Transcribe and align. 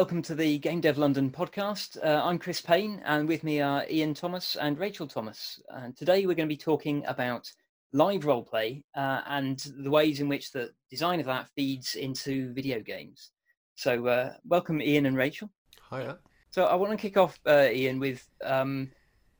welcome 0.00 0.22
to 0.22 0.34
the 0.34 0.56
Game 0.60 0.80
Dev 0.80 0.96
London 0.96 1.30
podcast. 1.30 2.02
Uh, 2.02 2.22
I'm 2.24 2.38
Chris 2.38 2.62
Payne, 2.62 3.02
and 3.04 3.28
with 3.28 3.44
me 3.44 3.60
are 3.60 3.84
Ian 3.90 4.14
Thomas 4.14 4.56
and 4.56 4.78
Rachel 4.78 5.06
Thomas. 5.06 5.60
And 5.68 5.94
today 5.94 6.24
we're 6.24 6.34
going 6.34 6.48
to 6.48 6.54
be 6.54 6.56
talking 6.56 7.04
about 7.06 7.52
live 7.92 8.22
roleplay 8.22 8.82
uh, 8.96 9.20
and 9.26 9.62
the 9.76 9.90
ways 9.90 10.20
in 10.20 10.26
which 10.26 10.52
the 10.52 10.70
design 10.88 11.20
of 11.20 11.26
that 11.26 11.50
feeds 11.54 11.96
into 11.96 12.50
video 12.54 12.80
games. 12.80 13.32
So, 13.74 14.06
uh, 14.06 14.32
welcome, 14.48 14.80
Ian 14.80 15.04
and 15.04 15.18
Rachel. 15.18 15.50
Hiya. 15.90 16.16
So, 16.48 16.64
I 16.64 16.76
want 16.76 16.92
to 16.92 16.96
kick 16.96 17.18
off, 17.18 17.38
uh, 17.44 17.68
Ian, 17.70 18.00
with 18.00 18.26
um, 18.42 18.90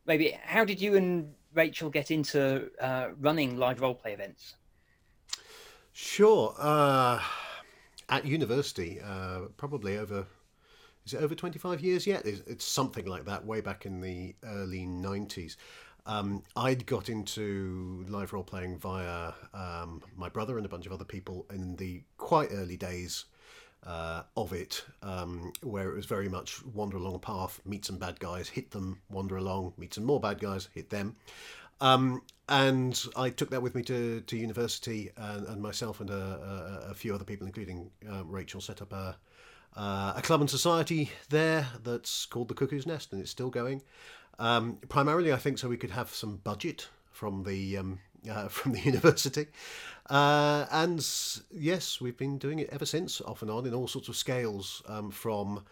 maybe 0.05 0.39
how 0.43 0.67
did 0.67 0.79
you 0.79 0.95
and 0.97 1.33
Rachel 1.55 1.89
get 1.89 2.11
into 2.11 2.69
uh, 2.83 3.09
running 3.19 3.57
live 3.57 3.81
roleplay 3.81 4.13
events? 4.13 4.57
Sure. 5.95 6.55
Uh, 6.59 7.19
at 8.11 8.27
university, 8.27 9.01
uh, 9.03 9.47
probably 9.57 9.97
over, 9.97 10.27
is 11.11 11.15
it 11.15 11.25
over 11.25 11.35
25 11.35 11.81
years 11.81 12.07
yet? 12.07 12.25
It's, 12.25 12.65
something 12.65 13.05
like 13.07 13.25
that, 13.25 13.45
way 13.45 13.61
back 13.61 13.85
in 13.85 14.01
the 14.01 14.35
early 14.45 14.87
90s. 14.87 15.57
Um, 16.07 16.45
I'd 16.57 16.87
got 16.87 17.09
into 17.09 18.05
live 18.09 18.33
role 18.33 18.45
playing 18.45 18.79
via 18.79 19.33
um, 19.53 20.03
my 20.17 20.29
brother 20.29 20.57
and 20.57 20.65
a 20.65 20.69
bunch 20.69 20.87
of 20.87 20.93
other 20.93 21.05
people 21.05 21.47
in 21.53 21.75
the 21.77 22.03
quite 22.17 22.51
early 22.53 22.77
days 22.77 23.25
uh, 23.85 24.23
of 24.37 24.53
it, 24.53 24.85
um, 25.03 25.53
where 25.63 25.91
it 25.91 25.97
was 25.97 26.07
very 26.07 26.29
much 26.29 26.65
wander 26.65 26.97
along 26.97 27.17
a 27.17 27.19
path, 27.19 27.61
meet 27.65 27.85
some 27.85 27.99
bad 27.99 28.21
guys, 28.21 28.49
hit 28.49 28.71
them, 28.71 29.01
wander 29.11 29.37
along, 29.37 29.73
meet 29.77 29.95
some 29.95 30.05
more 30.05 30.21
bad 30.21 30.39
guys, 30.39 30.69
hit 30.75 30.91
them. 30.91 31.17
Um, 31.81 32.23
and 32.49 33.03
I 33.17 33.31
took 33.31 33.51
that 33.51 33.63
with 33.63 33.75
me 33.75 33.83
to, 33.85 34.21
to 34.21 34.37
university, 34.37 35.11
and, 35.17 35.47
and 35.49 35.61
myself 35.61 36.01
and 36.01 36.11
a, 36.11 36.85
a, 36.87 36.91
a, 36.91 36.95
few 36.95 37.15
other 37.15 37.25
people, 37.25 37.47
including 37.47 37.91
uh, 38.11 38.23
Rachel, 38.25 38.61
set 38.61 38.83
up 38.83 38.93
a, 38.93 39.17
uh, 39.77 40.15
a 40.17 40.23
club 40.23 40.41
and 40.41 40.51
society 40.51 41.11
there 41.29 41.67
that's 41.83 42.27
called 42.27 42.49
the 42.49 42.55
Cuckoo's 42.55 42.87
Nest, 42.87 43.13
and 43.13 43.21
it's 43.21 43.31
still 43.31 43.51
going. 43.51 43.83
Um, 44.39 44.79
primarily, 44.89 45.33
I 45.33 45.37
think, 45.37 45.59
so 45.59 45.69
we 45.69 45.77
could 45.77 45.91
have 45.91 46.11
some 46.11 46.37
budget 46.37 46.89
from 47.13 47.45
the 47.45 47.77
um, 47.77 48.01
uh, 48.31 48.49
from 48.49 48.73
the 48.73 48.81
university, 48.81 49.47
uh, 50.09 50.67
and 50.71 51.07
yes, 51.53 52.01
we've 52.01 52.17
been 52.17 52.39
doing 52.39 52.59
it 52.59 52.69
ever 52.73 52.87
since, 52.87 53.21
off 53.21 53.43
and 53.43 53.51
on, 53.51 53.67
in 53.67 53.75
all 53.75 53.89
sorts 53.89 54.09
of 54.09 54.17
scales, 54.17 54.83
um, 54.87 55.11
from 55.11 55.65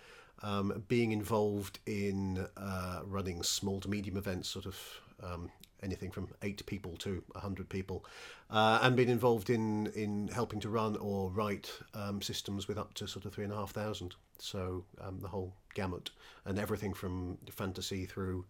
um, 0.42 0.84
being 0.88 1.12
involved 1.12 1.78
in 1.86 2.46
uh, 2.56 3.00
running 3.05 3.42
small 3.42 3.80
to 3.80 3.88
medium 3.88 4.16
events, 4.16 4.48
sort 4.48 4.66
of 4.66 4.78
um, 5.22 5.50
anything 5.82 6.10
from 6.10 6.28
eight 6.42 6.64
people 6.66 6.96
to 6.98 7.22
hundred 7.36 7.68
people, 7.68 8.04
uh, 8.50 8.80
and 8.82 8.96
been 8.96 9.08
involved 9.08 9.50
in 9.50 9.86
in 9.88 10.28
helping 10.28 10.60
to 10.60 10.68
run 10.68 10.96
or 10.96 11.30
write 11.30 11.70
um, 11.94 12.20
systems 12.22 12.68
with 12.68 12.78
up 12.78 12.94
to 12.94 13.06
sort 13.06 13.24
of 13.24 13.32
three 13.32 13.44
and 13.44 13.52
a 13.52 13.56
half 13.56 13.72
thousand. 13.72 14.14
So 14.38 14.84
um, 15.00 15.18
the 15.20 15.28
whole 15.28 15.54
gamut 15.74 16.10
and 16.44 16.58
everything 16.58 16.94
from 16.94 17.38
fantasy 17.50 18.06
through, 18.06 18.44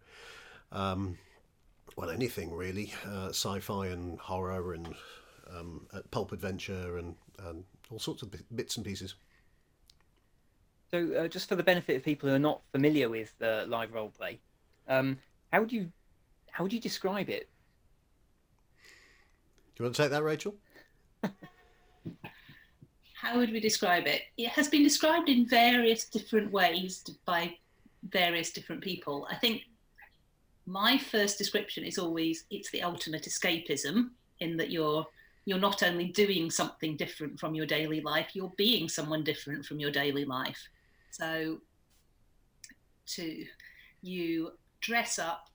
um, 0.71 1.17
well, 1.95 2.09
anything 2.09 2.53
really, 2.53 2.93
uh, 3.05 3.29
sci-fi 3.29 3.87
and 3.87 4.19
horror 4.19 4.73
and 4.73 4.95
um, 5.55 5.85
pulp 6.11 6.31
adventure 6.31 6.97
and, 6.97 7.15
and 7.45 7.63
all 7.89 7.99
sorts 7.99 8.21
of 8.21 8.33
bits 8.55 8.77
and 8.77 8.85
pieces. 8.85 9.15
So, 10.91 11.13
uh, 11.13 11.27
just 11.27 11.49
for 11.49 11.55
the 11.55 11.63
benefit 11.63 11.97
of 11.97 12.03
people 12.03 12.29
who 12.29 12.35
are 12.35 12.39
not 12.39 12.61
familiar 12.71 13.09
with 13.09 13.33
uh, 13.41 13.65
live 13.67 13.91
roleplay, 13.91 14.39
um, 14.87 15.19
how 15.51 15.59
would 15.61 15.71
you 15.71 15.91
how 16.51 16.63
would 16.63 16.73
you 16.73 16.79
describe 16.79 17.29
it? 17.29 17.49
Do 19.75 19.83
you 19.83 19.85
want 19.85 19.95
to 19.95 20.01
take 20.01 20.11
that, 20.11 20.23
Rachel? 20.23 20.55
how 23.13 23.37
would 23.37 23.51
we 23.51 23.59
describe 23.59 24.07
it? 24.07 24.23
It 24.37 24.49
has 24.49 24.67
been 24.67 24.83
described 24.83 25.29
in 25.29 25.47
various 25.47 26.05
different 26.05 26.51
ways 26.51 27.03
by 27.25 27.55
various 28.09 28.51
different 28.51 28.83
people. 28.83 29.27
I 29.29 29.35
think 29.35 29.63
my 30.65 30.97
first 30.97 31.37
description 31.37 31.83
is 31.83 31.97
always 31.97 32.45
it's 32.51 32.69
the 32.71 32.83
ultimate 32.83 33.23
escapism 33.23 34.09
in 34.39 34.55
that 34.57 34.69
you're 34.69 35.05
you're 35.45 35.57
not 35.57 35.81
only 35.81 36.05
doing 36.05 36.51
something 36.51 36.95
different 36.95 37.39
from 37.39 37.55
your 37.55 37.65
daily 37.65 38.01
life, 38.01 38.27
you're 38.33 38.53
being 38.55 38.87
someone 38.87 39.23
different 39.23 39.65
from 39.65 39.79
your 39.79 39.89
daily 39.89 40.25
life. 40.25 40.61
So 41.09 41.59
to 43.07 43.45
you 44.01 44.51
dress 44.81 45.17
up 45.17 45.49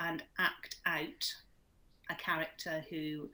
and 0.00 0.22
act 0.38 0.76
out 0.86 1.34
a 2.08 2.14
character 2.14 2.84
who 2.90 3.28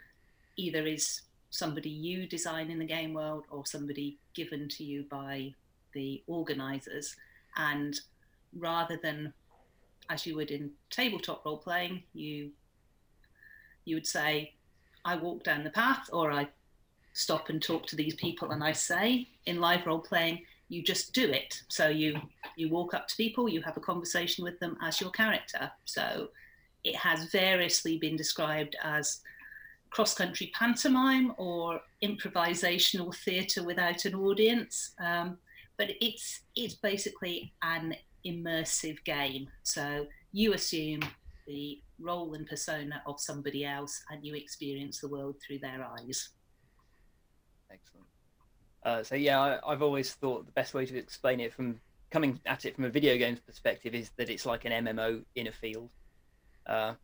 either 0.56 0.86
is 0.86 1.22
somebody 1.50 1.88
you 1.88 2.26
design 2.26 2.70
in 2.70 2.78
the 2.78 2.84
game 2.84 3.14
world 3.14 3.44
or 3.50 3.64
somebody 3.64 4.18
given 4.34 4.68
to 4.68 4.84
you 4.84 5.04
by 5.10 5.54
the 5.94 6.22
organizers. 6.26 7.16
And 7.56 7.98
rather 8.58 8.98
than 9.02 9.32
as 10.10 10.26
you 10.26 10.36
would 10.36 10.50
in 10.50 10.70
tabletop 10.90 11.44
role 11.44 11.58
playing, 11.58 12.02
you 12.12 12.50
you 13.84 13.94
would 13.94 14.06
say, 14.06 14.52
I 15.04 15.14
walk 15.14 15.44
down 15.44 15.62
the 15.62 15.70
path 15.70 16.10
or 16.12 16.32
I 16.32 16.48
stop 17.12 17.48
and 17.48 17.62
talk 17.62 17.86
to 17.86 17.96
these 17.96 18.14
people 18.16 18.50
and 18.50 18.62
I 18.62 18.72
say 18.72 19.28
in 19.46 19.60
live 19.60 19.86
role 19.86 20.00
playing, 20.00 20.42
you 20.68 20.82
just 20.82 21.14
do 21.14 21.30
it. 21.30 21.62
So 21.68 21.88
you 21.88 22.20
you 22.56 22.68
walk 22.68 22.92
up 22.94 23.06
to 23.08 23.16
people, 23.16 23.48
you 23.48 23.62
have 23.62 23.76
a 23.76 23.80
conversation 23.80 24.44
with 24.44 24.58
them 24.58 24.76
as 24.82 25.00
your 25.00 25.10
character. 25.10 25.70
So 25.84 26.28
it 26.86 26.96
has 26.96 27.24
variously 27.32 27.98
been 27.98 28.16
described 28.16 28.76
as 28.82 29.20
cross 29.90 30.14
country 30.14 30.52
pantomime 30.54 31.32
or 31.36 31.80
improvisational 32.02 33.14
theatre 33.14 33.64
without 33.64 34.04
an 34.04 34.14
audience. 34.14 34.94
Um, 35.04 35.38
but 35.78 35.90
it's 36.00 36.40
it's 36.54 36.74
basically 36.74 37.52
an 37.62 37.94
immersive 38.24 39.02
game. 39.04 39.48
So 39.64 40.06
you 40.32 40.54
assume 40.54 41.00
the 41.46 41.80
role 41.98 42.34
and 42.34 42.46
persona 42.46 43.02
of 43.06 43.20
somebody 43.20 43.64
else, 43.64 44.02
and 44.10 44.24
you 44.24 44.34
experience 44.34 45.00
the 45.00 45.08
world 45.08 45.36
through 45.44 45.58
their 45.58 45.84
eyes. 45.84 46.30
Excellent. 47.70 48.06
Uh, 48.84 49.02
so 49.02 49.16
yeah, 49.16 49.58
I, 49.66 49.70
have 49.70 49.82
always 49.82 50.14
thought 50.14 50.46
the 50.46 50.52
best 50.52 50.72
way 50.72 50.86
to 50.86 50.96
explain 50.96 51.40
it 51.40 51.52
from 51.52 51.80
coming 52.10 52.40
at 52.46 52.64
it 52.64 52.76
from 52.76 52.84
a 52.84 52.90
video 52.90 53.16
games 53.16 53.40
perspective 53.40 53.94
is 53.94 54.10
that 54.16 54.30
it's 54.30 54.46
like 54.46 54.64
an 54.64 54.86
MMO 54.86 55.24
in 55.34 55.48
a 55.48 55.52
field. 55.52 55.90
Uh, 56.66 56.94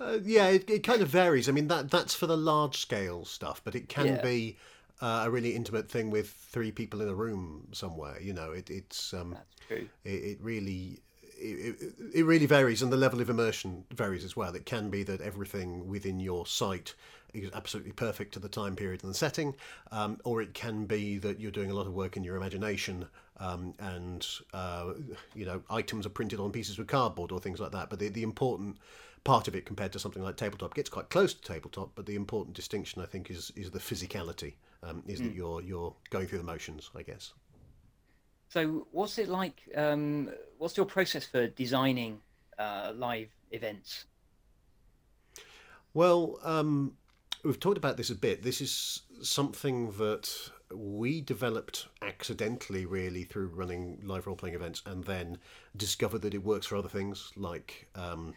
uh, 0.00 0.18
yeah, 0.22 0.48
it, 0.48 0.68
it 0.68 0.82
kind 0.82 1.02
of 1.02 1.08
varies. 1.08 1.48
I 1.48 1.52
mean, 1.52 1.68
that 1.68 1.90
that's 1.90 2.14
for 2.14 2.26
the 2.26 2.36
large 2.36 2.76
scale 2.76 3.24
stuff, 3.24 3.60
but 3.64 3.74
it 3.74 3.88
can 3.88 4.06
yeah. 4.06 4.22
be 4.22 4.56
uh, 5.00 5.22
a 5.26 5.30
really 5.30 5.54
intimate 5.54 5.90
thing 5.90 6.10
with 6.10 6.30
three 6.30 6.72
people 6.72 7.00
in 7.00 7.08
a 7.08 7.14
room 7.14 7.68
somewhere. 7.72 8.20
You 8.20 8.32
know, 8.32 8.52
it, 8.52 8.70
it's 8.70 9.14
um, 9.14 9.30
that's 9.30 9.66
true. 9.66 9.88
It, 10.04 10.10
it 10.10 10.38
really. 10.40 11.00
It, 11.40 11.94
it 12.12 12.24
really 12.24 12.46
varies, 12.46 12.82
and 12.82 12.92
the 12.92 12.96
level 12.96 13.20
of 13.20 13.30
immersion 13.30 13.84
varies 13.94 14.24
as 14.24 14.34
well. 14.34 14.56
It 14.56 14.66
can 14.66 14.90
be 14.90 15.04
that 15.04 15.20
everything 15.20 15.86
within 15.86 16.18
your 16.18 16.46
site 16.46 16.96
is 17.34 17.50
absolutely 17.52 17.92
perfect 17.92 18.34
to 18.34 18.38
the 18.38 18.48
time 18.48 18.76
period 18.76 19.02
and 19.02 19.10
the 19.10 19.16
setting, 19.16 19.54
um, 19.92 20.18
or 20.24 20.42
it 20.42 20.54
can 20.54 20.86
be 20.86 21.18
that 21.18 21.40
you're 21.40 21.50
doing 21.50 21.70
a 21.70 21.74
lot 21.74 21.86
of 21.86 21.94
work 21.94 22.16
in 22.16 22.24
your 22.24 22.36
imagination 22.36 23.06
um, 23.38 23.74
and 23.78 24.26
uh, 24.52 24.92
you 25.34 25.44
know 25.44 25.62
items 25.70 26.06
are 26.06 26.10
printed 26.10 26.40
on 26.40 26.50
pieces 26.50 26.78
of 26.78 26.86
cardboard 26.86 27.32
or 27.32 27.40
things 27.40 27.60
like 27.60 27.72
that. 27.72 27.90
But 27.90 27.98
the, 27.98 28.08
the 28.08 28.22
important 28.22 28.78
part 29.24 29.48
of 29.48 29.54
it 29.54 29.66
compared 29.66 29.92
to 29.92 29.98
something 29.98 30.22
like 30.22 30.36
tabletop 30.36 30.74
gets 30.74 30.88
quite 30.88 31.10
close 31.10 31.34
to 31.34 31.42
tabletop, 31.42 31.90
but 31.94 32.06
the 32.06 32.16
important 32.16 32.56
distinction 32.56 33.02
I 33.02 33.06
think 33.06 33.30
is 33.30 33.52
is 33.56 33.70
the 33.70 33.78
physicality, 33.78 34.54
um, 34.82 35.02
is 35.06 35.20
mm. 35.20 35.24
that 35.24 35.34
you're 35.34 35.62
you're 35.62 35.94
going 36.10 36.26
through 36.26 36.38
the 36.38 36.44
motions, 36.44 36.90
I 36.96 37.02
guess. 37.02 37.32
So, 38.48 38.86
what's 38.92 39.18
it 39.18 39.28
like? 39.28 39.60
Um, 39.76 40.30
what's 40.56 40.76
your 40.76 40.86
process 40.86 41.24
for 41.24 41.48
designing 41.48 42.20
uh, 42.58 42.92
live 42.94 43.28
events? 43.50 44.06
Well, 45.94 46.38
um, 46.42 46.96
we've 47.44 47.60
talked 47.60 47.78
about 47.78 47.96
this 47.96 48.10
a 48.10 48.14
bit. 48.14 48.42
This 48.42 48.60
is 48.60 49.02
something 49.22 49.92
that 49.92 50.50
we 50.74 51.20
developed 51.20 51.88
accidentally, 52.02 52.84
really, 52.86 53.24
through 53.24 53.48
running 53.48 54.00
live 54.04 54.26
role 54.26 54.36
playing 54.36 54.54
events, 54.54 54.82
and 54.86 55.04
then 55.04 55.38
discovered 55.76 56.22
that 56.22 56.34
it 56.34 56.44
works 56.44 56.66
for 56.66 56.76
other 56.76 56.88
things 56.88 57.32
like 57.36 57.88
um, 57.94 58.34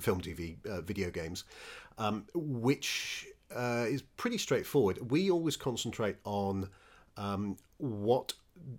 film, 0.00 0.20
TV, 0.20 0.56
uh, 0.66 0.80
video 0.80 1.10
games, 1.10 1.44
um, 1.98 2.26
which 2.34 3.26
uh, 3.54 3.86
is 3.88 4.02
pretty 4.02 4.38
straightforward. 4.38 5.10
We 5.10 5.30
always 5.30 5.56
concentrate 5.56 6.16
on 6.24 6.68
um, 7.16 7.56
what 7.78 8.34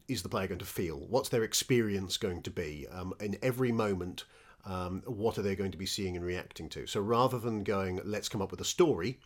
is 0.07 0.23
the 0.23 0.29
player 0.29 0.47
going 0.47 0.59
to 0.59 0.65
feel, 0.65 0.97
what's 1.09 1.29
their 1.29 1.43
experience 1.43 2.17
going 2.17 2.41
to 2.43 2.51
be 2.51 2.87
um, 2.91 3.13
in 3.19 3.37
every 3.41 3.71
moment. 3.71 4.25
Um, 4.65 5.01
what 5.05 5.37
are 5.37 5.41
they 5.41 5.55
going 5.55 5.71
to 5.71 5.77
be 5.77 5.85
seeing 5.85 6.15
and 6.15 6.25
reacting 6.25 6.69
to? 6.69 6.85
So 6.85 7.01
rather 7.01 7.39
than 7.39 7.63
going, 7.63 7.99
let's 8.05 8.29
come 8.29 8.41
up 8.41 8.51
with 8.51 8.61
a 8.61 8.65
story, 8.65 9.19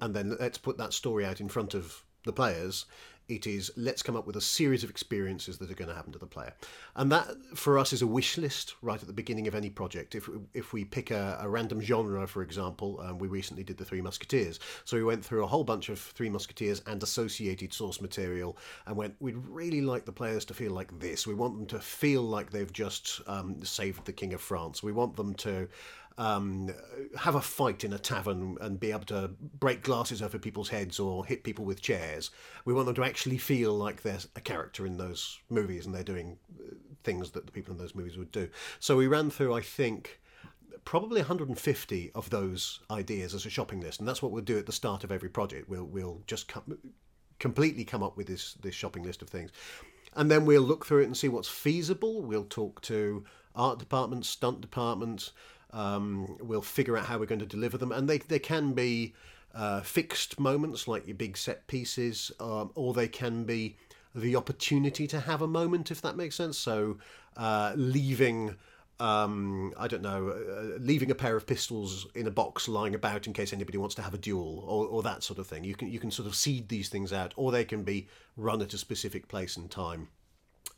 and 0.00 0.14
then 0.14 0.36
let's 0.38 0.58
put 0.58 0.78
that 0.78 0.92
story 0.92 1.24
out 1.24 1.40
in 1.40 1.48
front 1.48 1.74
of 1.74 2.04
the 2.24 2.32
players, 2.32 2.86
It 3.28 3.46
is 3.46 3.72
let's 3.76 4.02
come 4.02 4.14
up 4.14 4.26
with 4.26 4.36
a 4.36 4.40
series 4.40 4.84
of 4.84 4.90
experiences 4.90 5.58
that 5.58 5.70
are 5.70 5.74
going 5.74 5.88
to 5.88 5.94
happen 5.94 6.12
to 6.12 6.18
the 6.18 6.26
player, 6.26 6.54
and 6.94 7.10
that 7.10 7.26
for 7.54 7.76
us 7.76 7.92
is 7.92 8.02
a 8.02 8.06
wish 8.06 8.38
list 8.38 8.74
right 8.82 9.00
at 9.00 9.06
the 9.06 9.12
beginning 9.12 9.48
of 9.48 9.54
any 9.54 9.68
project. 9.68 10.14
If 10.14 10.28
if 10.54 10.72
we 10.72 10.84
pick 10.84 11.10
a, 11.10 11.38
a 11.40 11.48
random 11.48 11.80
genre, 11.80 12.26
for 12.28 12.42
example, 12.42 13.00
um, 13.02 13.18
we 13.18 13.26
recently 13.26 13.64
did 13.64 13.78
the 13.78 13.84
Three 13.84 14.00
Musketeers, 14.00 14.60
so 14.84 14.96
we 14.96 15.02
went 15.02 15.24
through 15.24 15.42
a 15.42 15.46
whole 15.48 15.64
bunch 15.64 15.88
of 15.88 15.98
Three 15.98 16.30
Musketeers 16.30 16.82
and 16.86 17.02
associated 17.02 17.72
source 17.72 18.00
material, 18.00 18.56
and 18.86 18.96
went 18.96 19.16
we'd 19.18 19.36
really 19.36 19.80
like 19.80 20.04
the 20.04 20.12
players 20.12 20.44
to 20.44 20.54
feel 20.54 20.72
like 20.72 20.96
this. 21.00 21.26
We 21.26 21.34
want 21.34 21.56
them 21.56 21.66
to 21.66 21.80
feel 21.80 22.22
like 22.22 22.50
they've 22.50 22.72
just 22.72 23.20
um, 23.26 23.64
saved 23.64 24.04
the 24.04 24.12
King 24.12 24.34
of 24.34 24.40
France. 24.40 24.84
We 24.84 24.92
want 24.92 25.16
them 25.16 25.34
to 25.34 25.68
um, 26.18 26.70
have 27.18 27.34
a 27.34 27.40
fight 27.40 27.84
in 27.84 27.92
a 27.92 27.98
tavern 27.98 28.56
and 28.60 28.80
be 28.80 28.90
able 28.90 29.04
to 29.06 29.30
break 29.58 29.82
glasses 29.82 30.22
over 30.22 30.38
people's 30.38 30.70
heads 30.70 30.98
or 30.98 31.26
hit 31.26 31.44
people 31.44 31.64
with 31.64 31.82
chairs. 31.82 32.30
We 32.64 32.72
want 32.72 32.86
them 32.86 32.94
to 32.96 33.04
actually 33.04 33.38
feel 33.38 33.74
like 33.74 34.02
they're 34.02 34.18
a 34.34 34.40
character 34.40 34.86
in 34.86 34.96
those 34.96 35.38
movies 35.50 35.84
and 35.84 35.94
they're 35.94 36.02
doing 36.02 36.38
uh, 36.58 36.74
things 37.04 37.30
that 37.32 37.46
the 37.46 37.52
people 37.52 37.72
in 37.72 37.78
those 37.78 37.94
movies 37.94 38.16
would 38.16 38.32
do. 38.32 38.48
So 38.80 38.96
we 38.96 39.06
ran 39.06 39.30
through, 39.30 39.54
I 39.54 39.60
think, 39.60 40.20
probably 40.86 41.20
150 41.20 42.10
of 42.14 42.30
those 42.30 42.80
ideas 42.90 43.34
as 43.34 43.44
a 43.44 43.50
shopping 43.50 43.80
list, 43.80 43.98
and 43.98 44.08
that's 44.08 44.22
what 44.22 44.32
we'll 44.32 44.42
do 44.42 44.56
at 44.56 44.64
the 44.64 44.72
start 44.72 45.04
of 45.04 45.12
every 45.12 45.28
project. 45.28 45.68
We'll 45.68 45.84
we'll 45.84 46.22
just 46.26 46.48
com- 46.48 46.78
completely 47.38 47.84
come 47.84 48.02
up 48.02 48.16
with 48.16 48.26
this 48.26 48.54
this 48.54 48.74
shopping 48.74 49.02
list 49.02 49.20
of 49.20 49.28
things, 49.28 49.50
and 50.14 50.30
then 50.30 50.46
we'll 50.46 50.62
look 50.62 50.86
through 50.86 51.02
it 51.02 51.06
and 51.06 51.16
see 51.16 51.28
what's 51.28 51.48
feasible. 51.48 52.22
We'll 52.22 52.44
talk 52.44 52.80
to 52.82 53.24
art 53.54 53.78
departments, 53.78 54.28
stunt 54.28 54.62
departments. 54.62 55.32
Um, 55.76 56.38
we'll 56.40 56.62
figure 56.62 56.96
out 56.96 57.04
how 57.04 57.18
we're 57.18 57.26
going 57.26 57.40
to 57.40 57.46
deliver 57.56 57.76
them, 57.76 57.92
and 57.92 58.08
they 58.08 58.18
they 58.18 58.38
can 58.38 58.72
be 58.72 59.14
uh, 59.54 59.82
fixed 59.82 60.40
moments 60.40 60.88
like 60.88 61.06
your 61.06 61.16
big 61.16 61.36
set 61.36 61.66
pieces, 61.66 62.32
um, 62.40 62.70
or 62.74 62.94
they 62.94 63.08
can 63.08 63.44
be 63.44 63.76
the 64.14 64.36
opportunity 64.36 65.06
to 65.06 65.20
have 65.20 65.42
a 65.42 65.46
moment, 65.46 65.90
if 65.90 66.00
that 66.00 66.16
makes 66.16 66.34
sense. 66.34 66.56
So 66.58 66.98
uh, 67.36 67.74
leaving. 67.76 68.56
Um, 68.98 69.74
I 69.78 69.88
don't 69.88 70.00
know, 70.00 70.30
uh, 70.30 70.78
leaving 70.80 71.10
a 71.10 71.14
pair 71.14 71.36
of 71.36 71.46
pistols 71.46 72.06
in 72.14 72.26
a 72.26 72.30
box 72.30 72.66
lying 72.66 72.94
about 72.94 73.26
in 73.26 73.34
case 73.34 73.52
anybody 73.52 73.76
wants 73.76 73.94
to 73.96 74.02
have 74.02 74.14
a 74.14 74.18
duel, 74.18 74.64
or, 74.66 74.86
or 74.86 75.02
that 75.02 75.22
sort 75.22 75.38
of 75.38 75.46
thing. 75.46 75.64
You 75.64 75.74
can 75.74 75.90
you 75.90 75.98
can 75.98 76.10
sort 76.10 76.26
of 76.26 76.34
seed 76.34 76.70
these 76.70 76.88
things 76.88 77.12
out, 77.12 77.34
or 77.36 77.52
they 77.52 77.66
can 77.66 77.82
be 77.82 78.08
run 78.38 78.62
at 78.62 78.72
a 78.72 78.78
specific 78.78 79.28
place 79.28 79.54
and 79.58 79.70
time, 79.70 80.08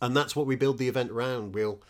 and 0.00 0.16
that's 0.16 0.34
what 0.34 0.48
we 0.48 0.56
build 0.56 0.78
the 0.78 0.88
event 0.88 1.12
around. 1.12 1.54
We'll 1.54 1.80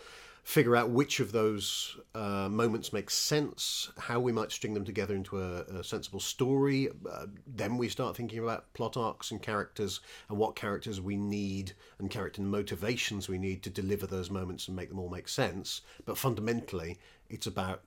figure 0.45 0.77
out 0.77 0.91
which 0.91 1.21
of 1.21 1.33
those 1.33 1.97
uh, 2.15 2.49
moments 2.49 2.93
make 2.93 3.11
sense, 3.11 3.91
how 3.99 4.19
we 4.19 4.33
might 4.33 4.51
string 4.51 4.75
them 4.75 4.85
together 4.85 5.15
into 5.15 5.41
a, 5.41 5.61
a 5.63 5.85
sensible 5.85 6.21
story. 6.21 6.89
Uh, 7.11 7.27
then 7.47 7.77
we 7.77 7.89
start 7.89 8.17
thinking 8.17 8.39
about 8.39 8.73
plot 8.73 8.97
arcs 8.97 9.31
and 9.31 9.43
characters 9.43 10.01
and 10.29 10.39
what 10.39 10.57
characters 10.57 11.01
we 11.01 11.17
need 11.17 11.73
and 11.99 12.11
character 12.11 12.41
motivations 12.41 13.29
we 13.29 13.39
need 13.39 13.63
to 13.63 13.71
deliver 13.71 14.07
those 14.07 14.31
moments 14.31 14.69
and 14.69 14.77
make 14.77 14.89
them 14.89 14.99
all 14.99 15.11
make 15.11 15.29
sense. 15.29 15.83
But 16.05 16.19
fundamentally, 16.19 16.99
it's 17.29 17.47
about 17.47 17.83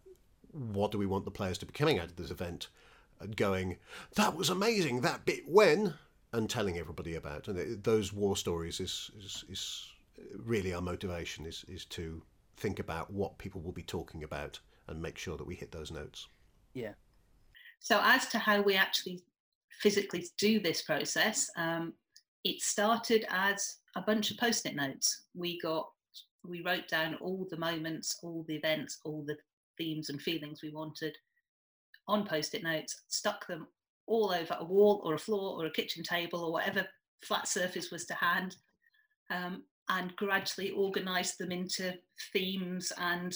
what 0.51 0.91
do 0.91 0.97
we 0.97 1.05
want 1.05 1.25
the 1.25 1.31
players 1.31 1.57
to 1.59 1.65
be 1.65 1.73
coming 1.73 1.99
out 1.99 2.05
of 2.05 2.15
this 2.15 2.31
event 2.31 2.67
and 3.19 3.35
going, 3.35 3.77
that 4.15 4.35
was 4.35 4.49
amazing, 4.49 5.01
that 5.01 5.25
bit 5.25 5.47
when, 5.47 5.93
and 6.33 6.49
telling 6.49 6.77
everybody 6.77 7.15
about. 7.15 7.47
And 7.47 7.57
it, 7.57 7.83
those 7.83 8.13
war 8.13 8.35
stories 8.35 8.79
is, 8.79 9.11
is, 9.19 9.45
is 9.49 9.87
really 10.37 10.73
our 10.73 10.81
motivation 10.81 11.45
is, 11.45 11.65
is 11.67 11.85
to 11.85 12.21
think 12.61 12.79
about 12.79 13.11
what 13.11 13.37
people 13.37 13.61
will 13.61 13.71
be 13.71 13.83
talking 13.83 14.23
about 14.23 14.59
and 14.87 15.01
make 15.01 15.17
sure 15.17 15.37
that 15.37 15.47
we 15.47 15.55
hit 15.55 15.71
those 15.71 15.91
notes. 15.91 16.27
Yeah. 16.73 16.93
So, 17.79 17.99
as 18.03 18.27
to 18.27 18.37
how 18.39 18.61
we 18.61 18.75
actually 18.75 19.21
physically 19.79 20.27
do 20.37 20.59
this 20.59 20.83
process, 20.83 21.49
um, 21.57 21.93
it 22.43 22.61
started 22.61 23.25
as 23.29 23.77
a 23.95 24.01
bunch 24.01 24.31
of 24.31 24.37
post-it 24.37 24.75
notes. 24.75 25.23
We 25.33 25.59
got, 25.59 25.89
we 26.47 26.61
wrote 26.61 26.87
down 26.87 27.15
all 27.15 27.47
the 27.49 27.57
moments, 27.57 28.17
all 28.21 28.45
the 28.47 28.55
events, 28.55 28.99
all 29.03 29.23
the 29.25 29.37
themes 29.77 30.09
and 30.09 30.21
feelings 30.21 30.61
we 30.61 30.69
wanted 30.69 31.17
on 32.07 32.25
post-it 32.25 32.63
notes, 32.63 33.01
stuck 33.07 33.47
them 33.47 33.67
all 34.05 34.31
over 34.31 34.57
a 34.59 34.65
wall 34.65 35.01
or 35.03 35.15
a 35.15 35.19
floor 35.19 35.59
or 35.61 35.65
a 35.65 35.71
kitchen 35.71 36.03
table 36.03 36.43
or 36.43 36.51
whatever 36.51 36.85
flat 37.23 37.47
surface 37.47 37.91
was 37.91 38.05
to 38.05 38.13
hand. 38.15 38.57
Um, 39.29 39.63
and 39.91 40.15
gradually 40.15 40.71
organise 40.71 41.35
them 41.35 41.51
into 41.51 41.93
themes 42.33 42.91
and 42.97 43.35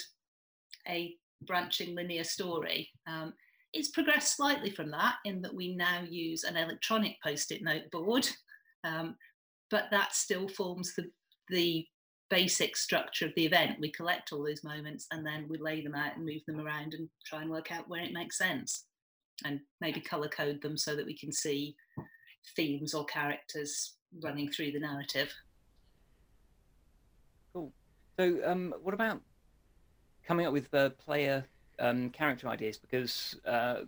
a 0.87 1.13
branching 1.45 1.95
linear 1.95 2.23
story. 2.23 2.89
Um, 3.07 3.33
it's 3.73 3.89
progressed 3.89 4.37
slightly 4.37 4.69
from 4.69 4.89
that 4.91 5.15
in 5.25 5.41
that 5.41 5.53
we 5.53 5.75
now 5.75 6.01
use 6.09 6.43
an 6.43 6.55
electronic 6.55 7.17
post-it 7.21 7.61
note 7.61 7.91
board, 7.91 8.27
um, 8.85 9.15
but 9.69 9.85
that 9.91 10.15
still 10.15 10.47
forms 10.47 10.93
the, 10.95 11.03
the 11.49 11.85
basic 12.29 12.77
structure 12.77 13.25
of 13.25 13.33
the 13.35 13.45
event. 13.45 13.77
We 13.81 13.91
collect 13.91 14.31
all 14.31 14.43
those 14.43 14.63
moments 14.63 15.07
and 15.11 15.25
then 15.25 15.47
we 15.49 15.57
lay 15.57 15.83
them 15.83 15.93
out 15.93 16.15
and 16.15 16.25
move 16.25 16.41
them 16.47 16.61
around 16.61 16.93
and 16.93 17.09
try 17.25 17.41
and 17.41 17.51
work 17.51 17.71
out 17.71 17.89
where 17.89 18.01
it 18.01 18.13
makes 18.13 18.37
sense 18.37 18.85
and 19.43 19.59
maybe 19.81 19.99
color 19.99 20.29
code 20.29 20.61
them 20.61 20.77
so 20.77 20.95
that 20.95 21.05
we 21.05 21.17
can 21.17 21.33
see 21.33 21.75
themes 22.55 22.93
or 22.93 23.03
characters 23.05 23.95
running 24.23 24.49
through 24.49 24.71
the 24.71 24.79
narrative. 24.79 25.33
So, 28.17 28.39
um, 28.45 28.73
what 28.81 28.93
about 28.93 29.21
coming 30.25 30.45
up 30.45 30.53
with 30.53 30.73
uh, 30.73 30.89
player 30.91 31.45
um, 31.79 32.09
character 32.09 32.47
ideas? 32.47 32.77
Because 32.77 33.35
uh, 33.45 33.81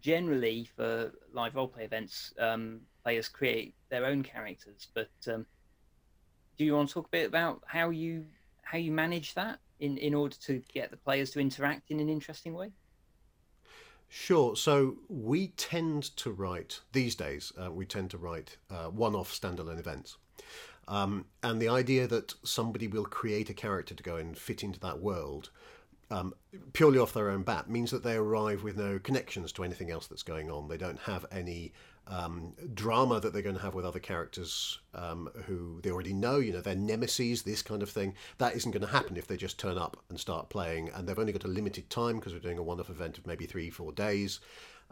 generally, 0.00 0.68
for 0.76 1.12
live 1.32 1.54
roleplay 1.54 1.84
events, 1.84 2.32
um, 2.38 2.80
players 3.04 3.28
create 3.28 3.74
their 3.88 4.04
own 4.04 4.22
characters. 4.22 4.88
But 4.94 5.10
um, 5.32 5.46
do 6.56 6.64
you 6.64 6.74
want 6.74 6.88
to 6.88 6.94
talk 6.94 7.06
a 7.06 7.10
bit 7.10 7.26
about 7.26 7.62
how 7.66 7.90
you 7.90 8.26
how 8.62 8.78
you 8.78 8.90
manage 8.92 9.34
that 9.34 9.58
in 9.80 9.96
in 9.98 10.14
order 10.14 10.36
to 10.42 10.62
get 10.72 10.90
the 10.90 10.96
players 10.96 11.30
to 11.32 11.40
interact 11.40 11.90
in 11.90 12.00
an 12.00 12.08
interesting 12.08 12.54
way? 12.54 12.72
Sure. 14.08 14.54
So 14.56 14.96
we 15.08 15.48
tend 15.48 16.14
to 16.16 16.30
write 16.30 16.80
these 16.92 17.14
days. 17.14 17.50
Uh, 17.58 17.72
we 17.72 17.86
tend 17.86 18.10
to 18.10 18.18
write 18.18 18.58
uh, 18.70 18.88
one-off 18.88 19.32
standalone 19.32 19.78
events. 19.78 20.18
Um, 20.88 21.26
and 21.42 21.60
the 21.60 21.68
idea 21.68 22.06
that 22.08 22.34
somebody 22.42 22.88
will 22.88 23.04
create 23.04 23.48
a 23.50 23.54
character 23.54 23.94
to 23.94 24.02
go 24.02 24.16
and 24.16 24.36
fit 24.36 24.62
into 24.62 24.80
that 24.80 25.00
world 25.00 25.50
um, 26.12 26.34
purely 26.74 26.98
off 26.98 27.14
their 27.14 27.30
own 27.30 27.42
bat 27.42 27.70
means 27.70 27.90
that 27.90 28.04
they 28.04 28.14
arrive 28.14 28.62
with 28.62 28.76
no 28.76 28.98
connections 28.98 29.50
to 29.52 29.64
anything 29.64 29.90
else 29.90 30.06
that's 30.06 30.22
going 30.22 30.50
on. 30.50 30.68
They 30.68 30.76
don't 30.76 30.98
have 31.00 31.24
any 31.32 31.72
um, 32.06 32.52
drama 32.74 33.18
that 33.18 33.32
they're 33.32 33.40
going 33.40 33.56
to 33.56 33.62
have 33.62 33.74
with 33.74 33.86
other 33.86 33.98
characters 33.98 34.78
um, 34.94 35.30
who 35.46 35.80
they 35.82 35.90
already 35.90 36.12
know, 36.12 36.36
you 36.36 36.52
know, 36.52 36.60
their 36.60 36.74
nemesis, 36.74 37.42
this 37.42 37.62
kind 37.62 37.82
of 37.82 37.88
thing. 37.88 38.14
That 38.36 38.54
isn't 38.54 38.72
going 38.72 38.82
to 38.82 38.92
happen 38.92 39.16
if 39.16 39.26
they 39.26 39.38
just 39.38 39.58
turn 39.58 39.78
up 39.78 39.96
and 40.10 40.20
start 40.20 40.50
playing. 40.50 40.90
And 40.90 41.08
they've 41.08 41.18
only 41.18 41.32
got 41.32 41.44
a 41.44 41.48
limited 41.48 41.88
time 41.88 42.16
because 42.16 42.34
we're 42.34 42.40
doing 42.40 42.58
a 42.58 42.62
one 42.62 42.78
off 42.78 42.90
event 42.90 43.16
of 43.16 43.26
maybe 43.26 43.46
three, 43.46 43.70
four 43.70 43.92
days. 43.92 44.40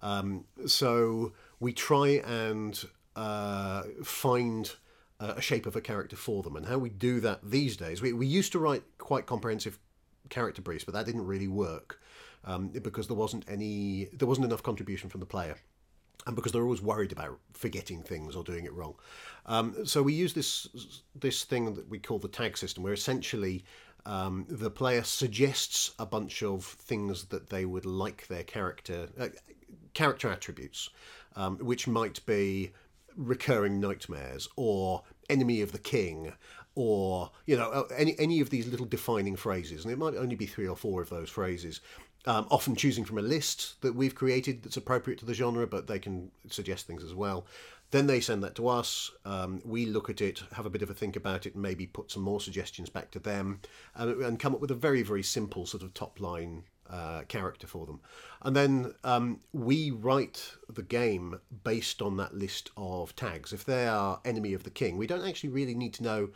Um, 0.03 0.47
so 0.67 1.33
we 1.59 1.75
try 1.75 2.23
and 2.25 2.83
uh, 3.15 3.83
find 4.03 4.73
a 5.21 5.41
shape 5.41 5.67
of 5.67 5.77
a 5.77 5.81
character 5.81 6.17
for 6.17 6.43
them. 6.43 6.57
And 6.57 6.67
how 6.67 6.79
we 6.79 6.89
do 6.89 7.21
that 7.21 7.41
these 7.43 7.77
days, 7.77 8.01
we, 8.01 8.13
we 8.13 8.27
used 8.27 8.53
to 8.53 8.59
write 8.59 8.83
quite 8.99 9.27
comprehensive 9.27 9.79
character 10.31 10.63
briefs, 10.63 10.85
but 10.85 10.95
that 10.95 11.07
didn't 11.07 11.27
really 11.27 11.49
work 11.49 12.01
um, 12.45 12.69
because 12.69 13.07
there 13.07 13.17
wasn't 13.17 13.45
any, 13.49 14.09
there 14.13 14.29
wasn't 14.29 14.47
enough 14.47 14.63
contribution 14.63 15.11
from 15.11 15.21
the 15.21 15.27
player. 15.27 15.57
And 16.27 16.37
because 16.37 16.53
they're 16.53 16.63
always 16.63 16.83
worried 16.83 17.13
about 17.13 17.39
forgetting 17.55 18.03
things 18.03 18.37
or 18.37 18.45
doing 18.45 18.67
it 18.67 18.75
wrong, 18.75 18.95
um, 19.47 19.87
so 19.87 20.03
we 20.03 20.13
use 20.13 20.35
this 20.35 20.69
this 21.15 21.45
thing 21.45 21.75
that 21.75 21.89
we 21.89 21.99
call 21.99 22.19
the 22.19 22.29
tag 22.29 22.59
system, 22.59 22.83
where 22.83 22.93
essentially 22.93 23.65
um, 24.05 24.45
the 24.51 24.71
player 24.71 25.03
suggests 25.03 25.93
a 25.99 26.05
bunch 26.05 26.43
of 26.43 26.65
things 26.65 27.25
that 27.27 27.49
they 27.49 27.65
would 27.65 27.87
like 27.87 28.27
their 28.27 28.45
character 28.45 29.09
uh, 29.19 29.29
character 29.95 30.29
attributes, 30.29 30.91
um, 31.37 31.57
which 31.57 31.89
might 31.89 32.25
be 32.27 32.73
recurring 33.21 33.81
nightmares 33.81 34.49
or 34.57 35.03
enemy 35.29 35.61
of 35.61 35.73
the 35.73 35.79
king 35.79 36.33
or 36.75 37.31
you 37.47 37.57
know 37.57 37.71
uh, 37.71 37.85
any 37.97 38.19
any 38.19 38.41
of 38.41 38.51
these 38.51 38.67
little 38.67 38.87
defining 38.87 39.37
phrases 39.37 39.85
and 39.85 39.93
it 39.93 39.99
might 39.99 40.15
only 40.15 40.35
be 40.35 40.47
three 40.47 40.67
or 40.67 40.77
four 40.77 41.03
of 41.03 41.11
those 41.11 41.29
phrases 41.29 41.81
um, 42.27 42.47
often 42.51 42.77
choosing 42.77 43.05
from 43.05 43.19
a 43.19 43.23
list 43.23 43.81
that 43.81 43.95
we've 43.95 44.15
created 44.15 44.63
that's 44.63 44.77
appropriate 44.77 45.19
to 45.21 45.25
the 45.25 45.35
genre 45.35 45.67
but 45.67 45.87
they 45.87 45.99
can 45.99 46.31
suggest 46.49 46.87
things 46.87 47.03
as 47.03 47.15
well. 47.15 47.47
Then 47.93 48.07
they 48.07 48.21
send 48.21 48.45
that 48.45 48.55
to 48.55 48.69
us. 48.69 49.11
Um, 49.25 49.63
we 49.65 49.87
look 49.87 50.11
at 50.11 50.21
it 50.21 50.43
have 50.53 50.67
a 50.67 50.71
bit 50.71 50.83
of 50.83 50.91
a 50.91 50.95
think 50.95 51.17
about 51.17 51.47
it 51.47 51.57
maybe 51.57 51.87
put 51.87 52.11
some 52.11 52.23
more 52.23 52.41
suggestions 52.41 52.89
back 52.89 53.11
to 53.13 53.19
them 53.19 53.61
and, 53.95 54.23
and 54.23 54.39
come 54.39 54.55
up 54.55 54.61
with 54.61 54.71
a 54.71 54.77
very 54.77 55.03
very 55.03 55.23
simple 55.23 55.67
sort 55.67 55.83
of 55.83 55.95
top 55.95 56.21
line 56.21 56.65
uh, 56.91 57.23
character 57.29 57.67
for 57.67 57.87
them. 57.87 58.01
And 58.43 58.57
then 58.57 58.95
um, 59.05 59.41
we 59.53 59.91
write 59.91 60.53
the 60.69 60.83
game 60.83 61.41
based 61.65 62.03
on 62.03 62.17
that 62.17 62.35
list 62.35 62.71
of 62.77 63.15
tags. 63.17 63.53
If 63.53 63.65
they 63.65 63.87
are 63.87 64.21
enemy 64.25 64.55
of 64.55 64.65
the 64.65 64.71
king, 64.71 64.97
we 64.97 65.07
don't 65.07 65.27
actually 65.27 65.51
really 65.51 65.75
need 65.75 65.95
to 65.95 66.03
know 66.03 66.29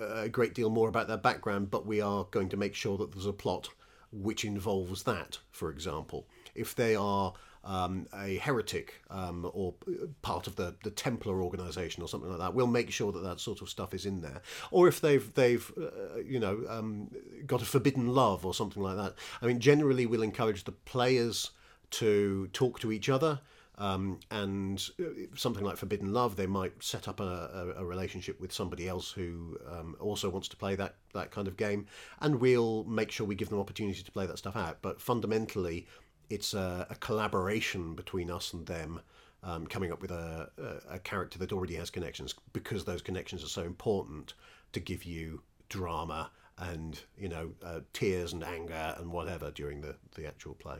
uh, 0.00 0.22
a 0.22 0.28
great 0.28 0.54
deal 0.54 0.70
more 0.70 0.88
about 0.88 1.08
their 1.08 1.16
background, 1.16 1.70
but 1.70 1.86
we 1.86 2.00
are 2.00 2.24
going 2.30 2.48
to 2.50 2.56
make 2.56 2.74
sure 2.74 2.96
that 2.98 3.12
there's 3.12 3.26
a 3.26 3.32
plot 3.32 3.68
which 4.12 4.44
involves 4.44 5.02
that, 5.02 5.38
for 5.50 5.70
example. 5.70 6.26
If 6.54 6.74
they 6.74 6.94
are 6.94 7.32
um, 7.68 8.08
a 8.14 8.38
heretic 8.38 8.94
um, 9.10 9.48
or 9.52 9.74
part 10.22 10.46
of 10.46 10.56
the, 10.56 10.74
the 10.84 10.90
Templar 10.90 11.42
organization 11.42 12.02
or 12.02 12.08
something 12.08 12.30
like 12.30 12.38
that. 12.38 12.54
We'll 12.54 12.66
make 12.66 12.90
sure 12.90 13.12
that 13.12 13.22
that 13.22 13.40
sort 13.40 13.60
of 13.60 13.68
stuff 13.68 13.92
is 13.92 14.06
in 14.06 14.22
there. 14.22 14.40
Or 14.70 14.88
if 14.88 15.02
they've 15.02 15.32
they've 15.34 15.70
uh, 15.76 16.20
you 16.24 16.40
know 16.40 16.64
um, 16.68 17.10
got 17.46 17.60
a 17.60 17.66
forbidden 17.66 18.08
love 18.08 18.46
or 18.46 18.54
something 18.54 18.82
like 18.82 18.96
that. 18.96 19.14
I 19.42 19.46
mean, 19.46 19.60
generally 19.60 20.06
we'll 20.06 20.22
encourage 20.22 20.64
the 20.64 20.72
players 20.72 21.50
to 21.90 22.48
talk 22.48 22.80
to 22.80 22.90
each 22.90 23.08
other. 23.10 23.40
Um, 23.80 24.18
and 24.32 24.84
uh, 24.98 25.04
something 25.36 25.62
like 25.62 25.76
Forbidden 25.76 26.12
Love, 26.12 26.34
they 26.34 26.48
might 26.48 26.82
set 26.82 27.06
up 27.06 27.20
a, 27.20 27.74
a, 27.76 27.82
a 27.82 27.84
relationship 27.84 28.40
with 28.40 28.52
somebody 28.52 28.88
else 28.88 29.12
who 29.12 29.56
um, 29.70 29.94
also 30.00 30.28
wants 30.28 30.48
to 30.48 30.56
play 30.56 30.74
that, 30.74 30.96
that 31.14 31.30
kind 31.30 31.46
of 31.46 31.56
game, 31.56 31.86
and 32.20 32.40
we'll 32.40 32.82
make 32.82 33.12
sure 33.12 33.24
we 33.24 33.36
give 33.36 33.50
them 33.50 33.60
opportunity 33.60 34.02
to 34.02 34.10
play 34.10 34.26
that 34.26 34.36
stuff 34.36 34.56
out. 34.56 34.82
But 34.82 35.00
fundamentally, 35.00 35.86
it's 36.30 36.54
a, 36.54 36.86
a 36.90 36.94
collaboration 36.96 37.94
between 37.94 38.30
us 38.30 38.52
and 38.52 38.66
them. 38.66 39.00
Um, 39.40 39.68
coming 39.68 39.92
up 39.92 40.02
with 40.02 40.10
a, 40.10 40.50
a, 40.58 40.94
a, 40.94 40.98
character 40.98 41.38
that 41.38 41.52
already 41.52 41.76
has 41.76 41.90
connections 41.90 42.34
because 42.52 42.84
those 42.84 43.00
connections 43.00 43.44
are 43.44 43.48
so 43.48 43.62
important 43.62 44.34
to 44.72 44.80
give 44.80 45.04
you 45.04 45.42
drama 45.68 46.32
and 46.58 47.00
you 47.16 47.28
know 47.28 47.50
uh, 47.64 47.80
tears 47.92 48.32
and 48.32 48.42
anger 48.42 48.96
and 48.98 49.12
whatever 49.12 49.52
during 49.52 49.80
the, 49.80 49.94
the 50.16 50.26
actual 50.26 50.54
play. 50.54 50.78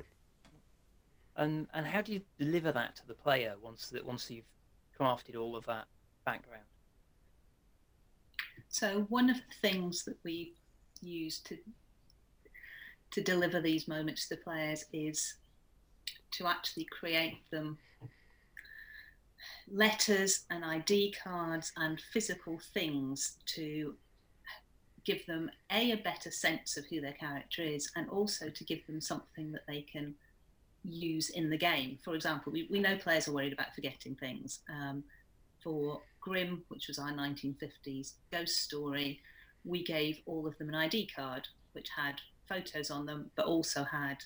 And 1.36 1.68
and 1.72 1.86
how 1.86 2.02
do 2.02 2.12
you 2.12 2.20
deliver 2.38 2.72
that 2.72 2.96
to 2.96 3.06
the 3.06 3.14
player 3.14 3.54
once 3.62 3.88
that 3.90 4.04
once 4.04 4.28
you've 4.30 4.44
crafted 4.98 5.36
all 5.36 5.54
of 5.54 5.64
that 5.66 5.86
background? 6.24 6.64
So 8.68 9.06
one 9.08 9.30
of 9.30 9.36
the 9.36 9.68
things 9.68 10.04
that 10.04 10.16
we 10.24 10.54
use 11.00 11.38
to 11.40 11.56
to 13.10 13.22
deliver 13.22 13.60
these 13.60 13.88
moments 13.88 14.28
to 14.28 14.36
the 14.36 14.42
players 14.42 14.84
is 14.92 15.34
to 16.32 16.46
actually 16.46 16.84
create 16.84 17.38
them 17.50 17.78
letters 19.70 20.44
and 20.50 20.64
ID 20.64 21.14
cards 21.22 21.72
and 21.76 22.00
physical 22.12 22.58
things 22.74 23.36
to 23.46 23.94
give 25.04 25.24
them 25.26 25.50
a 25.72 25.92
a 25.92 25.96
better 25.96 26.30
sense 26.30 26.76
of 26.76 26.84
who 26.86 27.00
their 27.00 27.12
character 27.12 27.62
is 27.62 27.90
and 27.96 28.08
also 28.10 28.50
to 28.50 28.64
give 28.64 28.86
them 28.86 29.00
something 29.00 29.52
that 29.52 29.66
they 29.66 29.80
can 29.80 30.14
use 30.84 31.30
in 31.30 31.50
the 31.50 31.56
game. 31.56 31.98
For 32.04 32.14
example, 32.14 32.52
we, 32.52 32.66
we 32.70 32.78
know 32.78 32.96
players 32.96 33.28
are 33.28 33.32
worried 33.32 33.52
about 33.52 33.74
forgetting 33.74 34.14
things. 34.16 34.60
Um, 34.68 35.02
for 35.62 36.02
Grim, 36.20 36.62
which 36.68 36.88
was 36.88 36.98
our 36.98 37.10
1950s 37.10 38.12
ghost 38.30 38.58
story, 38.58 39.20
we 39.64 39.82
gave 39.82 40.20
all 40.26 40.46
of 40.46 40.56
them 40.58 40.68
an 40.68 40.74
ID 40.74 41.08
card 41.14 41.48
which 41.72 41.88
had 41.96 42.20
photos 42.48 42.90
on 42.90 43.06
them, 43.06 43.30
but 43.36 43.46
also 43.46 43.84
had 43.84 44.18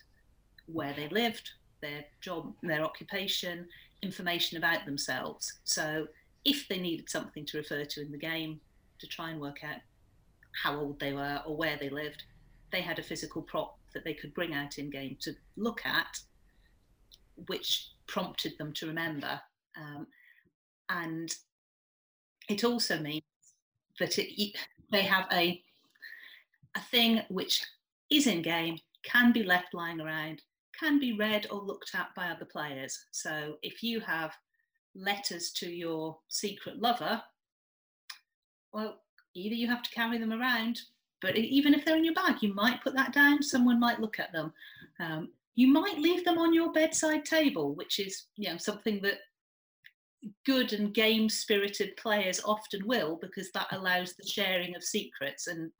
where 0.67 0.93
they 0.95 1.09
lived, 1.09 1.51
their 1.81 2.05
job, 2.21 2.55
their 2.63 2.83
occupation, 2.83 3.67
information 4.03 4.59
about 4.59 4.85
themselves. 4.85 5.61
So 5.65 6.07
if 6.45 6.69
they 6.69 6.79
needed 6.79 7.09
something 7.09 7.45
to 7.47 7.59
refer 7.59 7.85
to 7.85 8.01
in 8.01 8.13
the 8.13 8.19
game 8.19 8.61
to 8.99 9.07
try 9.07 9.31
and 9.31 9.41
work 9.41 9.65
out 9.65 9.81
how 10.63 10.79
old 10.79 11.01
they 11.01 11.13
were 11.13 11.41
or 11.47 11.57
where 11.57 11.77
they 11.79 11.89
lived, 11.89 12.23
they 12.71 12.81
had 12.81 12.99
a 12.99 13.03
physical 13.03 13.43
prop 13.43 13.79
that 13.95 14.05
they 14.05 14.15
could 14.15 14.35
bring 14.35 14.55
out 14.55 14.79
in 14.79 14.91
game 14.91 15.17
to 15.21 15.35
look 15.57 15.85
at, 15.85 16.19
which 17.47 17.89
prompted 18.07 18.57
them 18.59 18.73
to 18.75 18.87
remember. 18.87 19.41
Um, 19.77 20.07
and 20.89 21.35
it 22.49 22.65
also 22.65 22.99
means 22.99 23.23
that 23.99 24.19
it, 24.19 24.57
they 24.91 25.03
have 25.03 25.27
a 25.33 25.63
a 26.75 26.81
thing 26.81 27.21
which 27.29 27.63
is 28.13 28.27
in 28.27 28.43
game, 28.43 28.79
can 29.05 29.33
be 29.33 29.43
left 29.43 29.75
lying 29.75 30.01
around, 30.01 30.43
can 30.79 30.99
be 30.99 31.13
read 31.13 31.47
or 31.51 31.61
looked 31.61 31.93
at 31.95 32.15
by 32.15 32.29
other 32.29 32.45
players. 32.45 33.07
So 33.11 33.57
if 33.63 33.83
you 33.83 34.01
have 34.01 34.33
letters 34.95 35.51
to 35.53 35.71
your 35.71 36.19
secret 36.29 36.81
lover, 36.81 37.23
well, 38.73 39.01
either 39.35 39.55
you 39.55 39.67
have 39.69 39.83
to 39.83 39.91
carry 39.91 40.19
them 40.19 40.33
around, 40.33 40.81
but 41.21 41.37
even 41.37 41.73
if 41.75 41.85
they're 41.85 41.97
in 41.97 42.05
your 42.05 42.15
bag, 42.15 42.37
you 42.43 42.53
might 42.55 42.83
put 42.83 42.95
that 42.95 43.13
down, 43.13 43.43
someone 43.43 43.79
might 43.79 44.01
look 44.01 44.19
at 44.19 44.33
them. 44.33 44.53
Um, 44.99 45.31
you 45.55 45.69
might 45.69 45.99
leave 45.99 46.25
them 46.25 46.39
on 46.39 46.53
your 46.53 46.73
bedside 46.73 47.25
table, 47.25 47.75
which 47.75 47.99
is 47.99 48.27
you 48.37 48.51
know 48.51 48.57
something 48.57 49.01
that 49.03 49.19
good 50.47 50.73
and 50.73 50.95
game 50.95 51.29
spirited 51.29 51.97
players 51.97 52.41
often 52.45 52.87
will 52.87 53.19
because 53.21 53.51
that 53.53 53.67
allows 53.73 54.15
the 54.15 54.27
sharing 54.27 54.75
of 54.77 54.83
secrets 54.83 55.47
and 55.49 55.71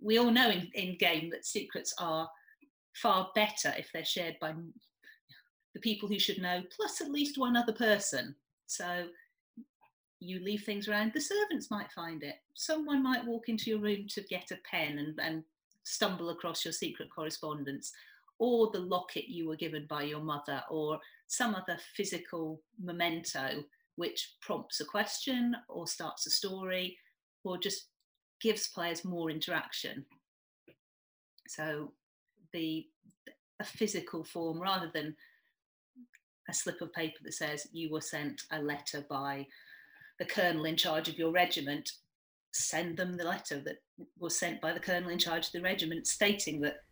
we 0.00 0.18
all 0.18 0.30
know 0.30 0.50
in, 0.50 0.70
in 0.74 0.96
game 0.98 1.30
that 1.30 1.46
secrets 1.46 1.94
are 1.98 2.28
far 2.94 3.30
better 3.34 3.74
if 3.76 3.90
they're 3.92 4.04
shared 4.04 4.36
by 4.40 4.54
the 5.74 5.80
people 5.80 6.08
who 6.08 6.18
should 6.18 6.40
know, 6.40 6.62
plus 6.74 7.00
at 7.00 7.10
least 7.10 7.38
one 7.38 7.56
other 7.56 7.72
person. 7.72 8.34
So 8.66 9.08
you 10.20 10.40
leave 10.40 10.62
things 10.62 10.88
around, 10.88 11.12
the 11.12 11.20
servants 11.20 11.70
might 11.70 11.92
find 11.92 12.22
it. 12.22 12.36
Someone 12.54 13.02
might 13.02 13.26
walk 13.26 13.48
into 13.48 13.70
your 13.70 13.80
room 13.80 14.06
to 14.08 14.22
get 14.22 14.50
a 14.50 14.58
pen 14.68 14.98
and, 14.98 15.20
and 15.20 15.44
stumble 15.82 16.30
across 16.30 16.64
your 16.64 16.72
secret 16.72 17.08
correspondence, 17.14 17.92
or 18.38 18.70
the 18.72 18.78
locket 18.78 19.28
you 19.28 19.48
were 19.48 19.56
given 19.56 19.86
by 19.86 20.02
your 20.02 20.20
mother, 20.20 20.62
or 20.70 20.98
some 21.26 21.54
other 21.54 21.78
physical 21.94 22.60
memento 22.82 23.62
which 23.96 24.36
prompts 24.40 24.80
a 24.80 24.84
question 24.84 25.56
or 25.68 25.86
starts 25.86 26.26
a 26.26 26.30
story 26.30 26.96
or 27.44 27.58
just 27.58 27.88
gives 28.40 28.68
players 28.68 29.04
more 29.04 29.30
interaction. 29.30 30.04
So 31.48 31.92
the 32.52 32.86
a 33.60 33.64
physical 33.64 34.22
form 34.22 34.60
rather 34.60 34.90
than 34.92 35.16
a 36.48 36.52
slip 36.52 36.80
of 36.80 36.92
paper 36.92 37.18
that 37.24 37.34
says 37.34 37.66
you 37.72 37.90
were 37.90 38.00
sent 38.00 38.42
a 38.52 38.60
letter 38.60 39.04
by 39.08 39.46
the 40.18 40.24
colonel 40.24 40.64
in 40.66 40.76
charge 40.76 41.08
of 41.08 41.18
your 41.18 41.32
regiment 41.32 41.90
send 42.52 42.96
them 42.96 43.16
the 43.16 43.24
letter 43.24 43.60
that 43.60 43.76
was 44.18 44.38
sent 44.38 44.60
by 44.60 44.72
the 44.72 44.80
colonel 44.80 45.10
in 45.10 45.18
charge 45.18 45.46
of 45.46 45.52
the 45.52 45.60
regiment 45.60 46.06
stating 46.06 46.60
that 46.60 46.82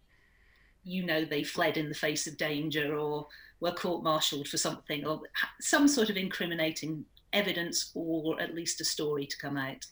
you 0.83 1.05
know 1.05 1.25
they 1.25 1.43
fled 1.43 1.77
in 1.77 1.89
the 1.89 1.95
face 1.95 2.27
of 2.27 2.37
danger 2.37 2.99
or 2.99 3.27
were 3.61 3.73
court-martialed 3.73 4.47
for 4.49 4.59
something 4.59 5.07
or 5.07 5.21
some 5.61 5.89
sort 5.89 6.11
of 6.11 6.17
incriminating 6.17 7.05
evidence 7.33 7.91
or 7.95 8.39
at 8.41 8.55
least 8.55 8.81
a 8.81 8.85
story 8.85 9.27
to 9.27 9.39
come 9.39 9.57
out 9.57 9.85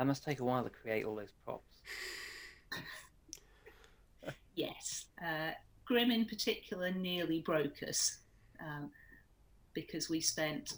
that 0.00 0.06
must 0.06 0.24
take 0.24 0.40
a 0.40 0.44
while 0.44 0.64
to 0.64 0.70
create 0.70 1.04
all 1.04 1.14
those 1.14 1.32
props 1.44 1.82
yes. 4.60 5.06
Uh, 5.22 5.52
Grim 5.84 6.10
in 6.10 6.24
particular 6.26 6.92
nearly 6.92 7.40
broke 7.40 7.82
us 7.82 8.18
um, 8.60 8.90
because 9.74 10.08
we 10.08 10.20
spent 10.20 10.74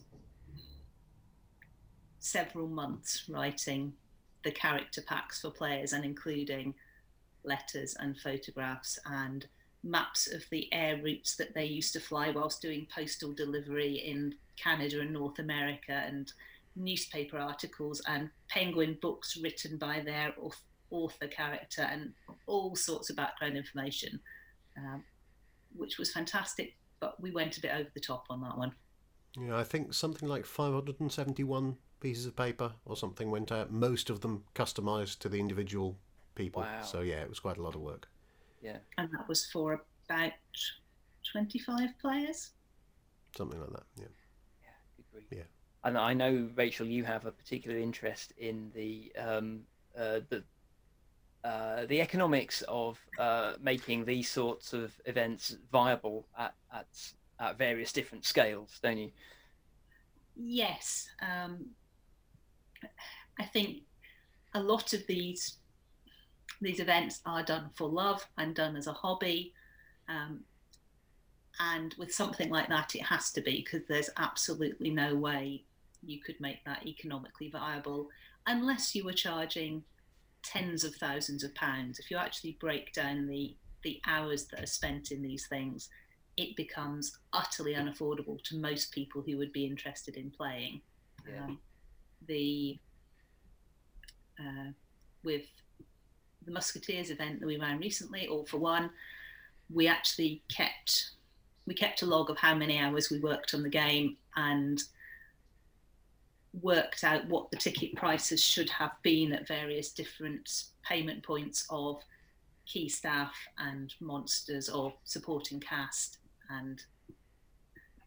several 2.19 2.69
months 2.69 3.25
writing 3.29 3.93
the 4.45 4.53
character 4.53 5.03
packs 5.03 5.41
for 5.41 5.51
players 5.51 5.93
and 5.93 6.05
including 6.05 6.75
letters 7.45 7.97
and 7.99 8.17
photographs 8.19 8.99
and 9.05 9.47
maps 9.83 10.33
of 10.33 10.45
the 10.51 10.73
air 10.73 11.01
routes 11.03 11.35
that 11.35 11.55
they 11.55 11.65
used 11.65 11.93
to 11.93 12.01
fly 12.01 12.31
whilst 12.31 12.63
doing 12.63 12.87
postal 12.95 13.33
delivery 13.33 13.95
in 13.97 14.35
Canada 14.57 15.01
and 15.01 15.13
North 15.13 15.41
America 15.41 16.05
and 16.07 16.33
newspaper 16.77 17.39
articles 17.39 18.03
and 18.07 18.31
penguin 18.49 18.99
books 19.01 19.39
written 19.43 19.77
by 19.77 20.01
their 20.01 20.35
author 20.91 21.27
character 21.27 21.83
and 21.83 22.13
all 22.47 22.77
sorts 22.77 23.11
of 23.11 23.17
background 23.17 23.57
information, 23.57 24.21
um, 24.77 25.03
which 25.75 25.99
was 25.99 26.13
fantastic. 26.13 26.77
But 27.01 27.21
we 27.21 27.31
went 27.31 27.57
a 27.57 27.61
bit 27.61 27.73
over 27.75 27.89
the 27.95 28.01
top 28.01 28.27
on 28.31 28.41
that 28.43 28.57
one. 28.57 28.73
Yeah, 29.39 29.57
I 29.57 29.65
think 29.65 29.95
something 29.95 30.29
like 30.29 30.45
571 30.45 31.77
pieces 32.01 32.27
of 32.27 32.37
paper 32.37 32.73
or 32.85 32.97
something 32.97 33.31
went 33.31 33.51
out. 33.51 33.73
Most 33.73 34.11
of 34.11 34.21
them 34.21 34.45
customized 34.55 35.19
to 35.21 35.29
the 35.29 35.41
individual 35.41 35.99
people. 36.35 36.63
Wow. 36.63 36.83
So 36.83 37.01
yeah, 37.01 37.23
it 37.23 37.29
was 37.29 37.41
quite 37.41 37.57
a 37.57 37.63
lot 37.63 37.75
of 37.75 37.81
work. 37.81 38.09
Yeah. 38.61 38.79
And 38.99 39.09
that 39.13 39.29
was 39.29 39.47
for 39.47 39.83
about 40.09 40.33
25 41.33 41.89
players. 42.01 42.51
Something 43.37 43.61
like 43.61 43.71
that. 43.71 43.85
Yeah. 43.97 44.05
Yeah. 44.63 44.69
Good 44.97 45.07
grief. 45.13 45.27
Yeah. 45.31 45.62
And 45.85 45.99
I 45.99 46.15
know 46.15 46.49
Rachel, 46.55 46.87
you 46.87 47.05
have 47.05 47.27
a 47.27 47.33
particular 47.33 47.77
interest 47.77 48.33
in 48.39 48.71
the 48.75 49.13
um, 49.19 49.61
uh, 49.99 50.21
the 50.29 50.45
uh, 51.45 51.87
the 51.87 52.01
economics 52.01 52.63
of 52.69 53.01
uh, 53.19 53.55
making 53.61 54.05
these 54.05 54.31
sorts 54.31 54.73
of 54.73 54.93
events 55.07 55.57
viable 55.73 56.25
at, 56.39 56.55
at, 56.73 56.87
at 57.41 57.59
various 57.59 57.93
different 57.93 58.25
scales, 58.25 58.79
don't 58.81 58.97
you? 58.99 59.11
Yes. 60.37 61.09
Um, 61.21 61.67
I 63.41 63.45
think 63.45 63.79
a 64.55 64.63
lot 64.63 64.93
of 64.93 65.05
these 65.09 65.57
these 66.61 66.79
events 66.79 67.21
are 67.27 67.43
done 67.43 67.71
for 67.75 67.89
love 67.89 68.25
and 68.39 68.55
done 68.55 68.77
as 68.77 68.87
a 68.87 68.93
hobby. 68.93 69.53
Um, 70.09 70.45
and 71.59 71.93
with 71.99 72.15
something 72.15 72.51
like 72.51 72.69
that, 72.69 72.95
it 72.95 73.03
has 73.03 73.33
to 73.33 73.41
be 73.41 73.65
because 73.65 73.87
there's 73.89 74.11
absolutely 74.17 74.91
no 74.91 75.17
way 75.17 75.65
you 76.05 76.21
could 76.21 76.41
make 76.41 76.65
that 76.65 76.87
economically 76.87 77.49
viable 77.49 78.09
unless 78.47 78.95
you 78.95 79.05
were 79.05 79.13
charging 79.13 79.85
tens 80.43 80.85
of 80.85 80.95
thousands 80.97 81.45
of 81.45 81.55
pounds. 81.55 81.99
If 81.99 82.11
you 82.11 82.17
actually 82.17 82.57
break 82.61 82.93
down 82.93 83.27
the 83.27 83.55
the 83.83 84.01
hours 84.07 84.47
that 84.47 84.63
are 84.63 84.67
spent 84.67 85.11
in 85.11 85.23
these 85.23 85.49
things, 85.49 85.89
it 86.37 86.55
becomes 86.55 87.19
utterly 87.33 87.75
unaffordable 87.75 88.43
to 88.45 88.57
most 88.57 88.93
people 88.93 89.23
who 89.23 89.37
would 89.39 89.53
be 89.53 89.67
interested 89.67 90.17
in 90.17 90.31
playing. 90.31 90.81
Yeah. 91.29 91.45
Um, 91.45 91.59
the 92.27 92.79
uh, 94.39 94.71
with 95.25 95.47
the 96.45 96.53
Musketeers 96.53 97.11
event 97.11 97.41
that 97.41 97.47
we 97.47 97.59
ran 97.59 97.79
recently, 97.79 98.27
all 98.27 98.45
for 98.45 98.59
one, 98.59 98.91
we 99.71 99.87
actually 99.89 100.43
kept 100.49 101.11
we 101.67 101.75
kept 101.75 102.03
a 102.03 102.07
log 102.07 102.31
of 102.31 102.39
how 102.39 102.55
many 102.55 102.79
hours 102.79 103.11
we 103.11 103.21
worked 103.21 103.55
on 103.55 103.63
the 103.63 103.69
game 103.69 104.17
and 104.37 104.83
worked 106.61 107.03
out 107.05 107.27
what 107.29 107.51
the 107.51 107.57
ticket 107.57 107.95
prices 107.95 108.43
should 108.43 108.69
have 108.71 108.93
been 109.03 109.33
at 109.33 109.49
various 109.49 109.91
different 109.93 110.65
payment 110.85 111.23
points 111.23 111.67
of 111.71 112.03
key 112.67 112.89
staff 112.89 113.35
and 113.59 113.95
monsters 114.01 114.69
or 114.69 114.93
supporting 115.05 115.61
cast 115.61 116.19
and 116.51 116.85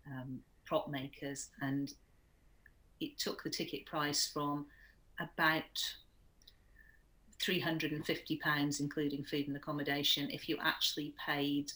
um, 0.08 0.40
prop 0.66 0.90
makers. 0.90 1.50
And 1.62 1.92
it 3.02 3.18
took 3.18 3.44
the 3.44 3.50
ticket 3.50 3.86
price 3.86 4.30
from 4.32 4.68
about 5.20 5.64
350 7.42 8.38
pounds 8.38 8.80
including 8.80 9.24
food 9.24 9.48
and 9.48 9.58
accommodation 9.58 10.30
if 10.32 10.48
you 10.48 10.58
actually 10.62 11.14
paid 11.24 11.72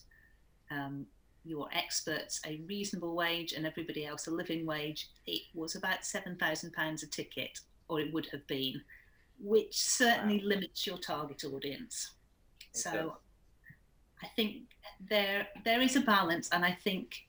um, 0.70 1.06
your 1.44 1.68
experts 1.72 2.40
a 2.46 2.60
reasonable 2.66 3.14
wage 3.14 3.52
and 3.52 3.66
everybody 3.66 4.06
else 4.06 4.26
a 4.26 4.30
living 4.30 4.66
wage 4.66 5.08
it 5.26 5.42
was 5.54 5.74
about 5.74 6.04
7000 6.04 6.72
pounds 6.72 7.02
a 7.02 7.06
ticket 7.06 7.58
or 7.88 8.00
it 8.00 8.12
would 8.12 8.26
have 8.26 8.46
been 8.46 8.80
which 9.42 9.78
certainly 9.78 10.38
wow. 10.38 10.48
limits 10.48 10.86
your 10.86 10.98
target 10.98 11.44
audience. 11.44 12.12
So 12.72 13.16
i 14.22 14.26
think 14.36 14.64
there 15.08 15.48
there 15.64 15.80
is 15.80 15.96
a 15.96 16.00
balance 16.02 16.50
and 16.52 16.62
i 16.62 16.70
think 16.84 17.26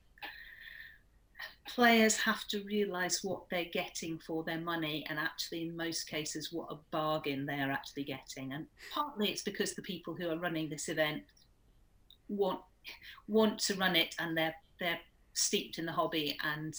players 1.67 2.17
have 2.17 2.47
to 2.47 2.63
realize 2.63 3.23
what 3.23 3.49
they're 3.49 3.65
getting 3.65 4.19
for 4.19 4.43
their 4.43 4.59
money 4.59 5.05
and 5.09 5.17
actually 5.17 5.63
in 5.63 5.77
most 5.77 6.05
cases 6.07 6.51
what 6.51 6.71
a 6.71 6.77
bargain 6.91 7.45
they're 7.45 7.71
actually 7.71 8.03
getting. 8.03 8.53
And 8.53 8.65
partly 8.93 9.29
it's 9.29 9.43
because 9.43 9.73
the 9.73 9.81
people 9.81 10.13
who 10.13 10.29
are 10.29 10.37
running 10.37 10.69
this 10.69 10.89
event 10.89 11.23
want 12.27 12.61
want 13.27 13.59
to 13.59 13.75
run 13.75 13.95
it 13.95 14.15
and 14.19 14.35
they're 14.35 14.55
they're 14.79 14.99
steeped 15.33 15.77
in 15.77 15.85
the 15.85 15.91
hobby 15.91 16.37
and 16.43 16.75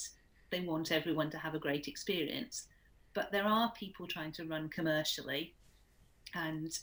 they 0.50 0.60
want 0.60 0.92
everyone 0.92 1.30
to 1.30 1.38
have 1.38 1.54
a 1.54 1.58
great 1.58 1.88
experience 1.88 2.66
but 3.14 3.30
there 3.32 3.46
are 3.46 3.72
people 3.72 4.06
trying 4.06 4.32
to 4.32 4.44
run 4.44 4.68
commercially 4.68 5.54
and 6.34 6.78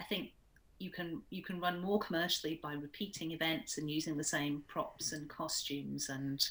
i 0.00 0.04
think 0.04 0.30
you 0.78 0.90
can 0.90 1.22
you 1.30 1.42
can 1.42 1.60
run 1.60 1.80
more 1.80 1.98
commercially 1.98 2.60
by 2.62 2.74
repeating 2.74 3.32
events 3.32 3.78
and 3.78 3.90
using 3.90 4.16
the 4.16 4.24
same 4.24 4.62
props 4.68 5.12
and 5.12 5.28
costumes 5.28 6.08
and 6.08 6.48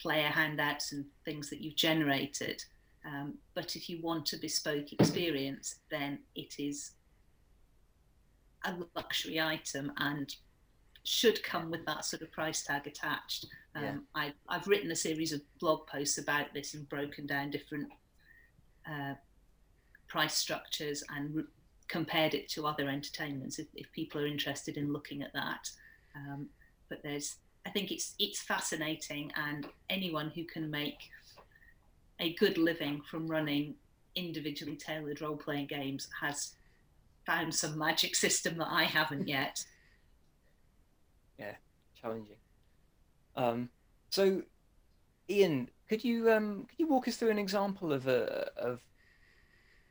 player 0.00 0.28
handouts 0.28 0.92
and 0.92 1.04
things 1.24 1.50
that 1.50 1.60
you've 1.60 1.76
generated. 1.76 2.62
Um, 3.04 3.34
but 3.54 3.76
if 3.76 3.88
you 3.88 4.00
want 4.00 4.32
a 4.32 4.38
bespoke 4.38 4.92
experience, 4.92 5.76
then 5.90 6.20
it 6.34 6.54
is 6.58 6.92
a 8.64 8.74
luxury 8.94 9.40
item 9.40 9.92
and 9.98 10.34
should 11.04 11.42
come 11.42 11.70
with 11.70 11.84
that 11.86 12.04
sort 12.04 12.22
of 12.22 12.32
price 12.32 12.62
tag 12.62 12.86
attached. 12.86 13.46
Um, 13.74 14.06
yeah. 14.16 14.30
I, 14.48 14.54
have 14.54 14.66
written 14.66 14.90
a 14.90 14.96
series 14.96 15.32
of 15.32 15.40
blog 15.60 15.86
posts 15.86 16.18
about 16.18 16.52
this 16.54 16.74
and 16.74 16.88
broken 16.88 17.26
down 17.26 17.50
different 17.50 17.88
uh, 18.88 19.14
price 20.08 20.34
structures 20.34 21.04
and 21.14 21.34
re- 21.34 21.44
compared 21.88 22.34
it 22.34 22.48
to 22.48 22.66
other 22.66 22.88
entertainments 22.88 23.58
if, 23.58 23.66
if, 23.74 23.90
people 23.92 24.20
are 24.20 24.26
interested 24.26 24.76
in 24.76 24.92
looking 24.92 25.22
at 25.22 25.32
that. 25.34 25.68
Um, 26.16 26.48
but 26.88 27.02
there's 27.02 27.36
I 27.66 27.70
think 27.70 27.90
it's 27.90 28.14
it's 28.18 28.40
fascinating, 28.40 29.32
and 29.36 29.66
anyone 29.88 30.30
who 30.34 30.44
can 30.44 30.70
make 30.70 30.98
a 32.20 32.34
good 32.34 32.58
living 32.58 33.00
from 33.10 33.26
running 33.26 33.74
individually 34.14 34.76
tailored 34.76 35.20
role 35.20 35.36
playing 35.36 35.66
games 35.66 36.08
has 36.20 36.54
found 37.26 37.54
some 37.54 37.78
magic 37.78 38.14
system 38.16 38.58
that 38.58 38.68
I 38.70 38.84
haven't 38.84 39.28
yet. 39.28 39.64
Yeah, 41.36 41.56
challenging. 42.00 42.36
Um, 43.34 43.68
so, 44.10 44.42
Ian, 45.28 45.68
could 45.88 46.04
you 46.04 46.30
um, 46.30 46.66
could 46.68 46.78
you 46.78 46.86
walk 46.86 47.08
us 47.08 47.16
through 47.16 47.30
an 47.30 47.40
example 47.40 47.92
of 47.92 48.06
a 48.06 48.50
of 48.56 48.80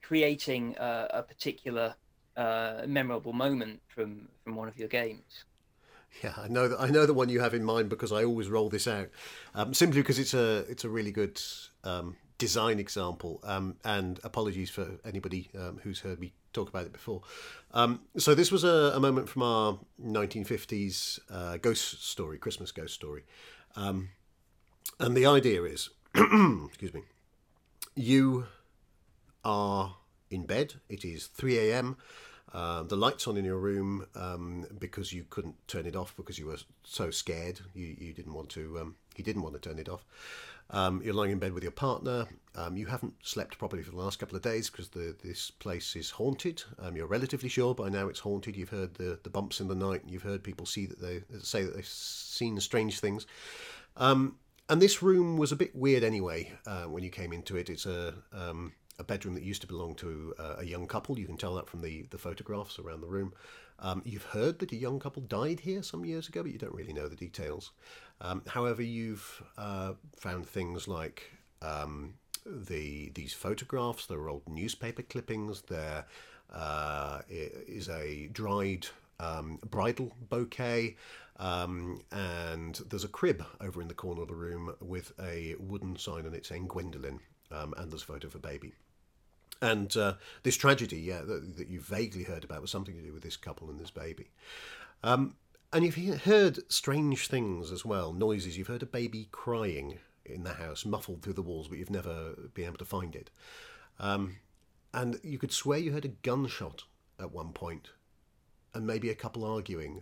creating 0.02 0.76
a, 0.80 1.08
a 1.16 1.24
particular 1.24 1.96
uh, 2.38 2.84
memorable 2.88 3.34
moment 3.34 3.82
from 3.88 4.30
from 4.44 4.56
one 4.56 4.70
of 4.70 4.78
your 4.78 4.88
games? 4.88 5.44
Yeah, 6.24 6.34
I 6.38 6.48
know 6.48 6.68
that 6.68 6.80
I 6.80 6.90
know 6.90 7.06
the 7.06 7.14
one 7.14 7.30
you 7.30 7.40
have 7.40 7.54
in 7.54 7.64
mind 7.64 7.90
because 7.90 8.12
I 8.12 8.24
always 8.24 8.48
roll 8.48 8.70
this 8.70 8.88
out, 8.88 9.10
um, 9.56 9.74
simply 9.74 10.02
because 10.02 10.20
it's 10.20 10.34
a 10.34 10.60
it's 10.70 10.84
a 10.84 10.90
really 10.90 11.12
good 11.12 11.42
um, 11.84 12.16
design 12.44 12.78
example. 12.78 13.40
Um, 13.46 13.78
and 13.86 14.20
apologies 14.26 14.70
for 14.70 14.86
anybody 15.06 15.50
um, 15.58 15.80
who's 15.82 16.02
heard 16.02 16.20
me 16.20 16.34
talk 16.52 16.68
about 16.68 16.86
it 16.86 16.92
before. 16.92 17.22
Um, 17.72 18.02
so 18.18 18.36
this 18.36 18.52
was 18.52 18.66
a, 18.66 18.92
a, 18.94 19.00
moment 19.00 19.30
from 19.30 19.44
our 19.44 19.80
1950s 20.06 21.20
uh, 21.32 21.56
ghost 21.58 22.04
story, 22.04 22.38
Christmas 22.38 22.74
ghost 22.74 22.94
story, 22.94 23.24
um, 23.78 24.10
and 25.00 25.16
the 25.16 25.26
idea 25.26 25.64
is, 25.64 25.90
excuse 26.16 26.94
me, 26.94 27.04
you 27.96 28.46
are 29.46 29.96
in 30.30 30.46
bed. 30.46 30.74
It 30.90 31.06
is 31.06 31.28
3 31.28 31.58
a.m. 31.60 31.96
Um, 32.54 32.88
the 32.90 32.98
lights 32.98 33.26
on 33.28 33.38
in 33.38 33.46
your 33.46 33.58
room 33.58 34.06
um, 34.16 34.66
because 34.78 35.14
you 35.14 35.26
couldn't 35.30 35.56
turn 35.68 35.86
it 35.86 35.96
off 35.96 36.14
because 36.18 36.38
you 36.38 36.48
were 36.48 36.60
so 36.84 37.10
scared. 37.10 37.62
You, 37.74 37.96
you 37.98 38.14
didn't 38.14 38.34
want 38.34 38.50
to. 38.50 38.80
Um, 38.80 38.96
you 39.16 39.24
didn't 39.24 39.44
want 39.44 39.56
to 39.56 39.70
turn 39.70 39.80
it 39.80 39.90
off. 39.90 40.06
Um, 40.70 41.02
you're 41.04 41.14
lying 41.14 41.32
in 41.32 41.40
bed 41.40 41.54
with 41.54 41.64
your 41.64 41.72
partner. 41.72 42.28
Um, 42.56 42.78
you 42.78 42.86
haven't 42.86 43.14
slept 43.22 43.58
properly 43.58 43.84
for 43.84 43.92
the 43.92 43.98
last 43.98 44.20
couple 44.20 44.36
of 44.36 44.42
days 44.42 44.70
because 44.70 44.90
this 44.90 45.52
place 45.52 45.96
is 45.96 46.12
haunted. 46.12 46.64
Um, 46.80 46.96
you're 46.96 47.08
relatively 47.08 47.50
sure 47.50 47.74
by 47.76 47.90
now 47.90 48.08
it's 48.08 48.20
haunted. 48.20 48.56
You've 48.56 48.70
heard 48.70 48.96
the, 48.96 49.20
the 49.24 49.30
bumps 49.30 49.60
in 49.60 49.68
the 49.68 49.76
night. 49.76 50.04
and 50.04 50.12
You've 50.12 50.24
heard 50.24 50.44
people 50.44 50.66
see 50.66 50.86
that 50.86 51.00
they 51.02 51.22
say 51.42 51.64
that 51.64 51.76
they've 51.76 51.86
seen 51.86 52.60
strange 52.60 53.00
things. 53.00 53.26
and 53.98 54.82
this 54.82 55.04
room 55.04 55.38
was 55.38 55.52
a 55.52 55.58
bit 55.58 55.76
weird 55.76 56.04
anyway 56.04 56.52
uh, 56.66 56.84
when 56.84 57.04
you 57.04 57.10
came 57.10 57.34
into 57.34 57.58
it. 57.58 57.70
It's 57.70 57.86
a 57.86 58.14
a 59.00 59.04
bedroom 59.04 59.34
that 59.34 59.44
used 59.44 59.62
to 59.62 59.68
belong 59.68 59.96
to 59.96 60.34
uh, 60.40 60.56
a 60.60 60.66
young 60.66 60.88
couple. 60.88 61.18
You 61.18 61.26
can 61.26 61.38
tell 61.38 61.56
that 61.56 61.68
from 61.68 61.82
the, 61.82 62.06
the 62.12 62.18
photographs 62.18 62.80
around 62.80 63.02
the 63.02 63.08
room. 63.08 63.34
Um, 63.84 64.02
you've 64.06 64.24
heard 64.24 64.60
that 64.60 64.72
a 64.72 64.78
young 64.78 65.00
couple 65.00 65.22
died 65.22 65.60
here 65.60 65.84
some 65.84 66.06
years 66.06 66.30
ago, 66.30 66.42
but 66.42 66.52
you 66.52 66.58
don't 66.58 66.74
really 66.74 66.94
know 66.94 67.10
the 67.10 67.18
details. 67.18 67.72
Um, 68.22 68.42
however, 68.48 68.82
you've 68.82 69.44
uh, 69.58 69.94
found 70.18 70.48
things 70.48 70.88
like 70.88 71.30
um, 71.62 72.14
the 72.46 73.12
these 73.14 73.34
photographs. 73.34 74.06
There 74.06 74.20
are 74.20 74.30
old 74.30 74.48
newspaper 74.48 75.02
clippings. 75.02 75.64
There 75.64 76.06
uh, 76.52 77.22
is 77.30 77.90
a 77.90 78.30
dried 78.32 78.88
um, 79.20 79.60
bridal 79.70 80.14
bouquet. 80.30 80.96
Um, 81.38 82.02
and 82.12 82.76
there's 82.90 83.04
a 83.04 83.10
crib 83.10 83.44
over 83.60 83.82
in 83.82 83.88
the 83.88 83.94
corner 83.94 84.22
of 84.22 84.28
the 84.28 84.36
room 84.36 84.76
with 84.80 85.12
a 85.20 85.56
wooden 85.60 85.98
sign 85.98 86.26
on 86.26 86.34
it 86.34 86.46
saying 86.46 86.68
Gwendolyn, 86.68 87.20
um, 87.52 87.74
and 87.78 87.92
there's 87.92 88.04
a 88.04 88.06
photo 88.06 88.28
of 88.28 88.36
a 88.36 88.40
baby. 88.40 88.74
And 89.64 89.96
uh, 89.96 90.16
this 90.44 90.58
tragedy, 90.58 90.98
yeah, 90.98 91.22
that, 91.22 91.56
that, 91.56 91.70
you 91.70 91.80
vaguely 91.80 92.24
heard 92.24 92.44
about 92.44 92.62
was 92.62 92.70
something 92.70 92.96
to 92.96 93.02
do 93.02 93.14
with 93.14 93.24
this 93.24 93.38
couple 93.38 93.70
and 93.70 93.80
this 93.80 93.92
baby. 93.92 94.28
Um, 95.06 95.36
and 95.72 95.86
you've 95.86 96.24
heard 96.24 96.70
strange 96.70 97.30
things 97.30 97.72
as 97.72 97.86
well, 97.86 98.12
noises. 98.12 98.58
You've 98.58 98.68
heard 98.68 98.84
a 98.84 98.86
baby 98.86 99.30
crying 99.32 100.00
in 100.26 100.44
the 100.44 100.56
house, 100.56 100.86
muffled 100.86 101.22
through 101.22 101.34
the 101.34 101.42
walls, 101.42 101.70
but 101.70 101.78
you've 101.78 101.90
never 101.90 102.34
been 102.54 102.66
able 102.66 102.78
to 102.78 102.84
find 102.84 103.16
it. 103.16 103.30
Um, 104.02 104.36
and 104.94 105.18
you 105.24 105.40
could 105.40 105.54
swear 105.54 105.80
you 105.80 105.94
heard 105.94 106.04
a 106.04 106.10
gunshot 106.10 106.84
at 107.18 107.32
one 107.32 107.54
point, 107.54 107.92
and 108.74 108.86
maybe 108.86 109.10
a 109.10 109.16
couple 109.16 109.46
arguing, 109.46 110.02